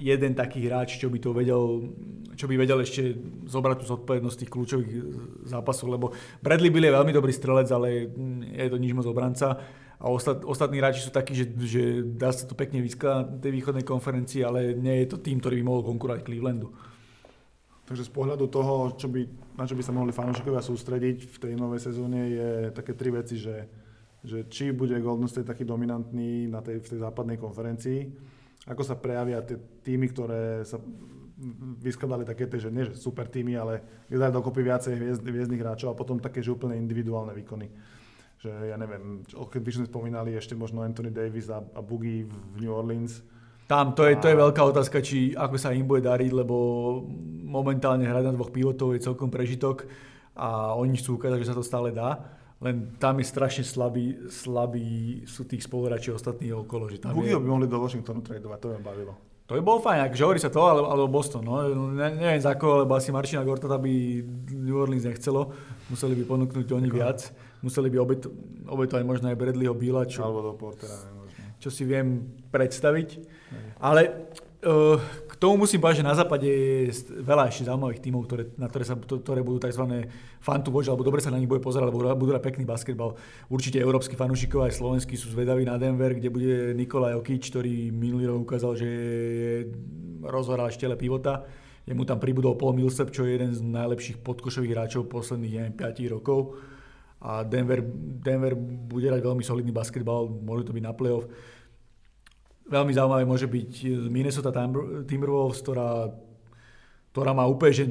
jeden 0.00 0.32
taký 0.32 0.64
hráč, 0.64 0.96
čo 0.96 1.12
by 1.12 1.20
to 1.20 1.36
vedel, 1.36 1.92
čo 2.40 2.48
by 2.48 2.56
vedel 2.56 2.80
ešte 2.80 3.20
zobrať 3.44 3.84
tú 3.84 3.84
zodpovednosť 3.84 4.38
tých 4.40 4.52
kľúčových 4.56 4.92
zápasov, 5.44 5.92
lebo 5.92 6.16
Bradley 6.40 6.72
Bill 6.72 6.88
je 6.88 6.96
veľmi 6.96 7.12
dobrý 7.12 7.36
strelec, 7.36 7.68
ale 7.68 8.08
je 8.48 8.68
to 8.72 8.80
nič 8.80 8.96
moc 8.96 9.04
obranca 9.04 9.60
a 10.00 10.08
ostat, 10.08 10.40
ostatní 10.48 10.80
hráči 10.80 11.04
sú 11.04 11.12
takí, 11.12 11.36
že, 11.36 11.44
že 11.60 12.00
dá 12.00 12.32
sa 12.32 12.48
to 12.48 12.56
pekne 12.56 12.80
vyskladať 12.80 13.36
na 13.36 13.36
tej 13.36 13.52
východnej 13.52 13.84
konferencii, 13.84 14.40
ale 14.40 14.72
nie 14.72 15.04
je 15.04 15.12
to 15.12 15.20
tým, 15.20 15.44
ktorý 15.44 15.60
by 15.60 15.64
mohol 15.68 15.82
konkurovať 15.84 16.24
Clevelandu. 16.24 16.72
Takže 17.84 18.08
z 18.08 18.12
pohľadu 18.16 18.48
toho, 18.48 18.96
čo 18.96 19.12
by, 19.12 19.20
na 19.60 19.68
čo 19.68 19.76
by 19.76 19.82
sa 19.84 19.92
mohli 19.92 20.16
fanúšikovia 20.16 20.64
sústrediť 20.64 21.28
v 21.28 21.36
tej 21.36 21.52
novej 21.52 21.84
sezóne, 21.84 22.32
je 22.32 22.50
také 22.72 22.96
tri 22.96 23.12
veci, 23.12 23.36
že, 23.36 23.68
že 24.24 24.48
či 24.48 24.72
bude 24.72 24.96
Golden 25.04 25.28
State 25.28 25.52
taký 25.52 25.68
dominantný 25.68 26.48
na 26.48 26.64
tej, 26.64 26.80
v 26.80 26.96
tej 26.96 26.98
západnej 27.04 27.36
konferencii, 27.36 28.08
ako 28.72 28.80
sa 28.80 28.96
prejavia 28.96 29.44
tie 29.44 29.60
týmy, 29.84 30.16
ktoré 30.16 30.64
sa 30.64 30.80
vyskladali 31.80 32.24
také, 32.24 32.48
že 32.56 32.72
nie 32.72 32.88
že 32.88 32.96
super 32.96 33.28
týmy, 33.28 33.52
ale 33.52 34.06
kde 34.08 34.32
dokopy 34.32 34.64
viacej 34.64 34.92
hviezd, 34.96 35.22
hviezdnych 35.24 35.60
hráčov 35.60 35.92
a 35.92 35.98
potom 35.98 36.16
také, 36.16 36.40
že 36.40 36.56
úplne 36.56 36.80
individuálne 36.80 37.36
výkony 37.36 37.68
že 38.40 38.48
ja 38.48 38.76
neviem, 38.80 39.20
keď 39.28 39.60
by 39.60 39.72
sme 39.76 39.84
spomínali 39.84 40.30
ešte 40.32 40.56
možno 40.56 40.80
Anthony 40.80 41.12
Davis 41.12 41.52
a, 41.52 41.60
a 41.60 41.80
Boogie 41.84 42.24
v 42.24 42.56
New 42.64 42.72
Orleans. 42.72 43.20
Tam, 43.68 43.92
to 43.94 44.08
je, 44.08 44.18
to 44.18 44.26
je 44.32 44.40
veľká 44.40 44.62
otázka, 44.66 44.98
či 45.04 45.36
ako 45.36 45.54
sa 45.60 45.70
im 45.76 45.86
bude 45.86 46.02
dariť, 46.02 46.32
lebo 46.34 46.56
momentálne 47.46 48.02
hrať 48.02 48.24
na 48.26 48.34
dvoch 48.34 48.50
pivotov 48.50 48.96
je 48.96 49.04
celkom 49.04 49.30
prežitok 49.30 49.86
a 50.34 50.74
oni 50.74 50.98
chcú 50.98 51.20
ukázať, 51.20 51.38
že 51.44 51.48
sa 51.52 51.56
to 51.56 51.62
stále 51.62 51.94
dá. 51.94 52.18
Len 52.60 52.96
tam 53.00 53.20
je 53.20 53.28
strašne 53.28 53.64
slabý, 53.64 54.28
slabý 54.28 55.22
sú 55.24 55.48
tých 55.48 55.64
spoluhráči 55.64 56.12
ostatní 56.12 56.52
okolo. 56.52 56.92
Že 56.92 57.08
tam 57.08 57.16
Boogie 57.16 57.36
je... 57.36 57.40
by 57.40 57.48
mohli 57.48 57.68
do 57.68 57.78
Washingtonu 57.80 58.20
tradovať, 58.24 58.58
to 58.60 58.68
by 58.74 58.80
bavilo. 58.84 59.14
To 59.48 59.58
by 59.58 59.62
bolo 59.66 59.82
fajn, 59.82 60.06
akože 60.06 60.22
hovorí 60.22 60.38
sa 60.38 60.52
to, 60.52 60.62
alebo, 60.62 60.86
alebo 60.94 61.08
Boston. 61.10 61.42
No. 61.42 61.58
Ne, 61.90 62.08
neviem 62.14 62.38
za 62.38 62.54
koho, 62.54 62.86
lebo 62.86 62.94
asi 62.94 63.10
Marčina 63.10 63.42
Gortata 63.42 63.82
by 63.82 63.92
New 64.54 64.78
Orleans 64.78 65.02
nechcelo. 65.02 65.50
Museli 65.90 66.14
by 66.22 66.24
ponúknuť 66.26 66.66
oni 66.70 66.86
viac. 66.86 67.34
Museli 67.60 67.92
by 67.92 67.98
obeto, 68.00 68.32
obetovať 68.64 69.04
možno 69.04 69.28
aj 69.28 69.36
Bradleyho 69.36 69.76
Billa, 69.76 70.08
čo, 70.08 70.24
Alebo 70.24 70.40
do 70.40 70.52
Portera, 70.56 70.96
nemožno. 70.96 71.60
čo 71.60 71.68
si 71.68 71.84
viem 71.84 72.24
predstaviť. 72.48 73.08
Ale 73.84 74.32
uh, 74.64 74.96
k 75.28 75.34
tomu 75.36 75.64
musím 75.64 75.80
povedať, 75.80 76.00
že 76.00 76.08
na 76.08 76.16
západe 76.16 76.48
je 76.48 76.92
veľa 77.20 77.52
ešte 77.52 77.68
zaujímavých 77.68 78.00
tímov, 78.00 78.22
ktoré, 78.24 78.42
na 78.56 78.68
ktoré, 78.68 78.84
sa, 78.84 78.96
ktoré 78.96 79.40
budú 79.44 79.60
tzv. 79.60 79.84
fan 80.40 80.60
to 80.64 80.72
watch, 80.72 80.88
alebo 80.88 81.04
dobre 81.04 81.20
sa 81.20 81.32
na 81.32 81.40
nich 81.40 81.48
bude 81.48 81.60
pozerať, 81.60 81.88
alebo 81.88 82.16
budú 82.16 82.32
hrať 82.32 82.44
pekný 82.44 82.64
basketbal. 82.64 83.16
Určite 83.52 83.80
európsky 83.80 84.16
fanúšikov 84.16 84.64
aj 84.64 84.80
slovenskí 84.80 85.16
sú 85.20 85.32
zvedaví 85.32 85.64
na 85.68 85.76
Denver, 85.76 86.16
kde 86.16 86.28
bude 86.32 86.72
Nikolaj 86.76 87.16
Okič, 87.20 87.52
ktorý 87.52 87.92
minulý 87.92 88.32
rok 88.32 88.48
ukázal, 88.48 88.72
že 88.76 88.88
je 88.88 89.52
rozhoral 90.24 90.72
štele 90.72 90.96
pivota. 90.96 91.44
Jemu 91.88 92.04
tam 92.04 92.20
pribudol 92.20 92.54
Paul 92.60 92.76
Millsap, 92.76 93.08
čo 93.10 93.24
je 93.24 93.40
jeden 93.40 93.56
z 93.56 93.64
najlepších 93.64 94.20
podkošových 94.20 94.72
hráčov 94.76 95.08
posledných 95.08 95.54
neviem, 95.56 95.74
5 95.74 96.14
rokov 96.14 96.60
a 97.20 97.44
Denver, 97.44 97.84
Denver 98.24 98.56
bude 98.56 99.04
hrať 99.12 99.20
veľmi 99.20 99.44
solidný 99.44 99.72
basketbal, 99.76 100.28
môže 100.28 100.64
to 100.64 100.72
byť 100.72 100.84
na 100.84 100.96
playoff. 100.96 101.28
Veľmi 102.64 102.96
zaujímavé 102.96 103.28
môže 103.28 103.44
byť 103.44 103.72
Minnesota 104.08 104.48
Timberwolves, 105.04 105.60
ktorá, 105.60 106.08
ktorá 107.12 107.36
má 107.36 107.44
úplne 107.44 107.74
že 107.76 107.84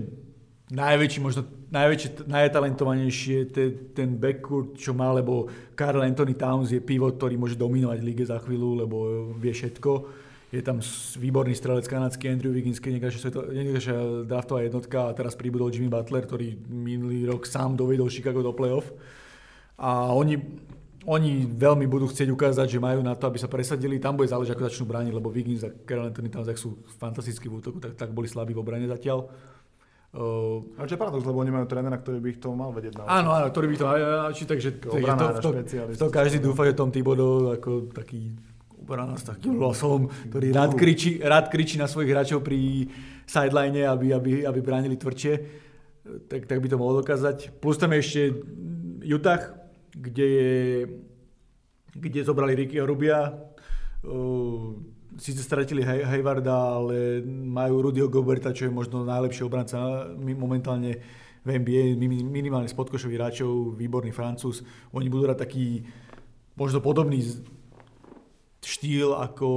najväčší, 0.73 1.19
možno 1.21 1.45
najväčšie, 1.69 2.25
najtalentovanejšie 2.25 3.37
ten, 3.53 3.69
ten 3.93 4.09
backcourt, 4.17 4.77
čo 4.77 4.97
má, 4.97 5.13
lebo 5.13 5.49
Karl 5.77 6.01
Anthony 6.01 6.33
Towns 6.33 6.73
je 6.73 6.81
pivot, 6.81 7.17
ktorý 7.17 7.37
môže 7.37 7.57
dominovať 7.57 7.99
lige 8.01 8.25
za 8.25 8.41
chvíľu, 8.41 8.81
lebo 8.81 8.97
vie 9.37 9.53
všetko. 9.53 9.91
Je 10.49 10.65
tam 10.65 10.81
výborný 11.21 11.53
strelec 11.53 11.85
kanadský 11.85 12.25
Andrew 12.25 12.49
Wiggins, 12.49 12.81
niekdejšia 12.81 14.25
draftová 14.25 14.65
jednotka 14.65 15.05
a 15.05 15.13
teraz 15.13 15.37
pribudol 15.37 15.69
Jimmy 15.69 15.93
Butler, 15.93 16.25
ktorý 16.25 16.57
minulý 16.65 17.29
rok 17.29 17.45
sám 17.45 17.77
dovedol 17.77 18.09
Chicago 18.09 18.41
do 18.41 18.49
playoff. 18.57 18.89
A 19.79 20.11
oni, 20.11 20.35
oni 21.07 21.47
veľmi 21.47 21.87
budú 21.87 22.11
chcieť 22.11 22.27
ukázať, 22.27 22.67
že 22.67 22.83
majú 22.83 22.99
na 22.99 23.15
to, 23.15 23.31
aby 23.31 23.39
sa 23.39 23.47
presadili. 23.47 23.95
Tam 23.95 24.19
bude 24.19 24.27
záležiť, 24.27 24.51
ako 24.51 24.67
začnú 24.67 24.85
brániť, 24.91 25.13
lebo 25.15 25.31
Wiggins 25.31 25.63
a 25.63 25.71
Carol 25.71 26.11
Anthony 26.11 26.27
tam 26.27 26.43
sú 26.59 26.83
fantastickí 26.99 27.47
v 27.47 27.63
útoku, 27.63 27.79
tak, 27.79 27.95
tak 27.95 28.09
boli 28.11 28.27
slabí 28.27 28.51
v 28.51 28.59
obrane 28.59 28.91
zatiaľ. 28.91 29.31
Uh, 30.09 30.65
a 30.81 30.89
čo 30.89 30.97
je 30.97 31.01
paradox, 31.05 31.21
lebo 31.21 31.37
oni 31.37 31.53
majú 31.53 31.69
trénera, 31.69 32.01
ktorý 32.01 32.17
by 32.17 32.29
ich 32.33 32.41
to 32.41 32.49
mal 32.57 32.73
vedieť 32.73 32.97
naučiť. 32.97 33.13
Áno, 33.13 33.29
áno, 33.29 33.45
ktorý 33.53 33.65
by 33.69 33.75
to, 33.77 33.85
či, 34.33 34.43
takže, 34.49 34.69
takže 34.81 35.11
to, 35.13 35.25
to, 35.37 35.49
to, 35.63 35.81
to, 36.01 36.05
každý 36.09 36.41
dúfa, 36.41 36.65
že 36.65 36.73
Tom 36.73 36.89
Thibodeau 36.89 37.53
ako 37.53 37.93
taký 37.93 38.33
obrana 38.81 39.13
s 39.13 39.29
takým 39.29 39.61
hlasom, 39.61 40.09
ktorý 40.33 40.49
rád 40.49 40.73
kričí, 40.73 41.21
rád 41.21 41.53
kričí 41.53 41.77
na 41.77 41.85
svojich 41.85 42.09
hráčov 42.09 42.41
pri 42.41 42.89
sideline, 43.29 43.85
aby, 43.85 44.17
aby, 44.17 44.31
aby 44.49 44.59
bránili 44.65 44.97
tvrdšie, 44.97 45.33
tak, 46.25 46.49
tak 46.49 46.57
by 46.57 46.67
to 46.73 46.81
mohol 46.81 47.05
dokázať. 47.05 47.61
Plus 47.61 47.77
tam 47.77 47.93
je 47.93 48.01
ešte 48.01 48.21
Utah, 49.05 49.58
kde, 49.99 50.25
je, 50.25 50.51
kde 51.93 52.23
zobrali 52.23 52.55
Rickyho 52.55 52.87
Rubia. 52.87 53.35
Uh, 54.07 54.79
síce 55.19 55.43
stratili 55.43 55.83
Haywarda, 55.83 56.55
ale 56.55 57.21
majú 57.27 57.91
Rudyho 57.91 58.07
Goberta, 58.07 58.55
čo 58.55 58.65
je 58.65 58.71
možno 58.71 59.03
najlepší 59.03 59.43
obranca 59.43 60.07
momentálne 60.15 60.95
v 61.43 61.49
NBA, 61.59 61.99
minimálne 62.23 62.67
spodkošových 62.71 63.19
hráčov, 63.19 63.75
výborný 63.75 64.11
Francúz. 64.11 64.63
Oni 64.95 65.11
budú 65.11 65.27
hrať 65.27 65.39
taký 65.43 65.83
možno 66.55 66.83
podobný 66.83 67.23
štýl 68.59 69.15
ako 69.15 69.47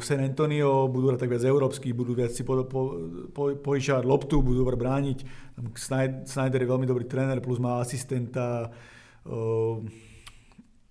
San 0.00 0.24
Antonio, 0.24 0.88
budú 0.88 1.12
hrať 1.12 1.28
tak 1.28 1.32
viac 1.36 1.44
európsky, 1.44 1.92
budú 1.92 2.16
viac 2.16 2.32
si 2.32 2.42
po, 2.42 2.64
po, 2.64 2.96
po, 3.28 3.52
poišať 3.60 4.08
loptu, 4.08 4.40
budú 4.40 4.64
brániť. 4.64 5.24
Snyder 6.24 6.60
je 6.64 6.72
veľmi 6.72 6.88
dobrý 6.88 7.04
tréner, 7.04 7.44
plus 7.44 7.60
má 7.60 7.84
asistenta 7.84 8.72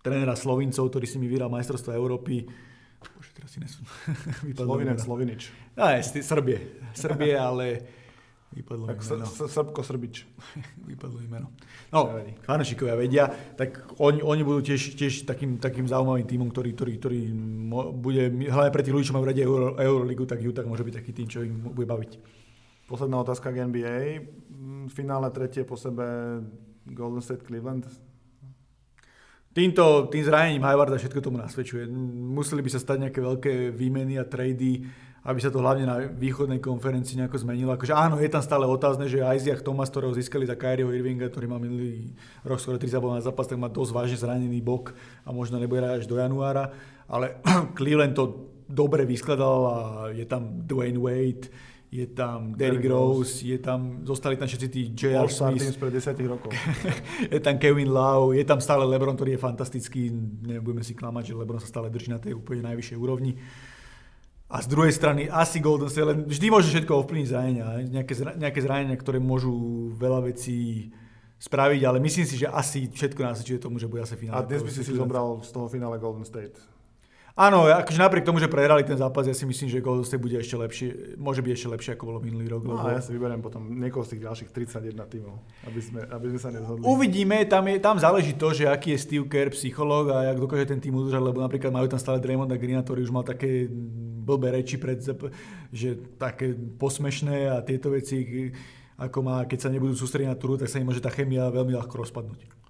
trénera 0.02 0.34
Slovincov, 0.34 0.90
ktorý 0.90 1.06
si 1.06 1.22
mi 1.22 1.30
vyhral 1.30 1.50
majstrovstvo 1.54 1.94
Európy. 1.94 2.46
Bože, 3.02 3.32
teraz 3.34 3.50
si 3.54 3.60
nesú. 3.62 3.82
Slovinec, 4.58 5.02
Slovinič. 5.02 5.42
Je, 5.78 6.22
Srbie. 6.22 6.58
Srbie, 6.94 7.34
ale 7.34 7.82
vypadlo 8.54 8.86
tak 8.90 9.02
mi 9.02 9.06
meno. 9.18 9.26
Srbko 9.26 9.82
Srbič. 9.82 10.16
vypadlo 10.92 11.18
mi 11.22 11.30
meno. 11.30 11.48
No, 11.90 12.14
fanúšikovia 12.46 12.94
vedia, 12.98 13.26
tak 13.58 13.98
oni, 13.98 14.22
oni 14.22 14.42
budú 14.46 14.74
tiež, 14.74 14.98
tiež 14.98 15.26
takým, 15.26 15.58
takým 15.58 15.90
zaujímavým 15.90 16.28
týmom, 16.30 16.50
ktorý, 16.54 16.70
ktorý, 16.78 16.94
ktorý 17.02 17.22
bude, 17.98 18.30
hlavne 18.50 18.72
pre 18.74 18.84
tých 18.86 18.94
ľudí, 18.94 19.06
čo 19.10 19.16
majú 19.18 19.26
radi 19.26 19.42
Euro, 19.42 19.78
Euroligu, 19.78 20.30
tak 20.30 20.44
Utah 20.46 20.66
môže 20.66 20.86
byť 20.86 20.96
taký 21.02 21.12
tým, 21.14 21.28
čo 21.30 21.40
im 21.42 21.74
bude 21.74 21.90
baviť. 21.90 22.22
Posledná 22.86 23.24
otázka 23.24 23.56
k 23.56 23.66
NBA. 23.72 23.98
Finále 24.92 25.32
tretie 25.32 25.64
po 25.64 25.80
sebe 25.80 26.04
Golden 26.86 27.24
State 27.24 27.48
Cleveland 27.48 27.88
Týmto, 29.52 30.08
tým 30.08 30.24
zranením 30.24 30.64
Haywarda 30.64 30.96
všetko 30.96 31.20
tomu 31.20 31.36
nasvedčuje. 31.36 31.84
Museli 32.16 32.64
by 32.64 32.72
sa 32.72 32.80
stať 32.80 32.98
nejaké 33.04 33.20
veľké 33.20 33.54
výmeny 33.76 34.16
a 34.16 34.24
trady, 34.24 34.88
aby 35.28 35.40
sa 35.44 35.52
to 35.52 35.60
hlavne 35.60 35.84
na 35.84 36.08
východnej 36.08 36.64
konferencii 36.64 37.20
nejako 37.20 37.44
zmenilo. 37.44 37.76
Akože 37.76 37.92
áno, 37.92 38.16
je 38.16 38.32
tam 38.32 38.40
stále 38.40 38.64
otázne, 38.64 39.12
že 39.12 39.20
Isaac 39.20 39.60
Thomas, 39.60 39.92
ktorého 39.92 40.16
získali 40.16 40.48
za 40.48 40.56
Kyrieho 40.56 40.96
Irvinga, 40.96 41.28
ktorý 41.28 41.52
má 41.52 41.60
minulý 41.60 42.16
rok 42.48 42.64
skoro 42.64 42.80
30 42.80 42.96
na 43.04 43.20
zápas, 43.20 43.44
tak 43.44 43.60
má 43.60 43.68
dosť 43.68 43.92
vážne 43.92 44.18
zranený 44.18 44.64
bok 44.64 44.96
a 45.28 45.36
možno 45.36 45.60
nebude 45.60 45.84
až 45.84 46.08
do 46.08 46.16
januára. 46.16 46.72
Ale 47.12 47.44
Cleveland 47.78 48.16
to 48.16 48.56
dobre 48.72 49.04
vyskladal 49.04 49.60
a 49.68 49.76
je 50.16 50.24
tam 50.24 50.64
Dwayne 50.64 50.96
Wade, 50.96 51.52
je 51.92 52.08
tam 52.08 52.56
Derrick 52.56 52.88
Rose, 52.88 53.44
je 53.44 53.60
tam, 53.60 54.08
zostali 54.08 54.40
tam 54.40 54.48
všetci 54.48 54.68
tí 54.72 54.82
J.R. 54.96 55.28
Smith. 55.28 55.76
pred 55.76 55.92
10 55.92 56.16
rokov. 56.24 56.56
je 57.36 57.40
tam 57.44 57.60
Kevin 57.60 57.92
Lau, 57.92 58.32
je 58.32 58.48
tam 58.48 58.64
stále 58.64 58.88
LeBron, 58.88 59.20
ktorý 59.20 59.36
je 59.36 59.44
fantastický, 59.44 60.08
nebudeme 60.48 60.88
si 60.88 60.96
klamať, 60.96 61.36
že 61.36 61.38
LeBron 61.44 61.60
sa 61.60 61.68
stále 61.68 61.92
drží 61.92 62.16
na 62.16 62.24
tej 62.24 62.40
úplne 62.40 62.64
najvyššej 62.72 62.96
úrovni. 62.96 63.36
A 64.48 64.64
z 64.64 64.72
druhej 64.72 64.96
strany 64.96 65.28
asi 65.28 65.60
Golden 65.60 65.92
State, 65.92 66.08
len 66.08 66.24
vždy 66.24 66.48
môže 66.48 66.72
všetko 66.72 66.92
ovplyvniť 67.04 67.28
zranenia, 67.28 67.84
nejaké, 67.84 68.14
nejaké 68.40 68.60
zranenia, 68.64 68.96
ktoré 68.96 69.20
môžu 69.20 69.52
veľa 70.00 70.32
vecí 70.32 70.92
spraviť, 71.44 71.82
ale 71.84 72.00
myslím 72.00 72.24
si, 72.24 72.40
že 72.40 72.48
asi 72.48 72.88
všetko 72.88 73.20
nasvedčuje 73.20 73.60
tomu, 73.60 73.84
že 73.84 73.92
bude 73.92 74.00
asi 74.00 74.16
finále. 74.16 74.40
A 74.40 74.48
dnes 74.48 74.64
by 74.64 74.72
si 74.72 74.88
si 74.88 74.96
zobral 74.96 75.44
z 75.44 75.52
toho 75.52 75.68
finále 75.68 76.00
Golden 76.00 76.24
State? 76.24 76.56
Áno, 77.32 77.64
akože 77.64 77.96
napriek 77.96 78.28
tomu, 78.28 78.44
že 78.44 78.52
prehrali 78.52 78.84
ten 78.84 79.00
zápas, 79.00 79.24
ja 79.24 79.32
si 79.32 79.48
myslím, 79.48 79.72
že 79.72 79.80
Golden 79.80 80.04
State 80.04 80.20
bude 80.20 80.36
ešte 80.36 80.56
lepšie, 80.60 80.88
môže 81.16 81.40
byť 81.40 81.52
ešte 81.56 81.68
lepšie, 81.72 81.92
ako 81.96 82.04
bolo 82.12 82.20
minulý 82.20 82.52
rok. 82.52 82.68
No 82.68 82.76
lebo... 82.76 82.84
a 82.84 83.00
ja 83.00 83.02
si 83.02 83.16
vyberiem 83.16 83.40
potom 83.40 83.72
niekoho 83.72 84.04
z 84.04 84.16
tých 84.16 84.22
ďalších 84.28 84.50
31 84.52 85.00
tímov, 85.08 85.36
aby 85.64 85.80
sme, 85.80 86.02
aby 86.12 86.26
sme 86.36 86.40
sa 86.44 86.50
nezhodli. 86.52 86.84
Uvidíme, 86.84 87.48
tam, 87.48 87.64
je, 87.72 87.80
tam 87.80 87.96
záleží 87.96 88.36
to, 88.36 88.52
že 88.52 88.68
aký 88.68 89.00
je 89.00 89.00
Steve 89.00 89.28
Kerr, 89.32 89.48
psychológ 89.56 90.12
a 90.12 90.28
jak 90.28 90.44
dokáže 90.44 90.76
ten 90.76 90.84
tým 90.84 90.92
udržať, 91.00 91.24
lebo 91.24 91.40
napríklad 91.40 91.72
majú 91.72 91.88
tam 91.88 92.00
stále 92.04 92.20
Draymonda 92.20 92.60
Greena, 92.60 92.84
ktorý 92.84 93.08
už 93.08 93.16
mal 93.16 93.24
také 93.24 93.72
blbé 94.22 94.52
reči, 94.52 94.76
pred, 94.76 95.00
že 95.72 96.04
také 96.20 96.52
posmešné 96.54 97.48
a 97.48 97.64
tieto 97.64 97.96
veci, 97.96 98.52
ako 99.00 99.18
má, 99.24 99.48
keď 99.48 99.60
sa 99.66 99.70
nebudú 99.72 99.96
sústrediť 99.96 100.30
na 100.30 100.38
túru, 100.38 100.60
tak 100.60 100.68
sa 100.68 100.78
im 100.78 100.86
môže 100.86 101.02
tá 101.02 101.10
chemia 101.10 101.48
veľmi 101.48 101.74
ľahko 101.80 102.06
rozpadnúť. 102.06 102.61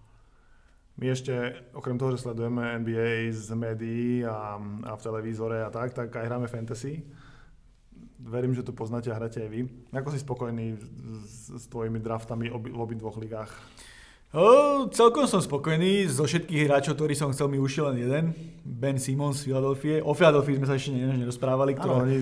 My 1.01 1.09
ešte, 1.09 1.33
okrem 1.73 1.97
toho, 1.97 2.13
že 2.13 2.21
sledujeme 2.21 2.77
NBA 2.85 3.33
z 3.33 3.57
médií 3.57 4.21
a, 4.21 4.61
a 4.61 4.93
v 4.93 5.01
televízore 5.01 5.65
a 5.65 5.73
tak, 5.73 5.97
tak 5.97 6.13
aj 6.13 6.29
hráme 6.29 6.45
fantasy. 6.45 7.01
Verím, 8.21 8.53
že 8.53 8.61
to 8.61 8.69
poznáte 8.69 9.09
a 9.09 9.17
hráte 9.17 9.41
aj 9.41 9.49
vy. 9.49 9.65
Ako 9.97 10.13
si 10.13 10.21
spokojný 10.21 10.77
s, 11.25 11.57
s 11.57 11.65
tvojimi 11.73 11.97
draftami 11.97 12.53
obi, 12.53 12.69
v 12.69 12.77
obi 12.77 12.93
dvoch 12.93 13.17
ligách? 13.17 13.49
O, 14.29 14.85
celkom 14.93 15.25
som 15.25 15.41
spokojný. 15.41 16.05
Zo 16.05 16.29
všetkých 16.29 16.69
hráčov, 16.69 16.93
ktorí 16.93 17.17
som 17.17 17.33
chcel, 17.33 17.49
mi 17.49 17.57
ušiel 17.57 17.89
len 17.89 18.05
jeden. 18.05 18.23
Ben 18.61 19.01
Simmons 19.01 19.41
z 19.41 19.49
Philadelphia. 19.49 20.05
O 20.05 20.13
Philadelphia 20.13 20.61
sme 20.61 20.69
sa 20.69 20.77
ešte 20.77 20.93
nerozprávali. 20.93 21.81
Ktorá... 21.81 22.05
Ano, 22.05 22.13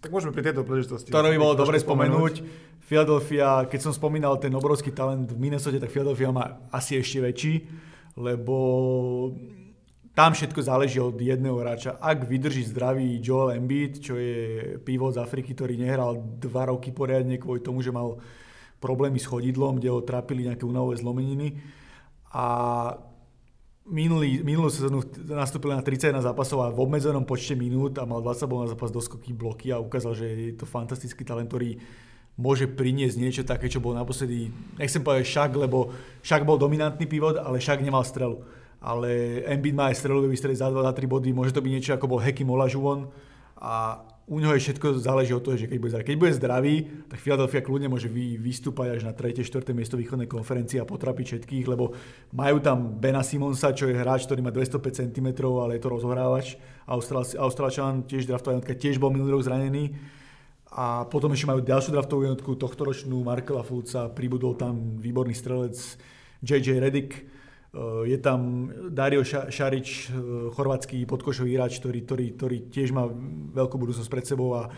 tak 0.00 0.08
môžeme 0.08 0.32
pri 0.32 0.48
tejto 0.48 0.64
príležitosti. 0.64 1.12
To 1.12 1.20
by 1.20 1.36
bolo 1.36 1.60
dobre 1.60 1.76
spomenúť. 1.76 2.40
Philadelphia, 2.88 3.68
keď 3.68 3.80
som 3.84 3.92
spomínal 3.92 4.40
ten 4.40 4.52
obrovský 4.56 4.96
talent 4.96 5.28
v 5.28 5.36
Minnesota, 5.36 5.76
tak 5.76 5.92
Philadelphia 5.92 6.32
má 6.32 6.64
asi 6.72 6.96
ešte 6.96 7.20
väčší 7.20 7.54
lebo 8.14 8.56
tam 10.14 10.30
všetko 10.30 10.60
záleží 10.62 11.02
od 11.02 11.18
jedného 11.18 11.58
hráča. 11.58 11.98
Ak 11.98 12.22
vydrží 12.30 12.62
zdravý 12.70 13.18
Joel 13.18 13.58
Embiid, 13.58 13.98
čo 13.98 14.14
je 14.14 14.78
pivo 14.78 15.10
z 15.10 15.18
Afriky, 15.18 15.58
ktorý 15.58 15.74
nehral 15.74 16.22
dva 16.38 16.70
roky 16.70 16.94
poriadne 16.94 17.34
kvôli 17.34 17.58
tomu, 17.58 17.82
že 17.82 17.90
mal 17.90 18.22
problémy 18.78 19.18
s 19.18 19.26
chodidlom, 19.26 19.82
kde 19.82 19.90
ho 19.90 20.06
trápili 20.06 20.46
nejaké 20.46 20.62
únavové 20.62 21.02
zlomeniny. 21.02 21.58
A 22.30 22.46
minulý, 23.90 24.46
minulú 24.46 24.70
sezónu 24.70 25.02
nastúpil 25.26 25.74
na 25.74 25.82
31 25.82 26.22
zápasov 26.22 26.62
a 26.62 26.70
v 26.70 26.78
obmedzenom 26.78 27.26
počte 27.26 27.58
minút 27.58 27.98
a 27.98 28.06
mal 28.06 28.22
20 28.22 28.46
bol 28.46 28.62
na 28.62 28.70
zápas 28.70 28.94
doskoky 28.94 29.34
bloky 29.34 29.74
a 29.74 29.82
ukázal, 29.82 30.14
že 30.14 30.26
je 30.30 30.54
to 30.54 30.64
fantastický 30.64 31.26
talent, 31.26 31.50
ktorý 31.50 31.74
môže 32.34 32.66
priniesť 32.66 33.16
niečo 33.18 33.42
také, 33.46 33.70
čo 33.70 33.78
bol 33.78 33.94
naposledy, 33.94 34.50
nechcem 34.78 35.02
povedať 35.02 35.26
šak, 35.26 35.50
lebo 35.54 35.94
šak 36.22 36.42
bol 36.42 36.58
dominantný 36.58 37.06
pivot, 37.06 37.38
ale 37.38 37.62
šak 37.62 37.82
nemal 37.82 38.02
strelu. 38.02 38.42
Ale 38.84 39.40
Embiid 39.48 39.72
má 39.72 39.88
aj 39.88 40.02
strelu, 40.02 40.20
vie 40.26 40.34
vystreliť 40.34 40.60
za 40.60 40.68
2 40.68 40.82
3 40.82 41.08
body, 41.08 41.30
môže 41.32 41.54
to 41.54 41.62
byť 41.62 41.72
niečo 41.72 41.92
ako 41.94 42.10
bol 42.10 42.20
Hekim 42.20 42.50
Olajuwon 42.50 43.08
a 43.56 44.02
u 44.24 44.40
neho 44.40 44.56
je 44.56 44.64
všetko 44.64 45.04
záleží 45.04 45.36
od 45.36 45.44
toho, 45.44 45.56
že 45.60 45.68
keď 45.68 45.78
bude 45.78 45.92
zdravý. 45.92 46.04
Keď 46.08 46.16
bude 46.16 46.32
zdravý, 46.32 46.74
tak 47.12 47.20
Philadelphia 47.20 47.60
kľudne 47.60 47.92
môže 47.92 48.08
vy, 48.08 48.40
vystúpať 48.40 48.96
až 48.96 49.02
na 49.04 49.12
3. 49.12 49.44
4. 49.44 49.76
miesto 49.76 50.00
východnej 50.00 50.24
konferencie 50.24 50.80
a 50.80 50.88
potrapiť 50.88 51.44
všetkých, 51.44 51.68
lebo 51.68 51.92
majú 52.32 52.56
tam 52.64 52.96
Bena 52.96 53.20
Simonsa, 53.20 53.76
čo 53.76 53.84
je 53.84 54.00
hráč, 54.00 54.24
ktorý 54.24 54.40
má 54.40 54.48
205 54.48 55.12
cm, 55.12 55.28
ale 55.44 55.76
je 55.76 55.82
to 55.84 55.92
rozhrávač. 55.92 56.56
Austrálčan 57.36 58.08
tiež 58.08 58.24
draftová 58.24 58.64
tiež 58.64 58.96
bol 58.96 59.12
minulý 59.12 59.36
rok 59.36 59.44
zranený. 59.44 59.92
A 60.74 61.06
potom 61.06 61.30
ešte 61.30 61.46
majú 61.46 61.62
ďalšiu 61.62 61.94
draftovú 61.94 62.26
jednotku, 62.26 62.58
tohtoročnú 62.58 63.22
Markela 63.22 63.62
Fulca, 63.62 64.10
pribudol 64.10 64.58
tam 64.58 64.98
výborný 64.98 65.30
strelec 65.30 65.78
JJ 66.42 66.82
Redick, 66.82 67.34
Eh, 67.74 68.06
je 68.06 68.18
tam 68.22 68.70
Dario 68.94 69.26
Šarič, 69.26 69.88
eh, 70.06 70.12
chorvátsky 70.54 71.02
podkošový 71.10 71.58
hráč, 71.58 71.82
ktorý, 71.82 72.06
ktorý, 72.06 72.26
ktorý 72.38 72.56
tiež 72.70 72.94
má 72.94 73.10
veľkú 73.50 73.74
budúcnosť 73.74 74.06
pred 74.06 74.22
sebou 74.22 74.54
a 74.54 74.70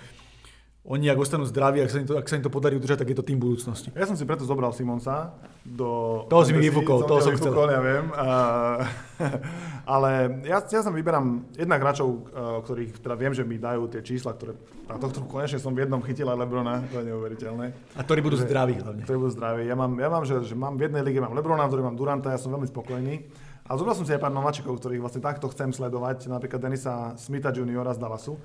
oni, 0.87 1.11
ak 1.11 1.19
ostanú 1.19 1.43
zdraví, 1.43 1.83
ak 1.83 1.91
sa, 1.91 1.99
im 1.99 2.07
to, 2.07 2.15
ak 2.15 2.31
sa 2.31 2.39
im 2.39 2.47
to 2.47 2.51
podarí 2.51 2.79
udržať, 2.79 3.03
tak 3.03 3.11
je 3.11 3.19
to 3.19 3.27
tým 3.27 3.43
budúcnosti. 3.43 3.91
Ja 3.91 4.07
som 4.07 4.15
si 4.15 4.23
preto 4.23 4.47
zobral 4.47 4.71
Simonsa 4.71 5.35
do... 5.67 6.23
Toho 6.31 6.47
si 6.47 6.55
mi 6.55 6.63
vyfúkol, 6.63 7.03
toho 7.11 7.19
som 7.19 7.35
chcel. 7.35 7.51
Ja 7.51 7.83
viem. 7.83 8.07
Uh, 8.15 8.87
ale 9.99 10.11
ja, 10.47 10.63
ja 10.63 10.81
som 10.87 10.95
vyberám 10.95 11.43
jednak 11.59 11.83
hráčov, 11.83 12.07
uh, 12.07 12.63
ktorých 12.63 13.03
teda 13.03 13.19
viem, 13.19 13.35
že 13.35 13.43
mi 13.43 13.59
dajú 13.59 13.91
tie 13.91 13.99
čísla, 13.99 14.39
ktoré... 14.39 14.55
A 14.87 14.95
tohto 14.95 15.27
konečne 15.27 15.59
som 15.59 15.75
v 15.75 15.83
jednom 15.83 15.99
chytil 16.07 16.31
aj 16.31 16.39
Lebrona, 16.39 16.79
to 16.87 17.03
je 17.03 17.11
neuveriteľné. 17.11 17.67
A 17.99 18.01
ktorí 18.07 18.23
budú 18.23 18.39
zdraví 18.39 18.79
hlavne. 18.79 19.03
Ktorí 19.03 19.19
budú 19.19 19.33
zdraví. 19.35 19.67
Ja 19.67 19.75
mám, 19.75 19.99
ja 19.99 20.07
mám 20.07 20.23
že, 20.23 20.39
že 20.47 20.55
mám 20.55 20.79
v 20.79 20.87
jednej 20.87 21.03
lige 21.03 21.19
mám 21.19 21.35
Lebrona, 21.35 21.67
v 21.67 21.75
druhej 21.75 21.87
mám 21.91 21.99
Duranta, 21.99 22.31
ja 22.31 22.39
som 22.39 22.55
veľmi 22.55 22.71
spokojný. 22.71 23.27
A 23.67 23.75
zobral 23.75 23.99
som 23.99 24.07
si 24.07 24.15
aj 24.15 24.23
pár 24.23 24.31
nováčikov, 24.31 24.79
ktorých 24.79 25.03
vlastne 25.03 25.19
takto 25.19 25.51
chcem 25.51 25.75
sledovať, 25.75 26.31
napríklad 26.31 26.63
Denisa 26.63 27.19
Smitha 27.19 27.51
juniora 27.51 27.91
z 27.91 27.99
Dallasu 27.99 28.39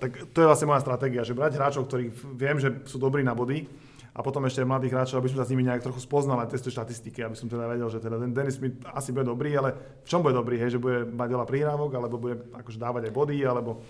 Tak 0.00 0.32
to 0.32 0.38
je 0.40 0.48
vlastne 0.48 0.72
moja 0.72 0.80
stratégia, 0.80 1.20
že 1.20 1.36
brať 1.36 1.60
hráčov, 1.60 1.84
ktorých 1.84 2.12
viem, 2.40 2.56
že 2.56 2.88
sú 2.88 2.96
dobrí 2.96 3.20
na 3.20 3.36
body 3.36 3.68
a 4.16 4.24
potom 4.24 4.40
ešte 4.48 4.64
mladých 4.64 4.96
hráčov, 4.96 5.20
aby 5.20 5.28
som 5.28 5.44
sa 5.44 5.44
s 5.44 5.52
nimi 5.52 5.60
nejak 5.60 5.84
trochu 5.84 6.00
spoznal 6.00 6.40
aj 6.40 6.56
testy 6.56 6.72
štatistiky, 6.72 7.20
aby 7.20 7.36
som 7.36 7.52
teda 7.52 7.68
vedel, 7.68 7.84
že 7.92 8.00
teda 8.00 8.16
ten 8.16 8.32
Dennis 8.32 8.56
Smith 8.56 8.80
asi 8.88 9.12
bude 9.12 9.28
dobrý, 9.28 9.52
ale 9.60 9.76
v 9.76 10.08
čom 10.08 10.24
bude 10.24 10.32
dobrý, 10.32 10.56
hej, 10.56 10.80
že 10.80 10.80
bude 10.80 11.04
mať 11.04 11.28
veľa 11.36 11.44
prihrávok, 11.44 11.90
alebo 12.00 12.16
bude 12.16 12.48
akože 12.48 12.80
dávať 12.80 13.02
aj 13.08 13.12
body, 13.12 13.38
alebo 13.44 13.84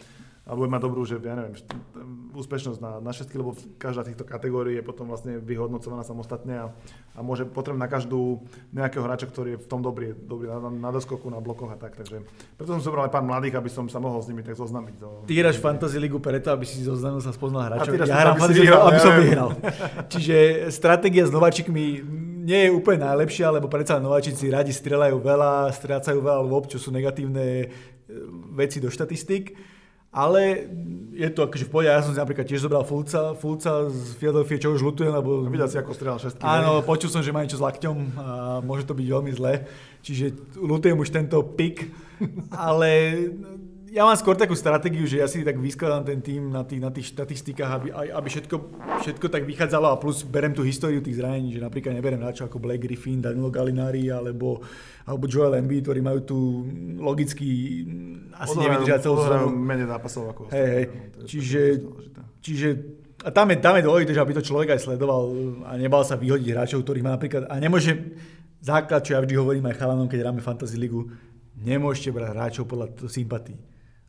alebo 0.47 0.63
bude 0.63 0.71
mať 0.79 0.83
dobrú, 0.87 1.03
že 1.03 1.19
ja 1.19 1.35
neviem, 1.35 1.59
úspešnosť 2.31 2.79
na, 2.79 3.03
na 3.03 3.11
všetky, 3.11 3.35
lebo 3.35 3.59
každá 3.83 4.07
týchto 4.07 4.23
kategórií 4.23 4.79
je 4.79 4.85
potom 4.87 5.11
vlastne 5.11 5.43
vyhodnocovaná 5.43 6.07
samostatne 6.07 6.55
a, 6.55 6.67
a 7.19 7.21
môže 7.27 7.51
potrebovať 7.51 7.83
na 7.83 7.91
každú 7.91 8.47
nejakého 8.71 9.03
hráča, 9.03 9.27
ktorý 9.27 9.59
je 9.59 9.61
v 9.61 9.67
tom 9.67 9.83
dobrý, 9.83 10.15
dobrý 10.15 10.47
na, 10.47 10.71
na 10.71 10.91
doskoku, 10.95 11.27
na 11.35 11.43
blokoch 11.43 11.75
a 11.75 11.79
tak. 11.79 11.99
Takže 11.99 12.23
preto 12.55 12.71
som 12.71 12.79
zobral 12.79 13.11
aj 13.11 13.19
pár 13.19 13.27
mladých, 13.27 13.59
aby 13.59 13.67
som 13.67 13.91
sa 13.91 13.99
mohol 13.99 14.23
s 14.23 14.31
nimi 14.31 14.47
tak 14.47 14.55
zoznamiť. 14.55 14.95
To... 15.03 15.27
Ty 15.27 15.35
hráš 15.35 15.59
Fantasy 15.59 15.99
Ligu 15.99 16.23
preto, 16.23 16.55
aby 16.55 16.63
si 16.63 16.79
zoznamil 16.87 17.19
sa 17.19 17.35
spoznal 17.35 17.67
hráčov. 17.67 17.99
Ja 18.07 18.07
hrám 18.07 18.39
Fantasy 18.39 18.63
Ligu, 18.63 18.79
aby 18.79 19.01
som 19.03 19.13
vyhral. 19.19 19.51
Čiže 20.15 20.37
stratégia 20.71 21.27
s 21.27 21.35
nováčikmi 21.35 22.07
nie 22.47 22.61
je 22.63 22.71
úplne 22.71 23.03
najlepšia, 23.03 23.51
lebo 23.51 23.67
predsa 23.67 23.99
nováčici 23.99 24.47
radi 24.47 24.71
strelajú 24.71 25.19
veľa, 25.19 25.75
strácajú 25.75 26.23
veľa 26.23 26.43
lob, 26.47 26.71
čo 26.71 26.79
sú 26.79 26.95
negatívne 26.95 27.67
e, 27.67 27.69
veci 28.55 28.79
do 28.79 28.87
štatistík 28.87 29.75
ale 30.13 30.69
je 31.17 31.29
to 31.33 31.49
akože 31.49 31.65
v 31.67 31.71
pohode. 31.73 31.89
Ja 31.89 32.05
som 32.05 32.13
si 32.13 32.21
napríklad 32.21 32.45
tiež 32.49 32.65
zobral 32.65 32.85
Fulca, 32.85 33.33
Fulca 33.37 33.89
z 33.89 34.17
Philadelphia, 34.21 34.61
čo 34.61 34.73
už 34.77 34.85
lutujem, 34.85 35.13
lebo... 35.13 35.45
Videl 35.49 35.69
si, 35.69 35.77
ako 35.81 35.97
strelal 35.97 36.21
šestky. 36.21 36.45
Áno, 36.45 36.81
ne? 36.81 36.85
počul 36.85 37.09
som, 37.09 37.25
že 37.25 37.33
má 37.33 37.41
niečo 37.41 37.61
s 37.61 37.65
lakťom 37.65 37.97
a 38.17 38.27
môže 38.61 38.85
to 38.85 38.97
byť 38.97 39.07
veľmi 39.07 39.33
zlé. 39.33 39.65
Čiže 40.05 40.57
lutujem 40.61 40.97
už 40.97 41.09
tento 41.09 41.41
pik, 41.43 41.89
ale 42.69 42.89
ja 43.97 44.05
mám 44.05 44.13
skôr 44.21 44.37
takú 44.37 44.53
stratégiu, 44.53 45.09
že 45.09 45.25
ja 45.25 45.25
si 45.25 45.41
tak 45.41 45.57
vyskladám 45.57 46.05
ten 46.05 46.21
tým 46.21 46.53
na 46.53 46.69
tých, 46.69 46.85
na 46.85 46.93
tých 46.93 47.17
štatistikách, 47.17 47.71
aby, 47.81 47.89
aby 48.13 48.29
všetko, 48.29 48.57
všetko 49.01 49.27
tak 49.33 49.49
vychádzalo 49.49 49.89
a 49.89 49.97
plus 49.97 50.21
berem 50.21 50.53
tú 50.53 50.61
históriu 50.61 51.01
tých 51.01 51.17
zranení, 51.17 51.57
že 51.57 51.65
napríklad 51.65 51.97
neberem 51.97 52.21
hráčov 52.21 52.53
ako 52.53 52.61
Blake 52.61 52.85
Griffin, 52.85 53.25
Danilo 53.25 53.49
Gallinari 53.49 54.13
alebo, 54.13 54.61
alebo 55.09 55.25
Joel 55.25 55.57
Embiid, 55.57 55.89
ktorí 55.89 56.05
majú 56.05 56.21
tu 56.29 56.39
logicky 57.01 57.49
asi 58.37 58.61
nevydržať 58.61 59.01
celú 59.01 59.17
sezónu. 59.17 59.57
menej 59.57 59.89
zápasov 59.89 60.29
ako 60.29 60.41
hey, 60.53 60.69
hey. 60.69 60.85
Čiže, 61.25 61.61
čiže 62.45 62.69
a 63.25 63.33
tam 63.33 63.49
je, 63.49 63.57
tam 63.65 63.81
je 63.81 63.87
dôležité, 63.89 64.13
že 64.13 64.21
aby 64.21 64.37
to 64.37 64.45
človek 64.45 64.77
aj 64.77 64.93
sledoval 64.93 65.33
a 65.65 65.73
nebal 65.81 66.05
sa 66.05 66.21
vyhodiť 66.21 66.53
hráčov, 66.53 66.85
ktorých 66.85 67.01
má 67.01 67.17
napríklad, 67.17 67.49
a 67.49 67.57
nemôže, 67.57 67.97
základ, 68.61 69.09
čo 69.09 69.17
ja 69.17 69.25
vždy 69.25 69.41
hovorím 69.41 69.73
aj 69.73 69.81
chalanom, 69.81 70.05
keď 70.05 70.21
hráme 70.21 70.45
Fantasy 70.45 70.77
Ligu, 70.77 71.09
nemôžete 71.57 72.13
brať 72.13 72.37
hráčov 72.37 72.69
podľa 72.69 72.93
sympatí. 73.09 73.57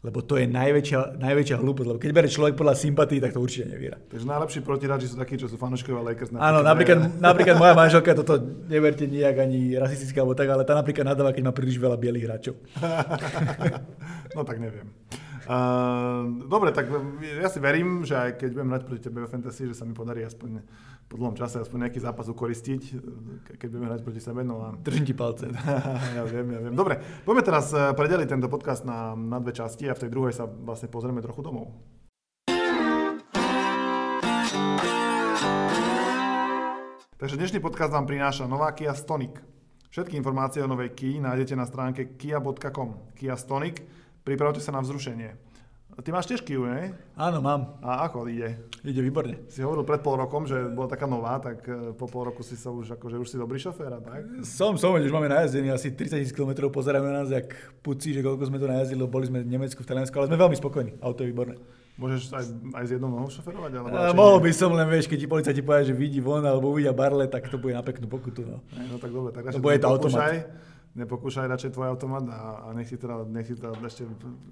Lebo 0.05 0.21
to 0.21 0.37
je 0.37 0.45
najväčšia, 0.45 1.17
najväčšia 1.17 1.57
hlúposť, 1.57 1.87
lebo 1.89 1.97
keď 1.97 2.11
berie 2.13 2.29
človek 2.29 2.53
podľa 2.53 2.77
sympatí, 2.77 3.17
tak 3.17 3.33
to 3.33 3.41
určite 3.41 3.65
neviera. 3.65 3.97
Takže 3.97 4.29
najlepší 4.29 4.59
protihráči 4.61 5.09
sú 5.09 5.17
takí, 5.17 5.41
čo 5.41 5.49
sú 5.49 5.57
fanúškovia 5.57 6.05
Lakers. 6.13 6.37
Áno, 6.37 6.61
napríklad, 6.61 7.17
napríklad 7.17 7.57
moja 7.57 7.73
manželka, 7.73 8.13
toto 8.13 8.37
neverte 8.69 9.09
nijak 9.09 9.41
ani 9.41 9.73
rasistické 9.73 10.21
alebo 10.21 10.37
tak, 10.37 10.53
ale 10.53 10.69
tá 10.69 10.77
napríklad 10.77 11.01
nadáva, 11.01 11.33
keď 11.33 11.49
má 11.49 11.53
príliš 11.53 11.81
veľa 11.81 11.97
bielých 11.97 12.25
hráčov. 12.29 12.55
no 14.37 14.45
tak 14.45 14.61
neviem. 14.61 14.85
Uh, 15.47 16.45
dobre, 16.45 16.75
tak 16.75 16.91
ja 17.23 17.49
si 17.49 17.57
verím, 17.57 18.03
že 18.03 18.19
aj 18.19 18.29
keď 18.37 18.49
budem 18.53 18.69
hrať 18.69 18.83
proti 18.83 19.01
tebe 19.01 19.19
v 19.25 19.31
Fantasy, 19.31 19.63
že 19.71 19.79
sa 19.79 19.87
mi 19.87 19.97
podarí 19.97 20.21
aspoň 20.21 20.61
po 21.07 21.15
dlhom 21.15 21.39
čase 21.39 21.63
aspoň 21.63 21.87
nejaký 21.87 22.03
zápas 22.03 22.27
ukoristiť, 22.27 22.81
keď 23.55 23.67
budeme 23.71 23.87
hrať 23.87 24.01
proti 24.03 24.19
sebe. 24.19 24.43
No 24.43 24.59
a... 24.59 24.75
Držím 24.75 25.07
ti 25.07 25.15
palce. 25.15 25.47
ja 26.19 26.23
viem, 26.27 26.51
ja 26.51 26.59
viem. 26.59 26.75
Dobre, 26.75 26.99
poďme 27.23 27.43
teraz 27.47 27.71
eh, 27.71 27.95
predeliť 27.95 28.27
tento 28.27 28.51
podcast 28.51 28.83
na, 28.83 29.15
na 29.15 29.39
dve 29.39 29.55
časti 29.55 29.87
a 29.87 29.95
v 29.95 30.03
tej 30.03 30.11
druhej 30.11 30.35
sa 30.35 30.43
vlastne 30.43 30.91
pozrieme 30.91 31.23
trochu 31.23 31.39
domov. 31.39 31.71
Takže 37.17 37.33
dnešný 37.33 37.59
podcast 37.63 37.89
vám 37.95 38.05
prináša 38.05 38.45
nová 38.45 38.69
Kia 38.77 38.93
Stonic. 38.93 39.41
Všetky 39.89 40.13
informácie 40.19 40.61
o 40.61 40.69
novej 40.69 40.93
Kia 40.93 41.23
nájdete 41.23 41.57
na 41.57 41.65
stránke 41.65 42.13
kia.com. 42.19 43.15
Kia 43.17 43.33
Stonic 43.33 43.81
pripravte 44.21 44.59
sa 44.59 44.75
na 44.75 44.83
vzrušenie. 44.83 45.46
Ty 45.97 46.13
máš 46.13 46.29
tiež 46.29 46.45
Kiu, 46.45 46.61
ne? 46.61 46.93
Áno, 47.17 47.41
mám. 47.41 47.81
A 47.81 48.05
ako 48.05 48.29
ide? 48.29 48.69
Ide 48.85 49.01
výborne. 49.01 49.49
Si 49.49 49.65
hovoril 49.65 49.81
pred 49.81 50.05
pol 50.05 50.13
rokom, 50.21 50.45
že 50.45 50.69
bola 50.69 50.85
taká 50.85 51.09
nová, 51.09 51.41
tak 51.41 51.65
e, 51.65 51.97
po 51.97 52.05
pol 52.05 52.29
roku 52.29 52.45
si 52.45 52.53
sa 52.53 52.69
už, 52.69 53.01
akože 53.01 53.17
už 53.17 53.25
si 53.25 53.37
dobrý 53.41 53.57
šofér, 53.57 53.97
tak? 54.05 54.45
Som, 54.45 54.77
som, 54.77 54.93
už 54.93 55.09
máme 55.09 55.25
najazdený 55.25 55.73
asi 55.73 55.89
30 55.89 56.21
000 56.21 56.37
km, 56.37 56.69
pozeráme 56.69 57.09
na 57.09 57.25
nás, 57.25 57.33
jak 57.33 57.49
puci, 57.81 58.13
že 58.13 58.21
koľko 58.21 58.45
sme 58.45 58.61
to 58.61 58.69
najazdili, 58.69 59.01
boli 59.09 59.25
sme 59.25 59.41
v 59.41 59.49
Nemecku, 59.49 59.81
v 59.81 59.89
Taliansku, 59.89 60.13
ale 60.21 60.29
sme 60.29 60.37
veľmi 60.37 60.57
spokojní, 60.61 60.91
auto 61.01 61.25
je 61.25 61.33
výborné. 61.33 61.57
Môžeš 61.97 62.29
aj, 62.29 62.45
aj 62.77 62.83
s 62.85 62.91
jednou 62.93 63.09
nohou 63.09 63.33
šoferovať? 63.33 63.71
Alebo 63.81 63.97
a, 63.97 64.13
mohol 64.13 64.37
by 64.37 64.51
som 64.53 64.69
len, 64.77 64.85
vieš, 64.85 65.09
keď 65.09 65.17
ti 65.17 65.27
policajti 65.27 65.61
povedia, 65.65 65.89
že 65.89 65.97
vidí 65.97 66.21
von 66.21 66.45
alebo 66.45 66.77
uvidia 66.77 66.93
barle, 66.93 67.25
tak 67.25 67.49
to 67.49 67.57
bude 67.57 67.73
na 67.73 67.81
peknú 67.81 68.05
pokutu. 68.05 68.45
No, 68.45 68.61
no 68.61 69.01
tak 69.01 69.09
dobre, 69.09 69.33
tak 69.33 69.49
radšej 69.49 69.65
bude 69.65 69.81
to 69.81 69.89
automat. 69.89 70.45
Nepokúšaj 70.93 71.49
radšej 71.49 71.73
tvoj 71.73 71.89
automat 71.93 72.25
a, 72.29 72.69
a 72.69 72.77
nech 72.77 72.85
si 72.85 73.01
teda, 73.01 73.25
nech 73.25 73.49
si 73.49 73.57
teda 73.57 73.73
ešte 73.81 74.05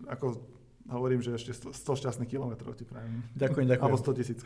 ako 0.10 0.42
hovorím, 0.90 1.22
že 1.22 1.34
ešte 1.34 1.52
100, 1.54 1.74
100 1.74 2.02
šťastných 2.02 2.30
kilometrov 2.30 2.78
ti 2.78 2.86
prajem. 2.86 3.26
Ďakujem, 3.34 3.68
ďakujem. 3.70 3.86
Alebo 3.90 3.98
100 4.02 4.20
tisíc. 4.20 4.40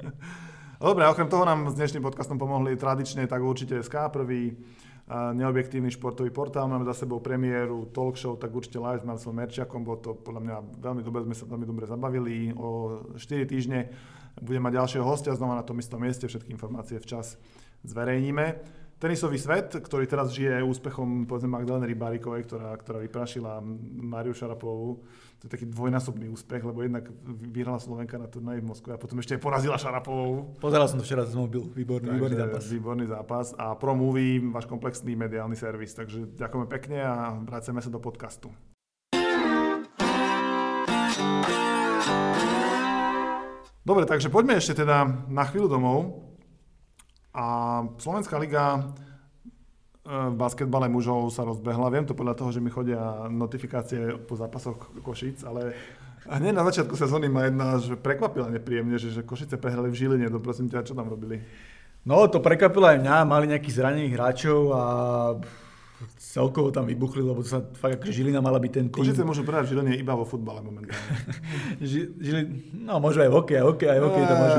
Dobre, 0.80 1.04
okrem 1.06 1.28
toho 1.28 1.44
nám 1.44 1.68
s 1.68 1.76
dnešným 1.76 2.00
podcastom 2.00 2.40
pomohli 2.40 2.72
tradične 2.72 3.28
tak 3.28 3.44
určite 3.44 3.84
SK, 3.84 4.08
prvý 4.08 4.56
neobjektívny 5.10 5.90
športový 5.90 6.30
portál. 6.30 6.70
Máme 6.70 6.86
za 6.86 6.94
sebou 6.94 7.18
premiéru 7.18 7.90
talk 7.90 8.14
show, 8.14 8.38
tak 8.38 8.54
určite 8.54 8.78
live 8.78 9.02
s 9.02 9.06
Marcelom 9.06 9.36
Merčiakom. 9.36 9.82
Bolo 9.82 9.98
to 9.98 10.10
podľa 10.14 10.40
mňa 10.40 10.56
veľmi 10.78 11.02
dobre, 11.02 11.26
sme 11.26 11.34
sa 11.34 11.50
veľmi 11.50 11.66
dobre 11.66 11.84
zabavili. 11.90 12.54
O 12.54 13.02
4 13.18 13.50
týždne 13.50 13.90
budeme 14.38 14.70
mať 14.70 14.78
ďalšieho 14.78 15.04
hostia 15.04 15.34
znova 15.34 15.58
na 15.58 15.66
tom 15.66 15.82
istom 15.82 15.98
mieste. 15.98 16.30
Všetky 16.30 16.54
informácie 16.54 17.02
včas 17.02 17.34
zverejníme. 17.82 18.79
Tenisový 19.00 19.40
svet, 19.40 19.72
ktorý 19.80 20.04
teraz 20.04 20.28
žije 20.36 20.60
úspechom 20.60 21.24
povedzme 21.24 21.56
Magdaleny 21.56 21.88
Rybárikovej, 21.96 22.44
ktorá, 22.44 22.76
ktorá 22.76 23.00
vyprašila 23.00 23.64
Mariu 24.04 24.36
Šarapovú 24.36 25.00
to 25.40 25.48
je 25.48 25.56
taký 25.56 25.66
dvojnásobný 25.72 26.28
úspech, 26.28 26.60
lebo 26.60 26.84
jednak 26.84 27.08
vyhrala 27.24 27.80
Slovenka 27.80 28.20
na 28.20 28.28
turnaji 28.28 28.60
v 28.60 28.76
Moskve 28.76 28.92
a 28.92 29.00
potom 29.00 29.24
ešte 29.24 29.40
aj 29.40 29.40
porazila 29.40 29.80
Šarapovou. 29.80 30.52
Pozeral 30.60 30.84
som 30.84 31.00
to 31.00 31.04
včera 31.08 31.24
cez 31.24 31.32
mobil, 31.32 31.64
výborný, 31.72 32.12
takže, 32.12 32.20
výborný 32.20 32.36
zápas. 32.36 32.62
Výborný 32.68 33.04
zápas 33.08 33.46
a 33.56 33.72
Pro 33.72 33.96
Movie, 33.96 34.36
váš 34.52 34.68
komplexný 34.68 35.16
mediálny 35.16 35.56
servis, 35.56 35.96
takže 35.96 36.36
ďakujeme 36.36 36.68
pekne 36.68 36.98
a 37.00 37.40
vraceme 37.40 37.80
sa 37.80 37.88
do 37.88 37.96
podcastu. 37.96 38.52
Dobre, 43.80 44.04
takže 44.04 44.28
poďme 44.28 44.60
ešte 44.60 44.84
teda 44.84 45.08
na 45.32 45.48
chvíľu 45.48 45.72
domov. 45.72 46.29
A 47.30 47.46
Slovenská 47.98 48.36
liga 48.38 48.90
v 50.10 50.34
basketbale 50.34 50.90
mužov 50.90 51.30
sa 51.30 51.46
rozbehla. 51.46 51.92
Viem 51.92 52.08
to 52.08 52.18
podľa 52.18 52.34
toho, 52.34 52.50
že 52.50 52.58
mi 52.58 52.72
chodia 52.72 53.30
notifikácie 53.30 54.18
po 54.26 54.34
zápasoch 54.34 54.90
Košic, 55.04 55.46
ale 55.46 55.76
hneď 56.26 56.56
na 56.56 56.66
začiatku 56.66 56.98
sezóny 56.98 57.30
ma 57.30 57.46
jedna 57.46 57.78
že 57.78 57.94
prekvapila 57.94 58.50
nepríjemne, 58.50 58.98
že, 58.98 59.14
že 59.14 59.22
Košice 59.22 59.60
prehrali 59.60 59.92
v 59.92 59.98
Žiline. 60.00 60.26
To 60.32 60.42
prosím 60.42 60.66
ťa, 60.66 60.88
čo 60.88 60.98
tam 60.98 61.06
robili? 61.06 61.38
No, 62.02 62.26
to 62.26 62.40
prekvapilo 62.40 62.90
aj 62.90 62.98
mňa. 62.98 63.28
Mali 63.28 63.52
nejakých 63.52 63.76
zranených 63.76 64.14
hráčov 64.16 64.60
a 64.72 64.82
celkovo 66.16 66.72
tam 66.72 66.88
vybuchli, 66.88 67.20
lebo 67.20 67.44
sa 67.44 67.60
fakt 67.76 68.00
akože 68.00 68.12
Žilina 68.12 68.40
mala 68.40 68.56
byť 68.56 68.72
ten 68.72 68.86
tým. 68.88 69.04
Košice 69.04 69.24
môžu 69.26 69.44
prehrať 69.44 69.74
Žiline 69.74 69.96
iba 70.00 70.16
vo 70.16 70.24
futbale 70.24 70.64
momentálne. 70.64 70.96
Žili, 71.80 72.72
no 72.72 73.00
môžu 73.02 73.20
aj 73.20 73.28
v 73.28 73.36
hokeji, 73.36 73.60
hokej, 73.60 73.88
aj 73.92 74.00
hokej 74.00 74.24
to 74.24 74.34
môžu. 74.34 74.58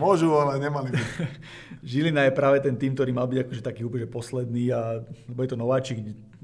Môžu, 0.00 0.28
ale 0.34 0.52
nemali 0.58 0.88
by. 0.90 0.98
Žilina 1.90 2.26
je 2.26 2.32
práve 2.34 2.58
ten 2.60 2.74
tým, 2.74 2.92
ktorý 2.98 3.10
mal 3.14 3.30
byť 3.30 3.38
akože 3.46 3.62
taký 3.62 3.86
úplne 3.86 4.10
posledný 4.10 4.74
a 4.74 5.00
lebo 5.30 5.40
je 5.46 5.50
to 5.50 5.56
nováčik, 5.56 5.98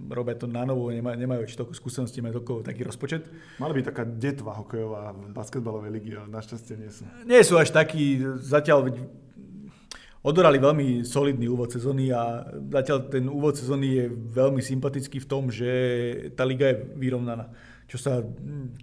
robia 0.09 0.36
to 0.38 0.47
na 0.47 0.62
novo, 0.62 0.88
nemajú, 0.88 1.16
nemajú 1.18 1.40
ešte 1.44 1.61
toľko 1.64 1.74
skúseností, 1.74 2.22
majú 2.22 2.40
toľko, 2.40 2.64
taký 2.64 2.86
rozpočet. 2.86 3.26
Mali 3.59 3.72
by 3.76 3.82
taká 3.82 4.03
detva 4.07 4.57
hokejová 4.57 5.12
v 5.12 5.34
basketbalovej 5.34 5.90
ligy, 5.90 6.11
ale 6.16 6.30
našťastie 6.30 6.74
nie 6.78 6.90
sú. 6.92 7.03
Nie 7.26 7.42
sú 7.42 7.59
až 7.59 7.74
takí, 7.74 8.22
zatiaľ 8.40 8.92
odorali 10.27 10.59
veľmi 10.59 11.07
solidný 11.07 11.47
úvod 11.47 11.70
sezóny 11.70 12.11
a 12.11 12.43
zatiaľ 12.51 13.07
ten 13.07 13.31
úvod 13.31 13.55
sezóny 13.55 13.87
je 13.95 14.05
veľmi 14.11 14.59
sympatický 14.59 15.22
v 15.22 15.31
tom, 15.31 15.55
že 15.55 15.70
tá 16.35 16.43
liga 16.43 16.74
je 16.74 16.83
vyrovnaná. 16.99 17.55
Čo 17.87 18.03
sa 18.03 18.12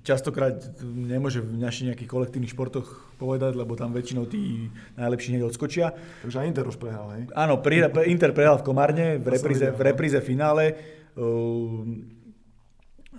častokrát 0.07 0.55
nemôže 0.87 1.43
v 1.43 1.59
našich 1.59 1.91
nejakých 1.91 2.07
kolektívnych 2.07 2.55
športoch 2.55 3.11
povedať, 3.19 3.59
lebo 3.59 3.75
tam 3.75 3.91
väčšinou 3.91 4.31
tí 4.31 4.71
najlepší 4.95 5.35
hneď 5.35 5.51
odskočia. 5.51 5.91
Takže 6.23 6.39
aj 6.39 6.47
Inter 6.47 6.71
už 6.71 6.79
prehral, 6.79 7.11
hej? 7.19 7.27
Áno, 7.35 7.59
Inter 8.07 8.31
prehral 8.31 8.63
v 8.63 8.67
Komárne 8.71 9.19
v 9.19 9.27
repríze, 9.35 9.67
v 9.75 9.81
repríze 9.83 10.19
finále. 10.23 10.79
Ehm, 11.19 12.12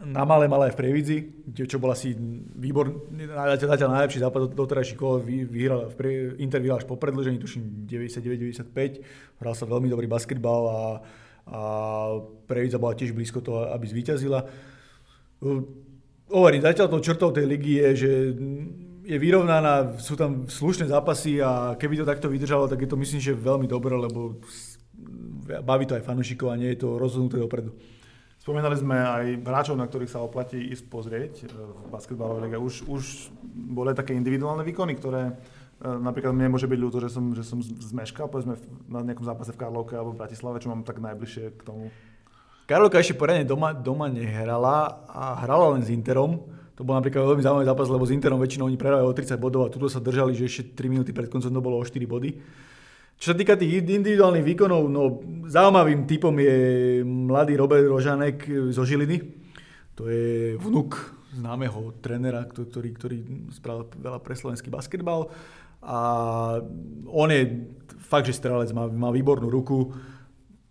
na 0.05 0.25
malé, 0.29 0.49
malé 0.49 0.71
v 0.71 0.79
Previdzi, 0.79 1.19
čo 1.53 1.81
bol 1.81 1.91
asi 1.91 2.13
výbor, 2.57 3.09
zatiaľ 3.57 3.91
najlepší 3.97 4.21
západ 4.21 4.53
doterajší 4.53 4.95
kolo, 4.95 5.25
vyhral, 5.25 5.89
v 5.91 5.95
pre, 5.97 6.11
Inter 6.39 6.61
vyhral 6.61 6.79
až 6.81 6.87
po 6.87 7.01
predlžení, 7.01 7.41
tuším 7.41 7.89
99-95, 7.89 9.41
hral 9.41 9.55
sa 9.57 9.65
veľmi 9.65 9.89
dobrý 9.89 10.07
basketbal 10.07 10.63
a, 10.69 10.81
a 11.49 11.61
Previdza 12.45 12.77
bola 12.77 12.95
tiež 12.95 13.17
blízko 13.17 13.41
toho, 13.41 13.73
aby 13.73 13.85
zvíťazila. 13.89 14.45
Hovorím, 16.29 16.63
zatiaľ 16.65 16.87
to 16.89 17.05
črtou 17.05 17.33
tej 17.33 17.45
ligy 17.49 17.81
je, 17.81 17.89
že 17.97 18.11
je 19.05 19.17
vyrovnaná, 19.21 20.01
sú 20.01 20.17
tam 20.17 20.49
slušné 20.49 20.89
zápasy 20.89 21.37
a 21.45 21.77
keby 21.77 22.01
to 22.01 22.09
takto 22.09 22.33
vydržalo, 22.33 22.69
tak 22.69 22.81
je 22.81 22.89
to 22.89 22.97
myslím, 22.97 23.21
že 23.21 23.37
veľmi 23.37 23.69
dobré, 23.69 23.93
lebo 23.93 24.41
baví 25.61 25.85
to 25.85 25.95
aj 25.95 26.07
fanúšikov 26.09 26.49
a 26.53 26.57
nie 26.57 26.73
je 26.73 26.81
to 26.81 26.97
rozhodnuté 26.97 27.37
dopredu. 27.37 27.77
Spomínali 28.45 28.77
sme 28.77 29.01
aj 29.01 29.41
hráčov, 29.41 29.81
na 29.81 29.89
ktorých 29.89 30.13
sa 30.13 30.21
oplatí 30.21 30.61
ísť 30.61 30.85
pozrieť 30.93 31.49
e, 31.49 31.57
v 31.57 31.89
basketbalovej 31.89 32.45
lige. 32.45 32.61
Už, 32.61 32.75
už 32.85 33.33
boli 33.41 33.97
také 33.97 34.13
individuálne 34.13 34.61
výkony, 34.61 35.01
ktoré 35.01 35.33
e, 35.33 35.35
napríklad 35.81 36.37
mne 36.37 36.53
môže 36.53 36.69
byť 36.69 36.77
ľúto, 36.77 37.01
že 37.01 37.09
som, 37.09 37.33
že 37.33 37.41
som 37.41 37.65
zmeškal, 37.65 38.29
povedzme 38.29 38.61
na 38.85 39.01
nejakom 39.01 39.25
zápase 39.25 39.57
v 39.57 39.65
Karlovke 39.65 39.97
alebo 39.97 40.13
v 40.13 40.21
Bratislave, 40.21 40.61
čo 40.61 40.69
mám 40.69 40.85
tak 40.85 41.01
najbližšie 41.01 41.57
k 41.57 41.63
tomu. 41.65 41.89
Karlovka 42.69 43.01
ešte 43.01 43.17
poriadne 43.17 43.49
doma, 43.49 43.73
doma 43.73 44.13
nehrala 44.13 45.09
a 45.09 45.41
hrala 45.41 45.73
len 45.73 45.81
s 45.81 45.89
Interom. 45.89 46.45
To 46.77 46.85
bol 46.85 47.01
napríklad 47.01 47.25
veľmi 47.25 47.41
zaujímavý 47.41 47.65
zápas, 47.65 47.89
lebo 47.89 48.05
s 48.05 48.13
Interom 48.13 48.37
väčšinou 48.45 48.69
oni 48.69 48.77
prehrávajú 48.77 49.09
o 49.09 49.17
30 49.17 49.41
bodov 49.41 49.65
a 49.65 49.73
tuto 49.73 49.89
sa 49.89 50.05
držali, 50.05 50.37
že 50.37 50.45
ešte 50.45 50.85
3 50.85 50.93
minúty 50.93 51.17
pred 51.17 51.33
koncom 51.33 51.49
to 51.49 51.65
bolo 51.65 51.81
o 51.81 51.85
4 51.85 51.97
body. 52.05 52.37
Čo 53.19 53.33
sa 53.33 53.39
týka 53.39 53.57
tých 53.57 53.81
individuálnych 53.81 54.45
výkonov, 54.45 54.91
no 54.91 55.23
zaujímavým 55.49 56.05
typom 56.05 56.35
je 56.37 56.57
mladý 57.05 57.57
Robert 57.57 57.87
Rožanek 57.87 58.45
zo 58.75 58.85
Žiliny. 58.85 59.23
To 59.95 60.11
je 60.11 60.59
vnuk 60.59 60.99
známeho 61.35 61.95
trénera, 61.99 62.47
ktorý, 62.47 62.91
ktorý 62.95 63.17
spravil 63.55 63.91
veľa 63.99 64.19
pre 64.23 64.35
slovenský 64.39 64.71
basketbal. 64.71 65.31
A 65.85 65.99
on 67.11 67.29
je 67.29 67.69
fakt, 68.07 68.27
že 68.31 68.37
strelec, 68.37 68.71
má, 68.73 68.89
má 68.89 69.11
výbornú 69.13 69.51
ruku 69.51 69.93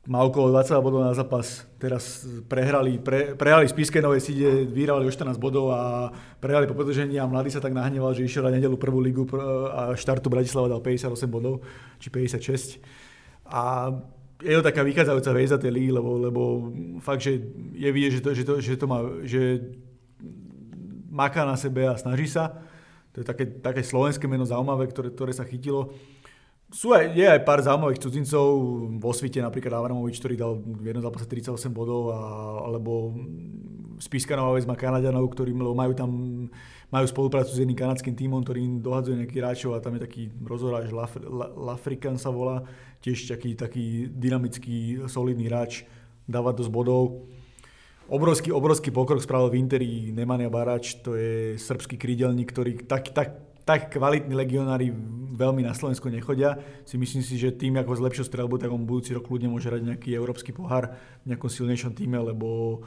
má 0.03 0.19
okolo 0.19 0.51
20 0.51 0.83
bodov 0.83 0.99
na 1.07 1.15
zápas. 1.15 1.63
Teraz 1.79 2.27
prehrali, 2.51 2.99
pre, 2.99 3.39
prehrali 3.39 3.71
z 3.71 3.75
Pískenovej 3.75 4.19
síde, 4.19 4.67
vyhrali 4.67 5.07
o 5.07 5.11
14 5.11 5.39
bodov 5.39 5.71
a 5.71 6.11
prehrali 6.43 6.67
po 6.67 6.75
predlžení 6.75 7.15
a 7.15 7.27
mladý 7.27 7.55
sa 7.55 7.63
tak 7.63 7.71
nahneval, 7.71 8.11
že 8.11 8.27
išiel 8.27 8.43
na 8.43 8.51
nedelu 8.51 8.75
prvú 8.75 8.99
ligu 8.99 9.23
a 9.71 9.95
štartu 9.95 10.27
Bratislava 10.27 10.67
dal 10.67 10.83
58 10.83 11.07
bodov, 11.31 11.63
či 12.03 12.11
56. 12.11 12.83
A 13.47 13.95
je 14.43 14.55
to 14.59 14.67
taká 14.67 14.83
vychádzajúca 14.83 15.31
hviezda 15.31 15.55
tej 15.55 15.71
ligy, 15.71 15.91
lebo, 15.95 16.19
lebo 16.19 16.41
fakt, 16.99 17.23
že 17.23 17.39
je 17.71 17.87
vidieť, 17.87 18.11
že 18.19 18.21
to, 18.21 18.29
že 18.35 18.43
to, 18.43 18.53
že 18.59 18.73
to 18.75 18.85
má, 18.91 18.99
že 19.23 19.71
maká 21.07 21.47
na 21.47 21.55
sebe 21.55 21.87
a 21.87 21.95
snaží 21.95 22.27
sa. 22.27 22.51
To 23.15 23.23
je 23.23 23.25
také, 23.25 23.47
také 23.47 23.79
slovenské 23.85 24.27
meno 24.27 24.43
zaujímavé, 24.43 24.91
ktoré, 24.91 25.15
ktoré 25.15 25.31
sa 25.31 25.47
chytilo 25.47 25.95
sú 26.73 26.89
aj, 26.91 27.13
je 27.13 27.21
aj 27.21 27.45
pár 27.45 27.61
zaujímavých 27.61 28.01
cudzincov, 28.01 28.45
vo 28.97 29.11
svite 29.13 29.37
napríklad 29.39 29.77
Avramovič, 29.77 30.17
ktorý 30.17 30.35
dal 30.35 30.57
v 30.57 30.89
jednom 30.89 31.05
zápase 31.05 31.29
38 31.29 31.69
bodov, 31.69 32.09
a, 32.09 32.19
alebo 32.65 33.13
Spiska 34.01 34.33
Nová 34.33 34.57
má 34.65 34.75
Kanadianov, 34.75 35.29
ktorí 35.31 35.53
majú 35.53 35.93
tam 35.93 36.11
majú 36.93 37.09
spoluprácu 37.09 37.49
s 37.49 37.57
jedným 37.57 37.73
kanadským 37.73 38.13
tímom, 38.13 38.45
ktorý 38.45 38.59
im 38.61 38.75
dohadzuje 38.77 39.17
nejakých 39.17 39.41
hráčov 39.41 39.71
a 39.73 39.81
tam 39.81 39.97
je 39.97 40.05
taký 40.05 40.23
rozhoráč, 40.45 40.93
Lafrikan 41.57 42.21
sa 42.21 42.29
volá, 42.29 42.61
tiež 43.01 43.33
taký, 43.33 43.57
taký 43.57 43.85
dynamický, 44.13 45.01
solidný 45.09 45.49
hráč, 45.49 45.89
dáva 46.29 46.53
dosť 46.53 46.69
bodov. 46.69 47.25
Obrovský, 48.05 48.53
obrovský 48.53 48.93
pokrok 48.93 49.25
spravil 49.25 49.49
v 49.49 49.57
Interi 49.57 50.13
Nemanja 50.13 50.53
Barač, 50.53 51.01
to 51.01 51.17
je 51.17 51.57
srbský 51.57 51.97
krídelník, 51.97 52.53
ktorý 52.53 52.85
tak, 52.85 53.09
tak, 53.09 53.41
tak 53.63 53.95
kvalitní 53.95 54.35
legionári 54.35 54.91
veľmi 55.33 55.65
na 55.65 55.73
Slovensku 55.73 56.11
nechodia. 56.11 56.59
Si 56.85 56.99
myslím 56.99 57.23
si, 57.25 57.39
že 57.39 57.55
tým, 57.55 57.79
ako 57.79 57.97
zlepšil 57.97 58.27
strelbu, 58.27 58.61
tak 58.61 58.69
on 58.69 58.85
budúci 58.85 59.15
rok 59.15 59.27
ľudia 59.27 59.49
môže 59.49 59.71
hrať 59.71 59.81
nejaký 59.83 60.09
európsky 60.13 60.53
pohár 60.53 60.93
v 61.23 61.33
nejakom 61.33 61.49
silnejšom 61.49 61.95
týme, 61.97 62.19
lebo 62.21 62.81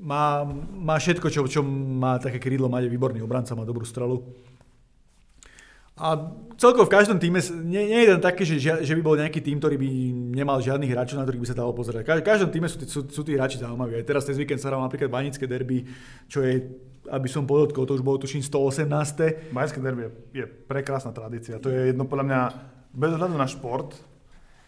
má, 0.00 0.48
má 0.72 0.96
všetko, 0.96 1.28
čo, 1.28 1.44
čo 1.44 1.60
má 1.62 2.16
také 2.16 2.40
krídlo, 2.40 2.72
má 2.72 2.80
výborný 2.80 3.20
obranca, 3.20 3.58
má 3.58 3.68
dobrú 3.68 3.84
strelu. 3.84 4.24
A 6.00 6.16
celkovo 6.56 6.88
v 6.88 6.96
každom 6.96 7.20
týme, 7.20 7.44
nie, 7.60 7.84
nie 7.92 8.08
je 8.08 8.16
to 8.16 8.24
také, 8.24 8.48
že, 8.48 8.56
že 8.56 8.96
by 8.96 9.02
bol 9.04 9.20
nejaký 9.20 9.44
tým, 9.44 9.60
ktorý 9.60 9.76
by 9.76 9.88
nemal 10.32 10.56
žiadnych 10.64 10.88
hráčov, 10.88 11.20
na 11.20 11.28
ktorých 11.28 11.44
by 11.44 11.50
sa 11.52 11.60
dalo 11.60 11.76
pozerať. 11.76 12.08
V 12.08 12.24
každom 12.24 12.48
týme 12.48 12.72
sú, 12.72 12.80
tí, 12.80 12.88
sú, 12.88 13.04
sú 13.04 13.20
tí 13.20 13.36
hráči 13.36 13.60
zaujímaví. 13.60 14.00
Aj 14.00 14.08
teraz 14.08 14.24
cez 14.24 14.40
víkend 14.40 14.56
sa 14.64 14.72
hral 14.72 14.80
napríklad 14.80 15.12
Vanické 15.12 15.44
derby, 15.44 15.84
čo 16.24 16.40
je, 16.40 16.72
aby 17.10 17.28
som 17.28 17.44
podotkol, 17.44 17.84
to 17.84 17.98
už 17.98 18.06
bolo 18.06 18.22
tuším 18.22 18.40
118. 18.40 19.50
Vanické 19.50 19.78
derby 19.82 20.06
je, 20.06 20.10
je 20.42 20.44
prekrásna 20.46 21.10
tradícia. 21.10 21.58
To 21.58 21.68
je 21.68 21.90
jedno 21.90 22.06
podľa 22.06 22.24
mňa, 22.26 22.40
bez 22.94 23.10
ohľadu 23.14 23.34
na 23.34 23.50
šport, 23.50 23.92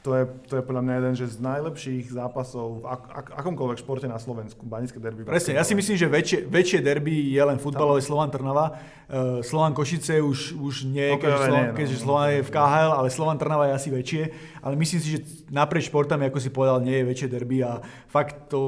to 0.03 0.19
je, 0.19 0.25
to 0.51 0.59
je 0.59 0.63
podľa 0.67 0.83
mňa 0.83 0.95
jeden 0.99 1.15
že 1.15 1.27
z 1.31 1.39
najlepších 1.39 2.11
zápasov 2.11 2.83
v 2.83 2.85
ak, 2.91 3.03
ak, 3.07 3.27
akomkoľvek 3.39 3.79
športe 3.79 4.11
na 4.11 4.19
Slovensku. 4.19 4.67
Banické 4.67 4.99
derby. 4.99 5.23
Presne, 5.23 5.55
ja 5.55 5.63
si 5.63 5.79
myslím, 5.79 5.95
že 5.95 6.11
väčšie, 6.11 6.39
väčšie 6.51 6.83
derby 6.83 7.31
je 7.31 7.39
len 7.39 7.63
futbalové 7.63 8.03
Slovan 8.03 8.27
Trnava. 8.27 8.83
Uh, 9.07 9.39
Slovan 9.47 9.71
Košice 9.71 10.19
už, 10.19 10.59
už 10.59 10.91
nie, 10.91 11.15
okay, 11.15 11.31
keďže, 11.31 11.39
Slovan, 11.39 11.55
nie, 11.55 11.71
no. 11.71 11.77
keďže 11.79 11.97
Slovan 12.03 12.29
je 12.35 12.41
v 12.43 12.51
KHL, 12.51 12.93
ale 12.99 13.09
Slovan 13.15 13.39
Trnava 13.39 13.65
je 13.71 13.75
asi 13.79 13.89
väčšie. 13.95 14.23
Ale 14.59 14.75
myslím 14.75 15.01
si, 15.07 15.09
že 15.15 15.19
naprieč 15.55 15.87
športami, 15.87 16.27
ako 16.27 16.39
si 16.43 16.51
povedal, 16.51 16.83
nie 16.83 16.99
je 16.99 17.05
väčšie 17.07 17.29
derby 17.31 17.63
a 17.63 17.79
fakt 18.11 18.51
to, 18.51 18.61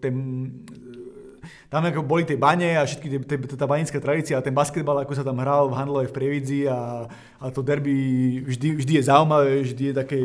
ten, 0.00 0.16
tam 1.70 1.86
ako 1.86 2.02
boli 2.02 2.26
tie 2.26 2.34
bane 2.34 2.74
a 2.74 2.82
všetky 2.82 3.06
tie, 3.06 3.20
tie, 3.22 3.38
tá 3.54 3.62
banická 3.62 4.02
tradícia 4.02 4.34
a 4.34 4.42
ten 4.42 4.50
basketbal, 4.50 5.06
ako 5.06 5.14
sa 5.14 5.22
tam 5.22 5.38
hral 5.38 5.70
v 5.70 5.78
Handlovej 5.78 6.10
v 6.10 6.16
Prievidzi 6.18 6.60
a, 6.66 7.06
a 7.38 7.44
to 7.54 7.62
derby 7.62 8.42
vždy, 8.42 8.74
vždy 8.74 8.92
je 8.98 9.06
zaujímavé, 9.06 9.62
vždy 9.62 9.82
je 9.86 9.94
také 9.94 10.18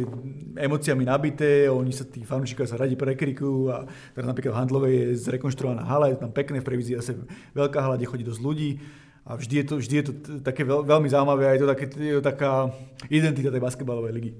emóciami 0.58 1.06
nabité, 1.06 1.70
oni 1.70 1.94
sa, 1.94 2.02
tí 2.02 2.26
fanúšikovia 2.26 2.74
sa 2.74 2.82
radi 2.82 2.98
prekrikujú 2.98 3.70
a 3.70 3.86
teraz 4.18 4.26
napríklad 4.26 4.58
v 4.58 4.60
Handlovej 4.66 4.94
je 4.98 5.06
zrekonštruovaná 5.30 5.86
hala, 5.86 6.10
je 6.10 6.18
tam 6.18 6.34
pekné 6.34 6.66
v 6.66 6.66
Prievidzi, 6.66 6.98
zase 6.98 7.14
veľká 7.54 7.78
hala, 7.78 8.02
kde 8.02 8.10
chodí 8.10 8.26
dosť 8.26 8.42
ľudí 8.42 8.82
a 9.30 9.38
vždy 9.38 9.54
je 9.62 9.66
to, 9.70 9.74
vždy 9.78 9.96
je 10.02 10.06
to 10.10 10.14
také 10.42 10.66
veľ, 10.66 10.82
veľmi 10.82 11.14
zaujímavé 11.14 11.46
a 11.46 11.54
je 11.54 11.62
to, 11.62 11.70
také, 11.70 11.86
je 11.94 12.14
to 12.18 12.24
taká 12.26 12.74
identita 13.06 13.54
tej 13.54 13.62
basketbalovej 13.62 14.14
ligy. 14.18 14.32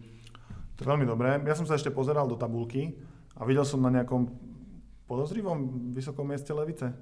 To 0.78 0.80
je 0.82 0.90
veľmi 0.90 1.06
dobré. 1.06 1.38
Ja 1.38 1.54
som 1.54 1.70
sa 1.70 1.78
ešte 1.78 1.94
pozeral 1.94 2.26
do 2.26 2.34
tabulky 2.34 2.98
a 3.38 3.46
videl 3.46 3.62
som 3.62 3.78
na 3.78 3.94
nejakom 3.94 4.55
podozrivom 5.06 5.94
vysokom 5.94 6.26
mieste 6.26 6.54
Levice? 6.54 6.94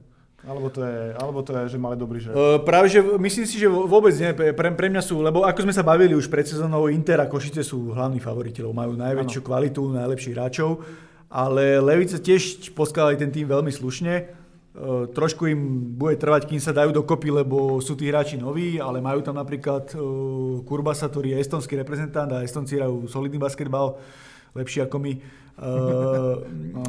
Alebo 0.43 0.67
to, 0.67 0.83
je, 0.83 1.15
alebo 1.15 1.39
to 1.39 1.55
je, 1.55 1.71
že 1.71 1.79
mali 1.79 1.95
dobrý 1.95 2.19
žreb? 2.19 2.35
Uh, 2.35 2.59
práve, 2.59 2.91
že 2.91 2.99
myslím 2.99 3.47
si, 3.47 3.55
že 3.55 3.71
vôbec 3.71 4.11
nie. 4.19 4.35
Pre, 4.35 4.75
pre 4.75 4.87
mňa 4.91 4.99
sú, 4.99 5.23
lebo 5.23 5.47
ako 5.47 5.63
sme 5.63 5.71
sa 5.71 5.87
bavili 5.87 6.11
už 6.19 6.27
pred 6.27 6.43
sezónou, 6.43 6.91
Inter 6.91 7.23
a 7.23 7.31
Košice 7.31 7.63
sú 7.63 7.95
hlavní 7.95 8.19
favoriti, 8.19 8.59
lebo 8.59 8.75
majú 8.75 8.99
najväčšiu 8.99 9.39
ano. 9.39 9.47
kvalitu, 9.47 9.81
najlepších 9.95 10.35
hráčov. 10.35 10.83
Ale 11.31 11.79
Levice 11.79 12.19
tiež 12.19 12.75
poskladali 12.75 13.15
ten 13.15 13.31
tým 13.31 13.47
veľmi 13.47 13.71
slušne. 13.71 14.13
Uh, 14.75 15.07
trošku 15.07 15.47
im 15.47 15.95
bude 15.95 16.19
trvať, 16.19 16.51
kým 16.51 16.59
sa 16.59 16.75
dajú 16.75 16.91
dokopy, 16.91 17.31
lebo 17.31 17.79
sú 17.79 17.95
tí 17.95 18.11
hráči 18.11 18.35
noví, 18.35 18.83
ale 18.83 18.99
majú 18.99 19.23
tam 19.23 19.39
napríklad 19.39 19.95
uh, 19.95 20.59
Kurbasa, 20.67 21.07
ktorý 21.07 21.39
je 21.39 21.41
estonský 21.45 21.79
reprezentant 21.79 22.27
a 22.35 22.43
Estonci 22.43 22.75
hrajú 22.75 23.07
solidný 23.07 23.39
basketbal, 23.39 23.95
lepší 24.51 24.83
ako 24.83 24.99
my. 24.99 25.13
Uh, 25.53 26.41
no. 26.49 26.81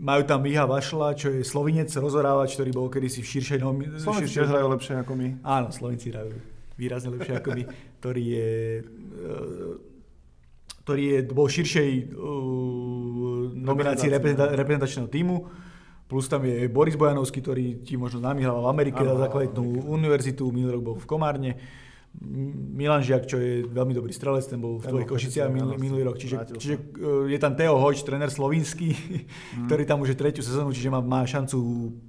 Majú 0.00 0.22
tam 0.24 0.40
Miha 0.40 0.64
Vašla, 0.64 1.12
čo 1.12 1.28
je 1.28 1.44
slovinec, 1.44 1.92
rozorávač, 1.92 2.56
ktorý 2.56 2.72
bol 2.72 2.88
kedysi 2.88 3.20
v 3.20 3.28
širšej... 3.28 3.58
Nomi- 3.60 3.92
Slovenci 4.00 4.40
širšej... 4.40 4.48
hrajú 4.48 4.66
lepšie 4.72 4.94
ako 5.04 5.12
my. 5.20 5.28
Áno, 5.44 5.68
Slovenci 5.68 6.08
hrajú 6.08 6.32
výrazne 6.80 7.12
lepšie 7.20 7.34
ako 7.36 7.48
my, 7.52 7.62
ktorý 8.00 8.22
je... 8.24 8.50
Uh, 9.20 9.72
ktorý 10.80 11.02
je, 11.12 11.18
bol 11.28 11.46
širšej 11.46 11.90
uh, 12.16 13.52
nominácii 13.52 14.08
reprezenta- 14.08 14.48
reprezentačného 14.56 15.08
týmu. 15.12 15.36
Plus 16.08 16.26
tam 16.26 16.42
je 16.42 16.66
Boris 16.72 16.96
Bojanovský, 16.96 17.38
ktorý 17.44 17.86
ti 17.86 17.94
možno 18.00 18.24
známy 18.24 18.42
hral 18.42 18.64
v 18.64 18.70
Amerike 18.72 18.98
na 19.04 19.14
základnú 19.14 19.86
univerzitu, 19.92 20.48
minulý 20.50 20.80
rok 20.80 20.82
bol 20.82 20.96
v 20.98 21.06
Komárne. 21.06 21.52
Milan 22.74 23.06
Žiak, 23.06 23.22
čo 23.30 23.38
je 23.38 23.62
veľmi 23.70 23.94
dobrý 23.94 24.10
strelec, 24.10 24.42
ten 24.44 24.58
bol 24.58 24.82
v 24.82 24.90
tvojich 24.90 25.08
Košiciach 25.08 25.46
minulý, 25.46 25.78
minulý 25.78 26.02
rok. 26.10 26.18
Čiže, 26.18 26.58
čiže 26.58 26.76
je 27.30 27.38
tam 27.38 27.54
Teo 27.54 27.78
Hojč, 27.78 28.02
tréner 28.02 28.28
slovinský, 28.28 28.92
mm. 28.92 29.70
ktorý 29.70 29.82
tam 29.86 30.02
už 30.02 30.12
je 30.12 30.18
tretiu 30.18 30.42
sezónu, 30.42 30.74
čiže 30.74 30.90
má, 30.90 30.98
má 30.98 31.22
šancu 31.22 31.56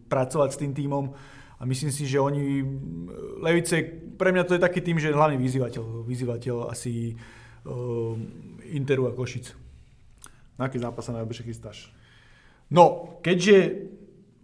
pracovať 0.10 0.50
s 0.58 0.60
tým 0.60 0.74
tímom. 0.74 1.14
A 1.62 1.70
myslím 1.70 1.94
si, 1.94 2.10
že 2.10 2.18
oni, 2.18 2.66
Levice, 3.38 3.86
pre 4.18 4.34
mňa 4.34 4.50
to 4.50 4.58
je 4.58 4.66
taký 4.66 4.82
tým, 4.82 4.98
že 4.98 5.14
hlavný 5.14 5.38
vyzývateľ, 5.38 6.10
vyzývateľ 6.10 6.74
asi 6.74 7.14
uh, 7.70 8.18
Interu 8.74 9.06
a 9.06 9.14
Košic. 9.14 9.54
Na 10.58 10.66
aký 10.66 10.82
zápas 10.82 11.06
sa 11.06 11.14
najbližšie 11.14 11.46
chystáš? 11.46 11.94
No, 12.74 13.18
keďže 13.22 13.86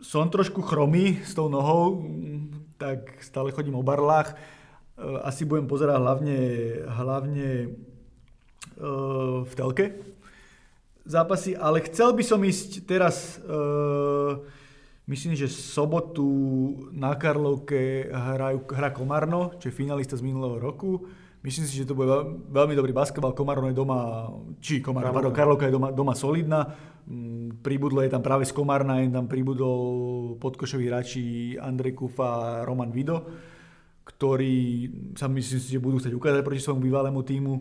som 0.05 0.29
trošku 0.29 0.61
chromý 0.61 1.17
s 1.25 1.33
tou 1.33 1.49
nohou, 1.49 2.05
tak 2.77 3.17
stále 3.25 3.49
chodím 3.49 3.73
o 3.73 3.81
barlách 3.81 4.37
asi 4.97 5.45
budem 5.45 5.69
pozerať 5.69 6.01
hlavne, 6.01 6.39
hlavne 6.89 7.49
uh, 8.81 9.45
v 9.45 9.53
telke 9.53 9.85
zápasy, 11.07 11.55
ale 11.55 11.85
chcel 11.87 12.11
by 12.11 12.23
som 12.25 12.41
ísť 12.43 12.83
teraz, 12.83 13.39
uh, 13.45 14.43
myslím, 15.07 15.39
že 15.39 15.47
sobotu 15.47 16.27
na 16.91 17.15
Karlovke 17.15 18.11
hrajú, 18.11 18.67
hra 18.67 18.91
Komarno, 18.91 19.55
čo 19.61 19.71
je 19.71 19.77
finalista 19.77 20.19
z 20.19 20.25
minulého 20.25 20.59
roku. 20.59 21.07
Myslím 21.45 21.63
si, 21.63 21.79
že 21.79 21.87
to 21.87 21.95
bude 21.95 22.11
veľmi 22.51 22.75
dobrý 22.75 22.91
basketbal. 22.91 23.31
Komarno 23.31 23.71
je 23.71 23.77
doma, 23.77 24.27
či 24.59 24.83
Komarno, 24.83 25.15
pardon, 25.15 25.31
Karlovka 25.31 25.71
je 25.71 25.73
doma, 25.79 25.95
doma 25.95 26.11
solidná. 26.11 26.75
Mm, 27.07 27.63
pribudlo 27.63 28.03
je 28.03 28.11
tam 28.11 28.19
práve 28.19 28.43
z 28.43 28.51
Komarna, 28.51 28.99
je 28.99 29.07
tam 29.07 29.31
pribudol 29.31 29.79
podkošoví 30.43 30.91
hráči 30.91 31.55
Andrej 31.55 31.95
Kufa 31.95 32.27
a 32.27 32.41
Roman 32.67 32.91
Vido 32.91 33.23
ktorí 34.07 34.55
sa 35.19 35.27
myslím 35.27 35.59
si, 35.59 35.75
že 35.75 35.83
budú 35.83 35.99
chcieť 35.99 36.15
ukázať 36.15 36.41
proti 36.47 36.63
svojmu 36.63 36.81
bývalému 36.87 37.21
týmu. 37.27 37.53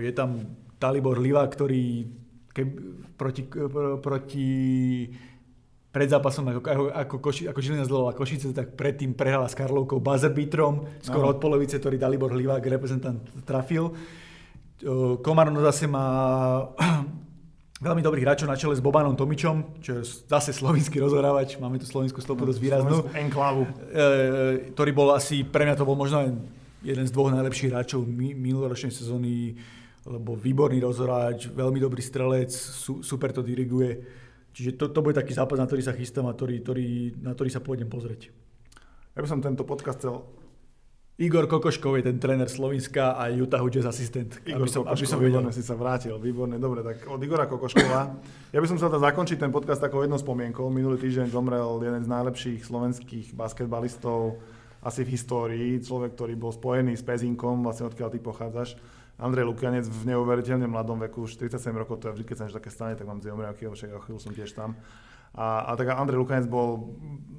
Je 0.00 0.12
tam 0.16 0.40
Talibor 0.80 1.20
Liva, 1.20 1.44
ktorý 1.44 2.08
ke, 2.48 2.64
proti, 3.18 3.42
proti 4.00 4.48
pred 5.88 6.08
zápasom 6.08 6.46
ako, 6.48 6.60
ako, 6.62 6.84
ako, 6.94 7.14
Koši, 7.18 7.42
ako 7.50 7.60
Žilina 7.60 7.84
zlovala 7.84 8.14
Košice, 8.14 8.54
tak 8.54 8.78
predtým 8.78 9.12
prehrala 9.12 9.50
s 9.50 9.56
Karlovkou 9.58 9.98
Buzzerbeatrom, 9.98 11.02
skoro 11.02 11.32
od 11.32 11.42
polovice, 11.42 11.80
ktorý 11.80 11.98
Dalibor 11.98 12.32
Livák, 12.32 12.62
reprezentant, 12.64 13.20
trafil. 13.42 13.92
Komarno 15.24 15.58
zase 15.58 15.90
má 15.90 16.06
veľmi 17.78 18.02
dobrých 18.02 18.26
hráčov 18.26 18.50
na 18.50 18.58
čele 18.58 18.74
s 18.74 18.82
Bobanom 18.82 19.14
Tomičom, 19.14 19.78
čo 19.78 19.98
je 19.98 20.02
zase 20.26 20.50
slovinský 20.50 20.98
rozhrávač, 20.98 21.62
máme 21.62 21.78
tu 21.78 21.86
slovenskú 21.86 22.18
stopu 22.18 22.42
dosť 22.42 22.60
výraznú. 22.60 23.06
Enklávu. 23.14 23.62
E, 23.64 23.70
ktorý 24.74 24.90
bol 24.90 25.14
asi, 25.14 25.46
pre 25.46 25.62
mňa 25.62 25.78
to 25.78 25.86
bol 25.86 25.94
možno 25.94 26.42
jeden 26.82 27.06
z 27.06 27.14
dvoch 27.14 27.30
najlepších 27.30 27.70
hráčov 27.70 28.02
minuloročnej 28.10 28.90
sezóny, 28.90 29.54
lebo 30.06 30.34
výborný 30.34 30.82
rozhráč, 30.82 31.50
veľmi 31.54 31.78
dobrý 31.78 32.02
strelec, 32.02 32.50
su, 32.50 33.02
super 33.06 33.30
to 33.30 33.46
diriguje. 33.46 34.02
Čiže 34.50 34.74
to, 34.74 34.84
to 34.90 34.98
bude 34.98 35.14
taký 35.14 35.30
zápas, 35.30 35.58
na 35.62 35.66
ktorý 35.70 35.82
sa 35.86 35.94
chystám 35.94 36.26
a 36.26 36.34
ktorý, 36.34 36.58
ktorý, 36.66 36.88
na 37.22 37.30
ktorý 37.30 37.50
sa 37.50 37.62
pôjdem 37.62 37.86
pozrieť. 37.86 38.34
Ja 39.14 39.22
by 39.22 39.28
som 39.30 39.38
tento 39.38 39.62
podcast 39.62 40.02
chcel 40.02 40.26
Igor 41.18 41.50
Kokoškov 41.50 41.98
je 41.98 42.14
ten 42.14 42.22
tréner 42.22 42.46
Slovenska 42.46 43.18
a 43.18 43.26
Utah 43.34 43.58
Jazz 43.66 43.90
asistent. 43.90 44.38
Igor 44.46 44.62
aby 44.62 44.70
som, 44.70 44.82
aby 44.86 45.02
som 45.02 45.18
výborne 45.18 45.50
si 45.50 45.66
sa 45.66 45.74
vrátil, 45.74 46.14
výborne. 46.14 46.62
Dobre, 46.62 46.86
tak 46.86 47.10
od 47.10 47.18
Igora 47.18 47.50
Kokoškova. 47.50 48.00
Ja 48.54 48.58
by 48.62 48.66
som 48.70 48.78
chcel 48.78 49.02
zakončiť 49.02 49.42
ten 49.42 49.50
podcast 49.50 49.82
takou 49.82 50.06
jednou 50.06 50.14
spomienkou. 50.14 50.70
Minulý 50.70 51.02
týždeň 51.02 51.34
zomrel 51.34 51.66
jeden 51.82 52.06
z 52.06 52.08
najlepších 52.14 52.62
slovenských 52.62 53.34
basketbalistov 53.34 54.38
asi 54.78 55.02
v 55.02 55.18
histórii. 55.18 55.82
Človek, 55.82 56.14
ktorý 56.14 56.38
bol 56.38 56.54
spojený 56.54 56.94
s 56.94 57.02
Pezinkom, 57.02 57.66
vlastne 57.66 57.90
odkiaľ 57.90 58.14
ty 58.14 58.22
pochádzaš. 58.22 58.78
Andrej 59.18 59.50
Lukianec 59.50 59.90
v 59.90 60.14
neuveriteľne 60.14 60.70
mladom 60.70 61.02
veku, 61.02 61.26
už 61.26 61.34
47 61.34 61.74
rokov, 61.74 61.98
to 61.98 62.14
je 62.14 62.22
vždy, 62.22 62.24
keď 62.30 62.36
sa 62.38 62.42
niečo 62.46 62.58
také 62.62 62.70
stane, 62.70 62.94
tak 62.94 63.10
mám 63.10 63.18
zjomriavky, 63.18 63.66
však 63.66 63.90
o 63.90 64.02
chvíľu 64.06 64.22
som 64.22 64.30
tiež 64.30 64.54
tam. 64.54 64.78
A, 65.34 65.68
a 65.68 65.76
tak 65.76 65.92
Andrej 65.92 66.22
Lukanec 66.22 66.46
bol 66.48 66.96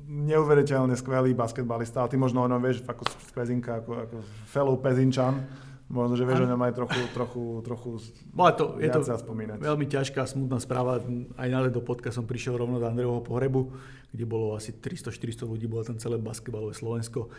neuveriteľne 0.10 0.98
skvelý 0.98 1.38
basketbalista, 1.38 2.02
ale 2.02 2.10
ty 2.10 2.18
možno 2.18 2.42
o 2.42 2.50
ňom 2.50 2.62
vieš 2.62 2.82
ako 2.82 3.06
z 3.06 3.32
Pezinka, 3.34 3.86
ako, 3.86 3.92
ako 4.10 4.16
fellow 4.50 4.76
Pezinčan. 4.82 5.46
Možno, 5.90 6.14
že 6.14 6.22
vieš 6.22 6.46
o 6.46 6.50
ňom 6.50 6.62
aj 6.70 6.74
trochu, 6.78 7.02
trochu, 7.18 7.44
trochu 7.66 7.90
Bola 8.30 8.54
to, 8.54 8.78
je 8.78 8.86
to 8.94 9.02
spomínať. 9.02 9.58
veľmi 9.58 9.90
ťažká, 9.90 10.22
smutná 10.22 10.62
správa. 10.62 11.02
Aj 11.34 11.50
na 11.50 11.66
do 11.66 11.82
podcast 11.82 12.22
som 12.22 12.30
prišiel 12.30 12.62
rovno 12.62 12.78
do 12.78 12.86
Andrejovho 12.86 13.26
pohrebu, 13.26 13.74
kde 14.14 14.26
bolo 14.30 14.54
asi 14.54 14.78
300-400 14.78 15.50
ľudí, 15.50 15.66
bolo 15.66 15.82
tam 15.82 15.98
celé 15.98 16.22
basketbalové 16.22 16.78
Slovensko. 16.78 17.34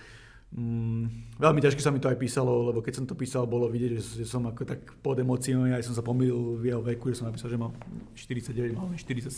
Mm, 0.51 1.39
veľmi 1.39 1.63
ťažko 1.63 1.79
sa 1.79 1.95
mi 1.95 2.03
to 2.03 2.11
aj 2.11 2.19
písalo, 2.19 2.75
lebo 2.75 2.83
keď 2.83 2.99
som 2.99 3.07
to 3.07 3.15
písal, 3.15 3.47
bolo 3.47 3.71
vidieť, 3.71 4.03
že, 4.03 4.03
že 4.19 4.27
som 4.27 4.43
ako 4.43 4.67
tak 4.67 4.83
pod 4.99 5.15
emóciami, 5.15 5.71
aj 5.71 5.87
som 5.87 5.95
sa 5.95 6.03
pomýlil 6.03 6.59
v 6.59 6.75
jeho 6.75 6.83
veku, 6.83 7.15
že 7.15 7.23
som 7.23 7.31
napísal, 7.31 7.55
že 7.55 7.59
mám 7.59 7.71
49, 8.19 8.75
mal 8.75 8.91
47 8.99 9.31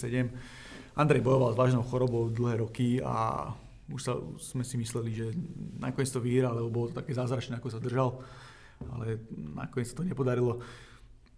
Andrej 0.92 1.24
bojoval 1.24 1.56
s 1.56 1.60
vážnou 1.60 1.84
chorobou 1.88 2.28
dlhé 2.28 2.60
roky 2.60 3.00
a 3.00 3.48
už 3.88 4.00
sa, 4.00 4.12
sme 4.40 4.64
si 4.64 4.76
mysleli, 4.76 5.10
že 5.12 5.26
nakoniec 5.80 6.08
to 6.12 6.20
vyhrá, 6.20 6.52
lebo 6.52 6.68
bolo 6.68 6.86
to 6.92 7.00
také 7.00 7.16
zázračné, 7.16 7.56
ako 7.56 7.68
sa 7.72 7.80
držal, 7.80 8.20
ale 8.92 9.20
nakoniec 9.32 9.88
sa 9.88 10.00
to 10.00 10.04
nepodarilo. 10.04 10.60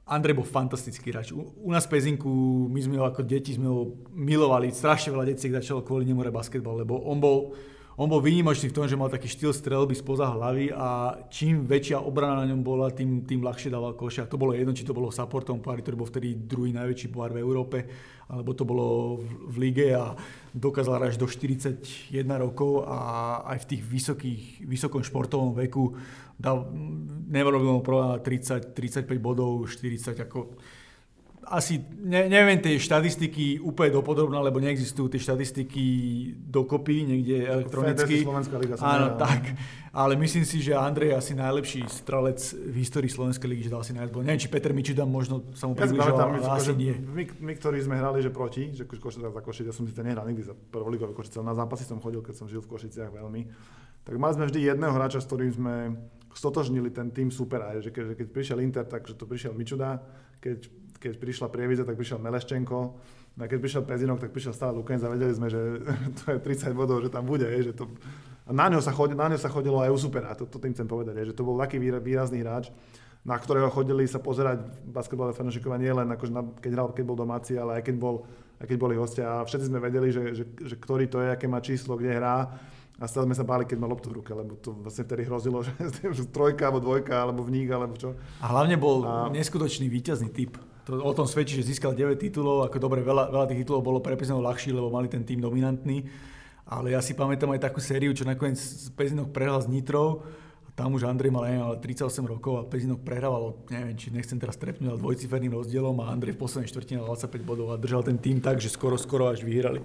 Andrej 0.05 0.37
bol 0.37 0.45
fantastický 0.45 1.15
hráč. 1.15 1.33
U, 1.33 1.55
u 1.65 1.71
nás 1.73 1.89
v 1.89 1.97
Pezinku, 1.97 2.29
my 2.69 2.81
sme 2.83 3.01
ho 3.01 3.09
ako 3.09 3.25
deti 3.25 3.57
sme 3.57 3.73
ho 3.73 3.97
milovali, 4.13 4.69
strašne 4.69 5.17
veľa 5.17 5.33
detí 5.33 5.49
začalo 5.49 5.81
kvôli 5.81 6.05
nemu 6.05 6.29
basketbal, 6.29 6.85
lebo 6.85 7.01
on 7.09 7.17
bol, 7.17 7.57
on 7.95 8.11
bol 8.11 8.18
výnimočný 8.18 8.74
v 8.74 8.76
tom, 8.76 8.90
že 8.90 8.99
mal 8.99 9.07
taký 9.07 9.30
štýl 9.30 9.55
strelby 9.55 9.95
spoza 9.95 10.26
hlavy 10.26 10.74
a 10.74 11.14
čím 11.30 11.62
väčšia 11.62 12.03
obrana 12.03 12.42
na 12.42 12.51
ňom 12.51 12.66
bola, 12.66 12.90
tým, 12.90 13.22
tým 13.22 13.38
ľahšie 13.38 13.70
dával 13.70 13.95
koša. 13.95 14.26
To 14.26 14.34
bolo 14.34 14.51
jedno, 14.51 14.74
či 14.74 14.82
to 14.82 14.90
bolo 14.90 15.14
supportom 15.14 15.62
pohári, 15.62 15.86
ktorý 15.86 16.03
bol 16.03 16.11
vtedy 16.11 16.34
druhý 16.34 16.74
najväčší 16.74 17.14
pohár 17.14 17.30
v 17.30 17.42
Európe, 17.47 17.78
alebo 18.26 18.51
to 18.51 18.66
bolo 18.66 18.86
v, 19.22 19.47
v 19.47 19.57
lige 19.70 19.95
a 19.95 20.11
dokázal 20.51 21.07
až 21.07 21.22
do 21.22 21.30
41 21.30 21.78
rokov 22.34 22.82
a 22.82 22.99
aj 23.55 23.62
v 23.62 23.68
tých 23.78 23.82
vysokých, 23.86 24.42
vysokom 24.66 25.07
športovom 25.07 25.55
veku 25.55 25.95
dal, 26.34 26.66
nerobil 27.30 27.78
problém 27.78 28.18
30, 28.18 28.74
35 28.74 29.07
bodov, 29.22 29.70
40 29.70 30.18
ako 30.18 30.59
asi 31.49 31.80
ne, 32.01 32.28
neviem 32.28 32.57
tie 32.61 32.80
štatistiky 32.80 33.61
úplne 33.61 33.95
dopodrobná, 34.01 34.40
lebo 34.40 34.61
neexistujú 34.61 35.12
tie 35.12 35.20
štatistiky 35.20 35.84
dokopy 36.49 37.05
niekde 37.05 37.45
elektronicky. 37.45 38.24
Liga 38.24 38.76
Áno, 38.80 39.16
tak. 39.20 39.53
Ale 39.95 40.18
myslím 40.18 40.42
si, 40.42 40.59
že 40.59 40.74
Andrej 40.74 41.14
je 41.14 41.16
asi 41.16 41.32
najlepší 41.38 41.80
strelec 41.86 42.40
v 42.51 42.74
histórii 42.82 43.07
Slovenskej 43.07 43.47
ligy, 43.47 43.70
že 43.70 43.72
dal 43.72 43.86
si 43.86 43.95
najviac 43.95 44.26
Neviem, 44.26 44.42
či 44.42 44.51
Peter 44.51 44.74
Mičidam 44.74 45.07
možno 45.07 45.55
sa 45.55 45.70
mu 45.70 45.78
približoval, 45.78 46.18
ja 46.18 46.26
ale 46.26 46.59
asi 46.59 46.74
nie. 46.74 46.99
My, 46.99 47.22
my, 47.30 47.53
ktorí 47.55 47.78
sme 47.78 47.95
hrali, 48.03 48.18
že 48.18 48.34
proti, 48.34 48.74
že 48.74 48.90
Košice 48.90 49.22
za 49.22 49.30
Košice, 49.30 49.70
ja 49.70 49.74
som 49.76 49.86
si 49.86 49.95
to 49.95 50.03
nehral 50.03 50.26
nikdy 50.26 50.42
za 50.42 50.55
prvoligové 50.57 51.14
Košice, 51.14 51.38
na 51.47 51.55
zápasy 51.55 51.86
som 51.86 52.03
chodil, 52.03 52.26
keď 52.26 52.34
som 52.34 52.47
žil 52.51 52.59
v 52.59 52.74
Košiciach 52.74 53.14
veľmi. 53.14 53.47
Tak 54.03 54.14
mali 54.18 54.34
sme 54.34 54.51
vždy 54.51 54.61
jedného 54.66 54.92
hráča, 54.92 55.22
s 55.22 55.28
ktorým 55.30 55.53
sme 55.55 55.74
stotožnili 56.34 56.90
ten 56.90 57.14
tým 57.14 57.30
super, 57.30 57.62
aj, 57.62 57.86
že 57.86 57.90
keď, 57.95 58.05
že 58.11 58.14
keď 58.18 58.26
prišiel 58.34 58.59
Inter, 58.66 58.84
tak 58.84 59.07
že 59.07 59.14
to 59.14 59.30
prišiel 59.30 59.55
Mičuda, 59.55 60.03
keď 60.42 60.66
keď 61.05 61.21
prišla 61.21 61.53
Prievidza, 61.53 61.85
tak 61.85 62.01
prišiel 62.01 62.17
Meleščenko, 62.25 62.81
a 63.35 63.51
keď 63.51 63.59
prišiel 63.59 63.83
Pezinok, 63.83 64.23
tak 64.23 64.31
prišiel 64.31 64.55
stále 64.55 64.79
Lukenz 64.79 65.03
a 65.03 65.11
vedeli 65.11 65.35
sme, 65.35 65.51
že 65.51 65.59
to 66.23 66.25
je 66.33 66.39
30 66.39 66.71
bodov, 66.71 67.03
že 67.03 67.11
tam 67.11 67.27
bude, 67.27 67.45
že 67.51 67.75
to... 67.75 67.91
A 68.47 68.55
na 68.55 68.71
ňo 68.71 68.79
sa, 68.79 68.95
chodilo, 68.95 69.19
na 69.19 69.35
ňo 69.35 69.39
sa 69.41 69.51
chodilo 69.51 69.83
aj 69.83 69.91
u 69.91 69.99
supera, 69.99 70.37
to, 70.39 70.47
to 70.47 70.63
tým 70.63 70.71
chcem 70.71 70.87
povedať, 70.87 71.19
že 71.27 71.35
to 71.35 71.43
bol 71.43 71.59
taký 71.59 71.83
výrazný 71.83 72.47
hráč, 72.47 72.71
na 73.25 73.35
ktorého 73.41 73.73
chodili 73.73 74.05
sa 74.05 74.21
pozerať 74.21 74.85
basketbalové 74.85 75.35
fanúšikovia 75.35 75.81
nie 75.81 75.93
len 75.97 76.09
akože 76.13 76.33
na, 76.33 76.45
keď 76.61 76.71
hral, 76.77 76.89
keď 76.93 77.05
bol 77.09 77.19
domáci, 77.19 77.57
ale 77.57 77.81
aj 77.81 77.83
keď, 77.89 77.97
bol, 77.97 78.29
aj 78.61 78.67
keď 78.69 78.77
boli 78.77 78.95
hostia. 79.01 79.41
A 79.41 79.49
všetci 79.49 79.73
sme 79.73 79.81
vedeli, 79.81 80.13
že, 80.13 80.37
že, 80.37 80.45
že 80.45 80.77
ktorý 80.77 81.09
to 81.09 81.25
je, 81.25 81.33
aké 81.33 81.49
má 81.49 81.65
číslo, 81.65 81.97
kde 81.97 82.21
hrá. 82.21 82.53
A 83.01 83.11
stále 83.11 83.27
sme 83.27 83.35
sa 83.35 83.43
báli, 83.43 83.67
keď 83.67 83.81
mal 83.81 83.91
loptu 83.91 84.13
v 84.13 84.23
ruke, 84.23 84.31
lebo 84.31 84.55
to 84.61 84.77
vlastne 84.77 85.09
vtedy 85.09 85.25
hrozilo, 85.27 85.65
že 86.21 86.25
trojka 86.31 86.69
alebo 86.69 86.85
dvojka, 86.85 87.17
alebo 87.17 87.41
vník, 87.43 87.73
alebo 87.73 87.97
čo. 87.97 88.13
A 88.45 88.47
hlavne 88.53 88.77
bol 88.77 89.03
a... 89.03 89.33
neskutočný 89.33 89.89
víťazný 89.89 90.29
typ. 90.29 90.61
To 90.85 91.01
o 91.01 91.12
tom 91.16 91.24
svedčí, 91.24 91.57
že 91.57 91.72
získal 91.72 91.97
9 91.97 92.20
titulov, 92.20 92.68
ako 92.68 92.76
dobre, 92.76 93.01
veľa, 93.01 93.32
veľa 93.32 93.47
tých 93.49 93.64
titulov 93.64 93.80
bolo 93.80 94.05
pre 94.05 94.20
Pezinov 94.20 94.45
ľahší, 94.45 94.68
lebo 94.68 94.93
mali 94.93 95.09
ten 95.09 95.24
tým 95.24 95.41
dominantný. 95.41 96.05
Ale 96.68 96.93
ja 96.93 97.01
si 97.01 97.16
pamätám 97.16 97.57
aj 97.57 97.72
takú 97.72 97.80
sériu, 97.80 98.12
čo 98.12 98.28
nakoniec 98.28 98.61
Pezinok 98.93 99.32
prehral 99.32 99.64
s 99.64 99.68
Nitrou. 99.68 100.24
Tam 100.74 100.91
už 100.93 101.07
Andrej 101.07 101.30
mal, 101.30 101.47
neviem, 101.47 101.64
38 101.80 102.26
rokov 102.26 102.53
a 102.61 102.62
Pezinok 102.66 103.01
prehrával, 103.01 103.57
neviem, 103.70 103.95
či 103.97 104.11
nechcem 104.11 104.37
teraz 104.37 104.59
trepnúť, 104.59 104.93
ale 104.93 104.99
dvojciferným 105.01 105.55
rozdielom 105.55 105.97
a 106.03 106.11
Andrej 106.11 106.35
v 106.37 106.43
poslednej 106.45 106.68
štvrtine 106.68 107.01
25 107.01 107.30
bodov 107.47 107.72
a 107.72 107.80
držal 107.80 108.03
ten 108.03 108.18
tým 108.18 108.43
tak, 108.43 108.59
že 108.59 108.68
skoro, 108.68 108.99
skoro 108.99 109.30
až 109.30 109.47
vyhrali. 109.47 109.80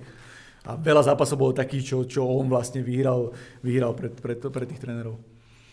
A 0.67 0.75
veľa 0.75 1.07
zápasov 1.07 1.39
bolo 1.39 1.53
takých, 1.55 1.95
čo, 1.95 1.97
čo 2.09 2.21
on 2.27 2.51
vlastne 2.51 2.83
vyhral, 2.83 3.31
vyhral 3.63 3.95
pre, 3.95 4.11
pre, 4.11 4.35
pre 4.35 4.65
tých 4.67 4.81
trénerov. 4.81 5.15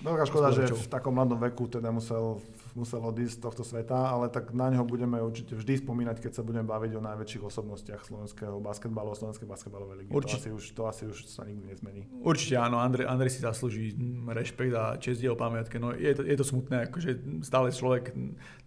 Veľká 0.05 0.29
škoda, 0.29 0.53
že 0.53 0.69
v 0.69 0.87
takom 0.87 1.17
mladom 1.17 1.41
veku 1.41 1.67
teda 1.67 1.89
musel 1.91 2.39
musel 2.77 3.01
odísť 3.01 3.41
z 3.41 3.43
tohto 3.43 3.65
sveta, 3.65 4.13
ale 4.13 4.29
tak 4.29 4.53
na 4.53 4.69
neho 4.69 4.85
budeme 4.85 5.17
určite 5.19 5.57
vždy 5.57 5.81
spomínať, 5.81 6.21
keď 6.21 6.33
sa 6.37 6.43
budeme 6.45 6.69
baviť 6.69 6.93
o 6.95 7.01
najväčších 7.01 7.43
osobnostiach 7.49 8.05
slovenského 8.05 8.61
basketbalu, 8.61 9.17
slovenskej 9.17 9.49
basketbalovej 9.49 10.05
ligy. 10.05 10.11
Určite. 10.13 10.53
To, 10.53 10.61
asi 10.61 10.61
už, 10.61 10.65
to 10.77 10.83
asi 10.85 11.03
už 11.09 11.19
sa 11.25 11.49
nikdy 11.49 11.73
nezmení. 11.73 12.05
Určite 12.21 12.61
áno, 12.61 12.77
Andrej, 12.79 13.09
Andrej 13.09 13.33
si 13.33 13.41
zaslúži 13.41 13.97
rešpekt 14.29 14.77
a 14.77 15.01
čest 15.01 15.25
jeho 15.25 15.35
pamiatke. 15.35 15.81
No, 15.81 15.97
je, 15.97 16.13
to, 16.13 16.23
je 16.23 16.37
to 16.37 16.45
smutné, 16.45 16.93
akože 16.93 17.41
stále 17.41 17.73
človek 17.73 18.13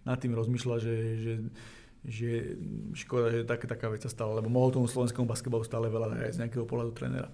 nad 0.02 0.18
tým 0.18 0.34
rozmýšľa, 0.34 0.76
že, 0.82 0.94
že 1.22 1.32
že 2.00 2.56
škoda, 2.96 3.28
že 3.28 3.40
tak, 3.44 3.68
taká 3.68 3.92
vec 3.92 4.00
sa 4.00 4.08
stala, 4.08 4.40
lebo 4.40 4.48
mohol 4.48 4.72
tomu 4.72 4.88
slovenskému 4.88 5.28
basketbalu 5.28 5.68
stále 5.68 5.92
veľa 5.92 6.16
aj 6.16 6.32
z 6.32 6.40
nejakého 6.40 6.64
pohľadu 6.64 6.96
trénera. 6.96 7.28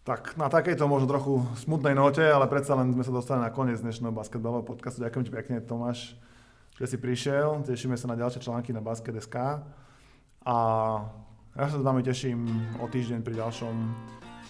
Tak 0.00 0.40
na 0.40 0.48
takejto 0.48 0.88
možno 0.88 1.04
trochu 1.04 1.44
smutnej 1.60 1.92
note, 1.92 2.24
ale 2.24 2.48
predsa 2.48 2.72
len 2.72 2.88
sme 2.96 3.04
sa 3.04 3.12
dostali 3.12 3.44
na 3.44 3.52
koniec 3.52 3.84
dnešného 3.84 4.16
basketbalového 4.16 4.64
podcastu. 4.64 5.04
Ďakujem 5.04 5.24
ti 5.28 5.32
pekne, 5.32 5.56
Tomáš, 5.60 6.16
že 6.80 6.88
si 6.88 6.96
prišiel. 6.96 7.60
Tešíme 7.68 8.00
sa 8.00 8.08
na 8.08 8.16
ďalšie 8.16 8.40
články 8.40 8.72
na 8.72 8.80
basket.sk. 8.80 9.60
A 10.48 10.56
ja 11.52 11.66
sa 11.68 11.76
s 11.76 11.84
vami 11.84 12.00
teším 12.00 12.48
o 12.80 12.88
týždeň 12.88 13.20
pri 13.20 13.44
ďalšom 13.44 13.74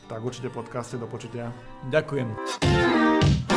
tak 0.06 0.22
určite 0.22 0.54
podcaste 0.54 0.98
do 0.98 1.10
počutia. 1.10 1.50
Ďakujem. 1.90 3.49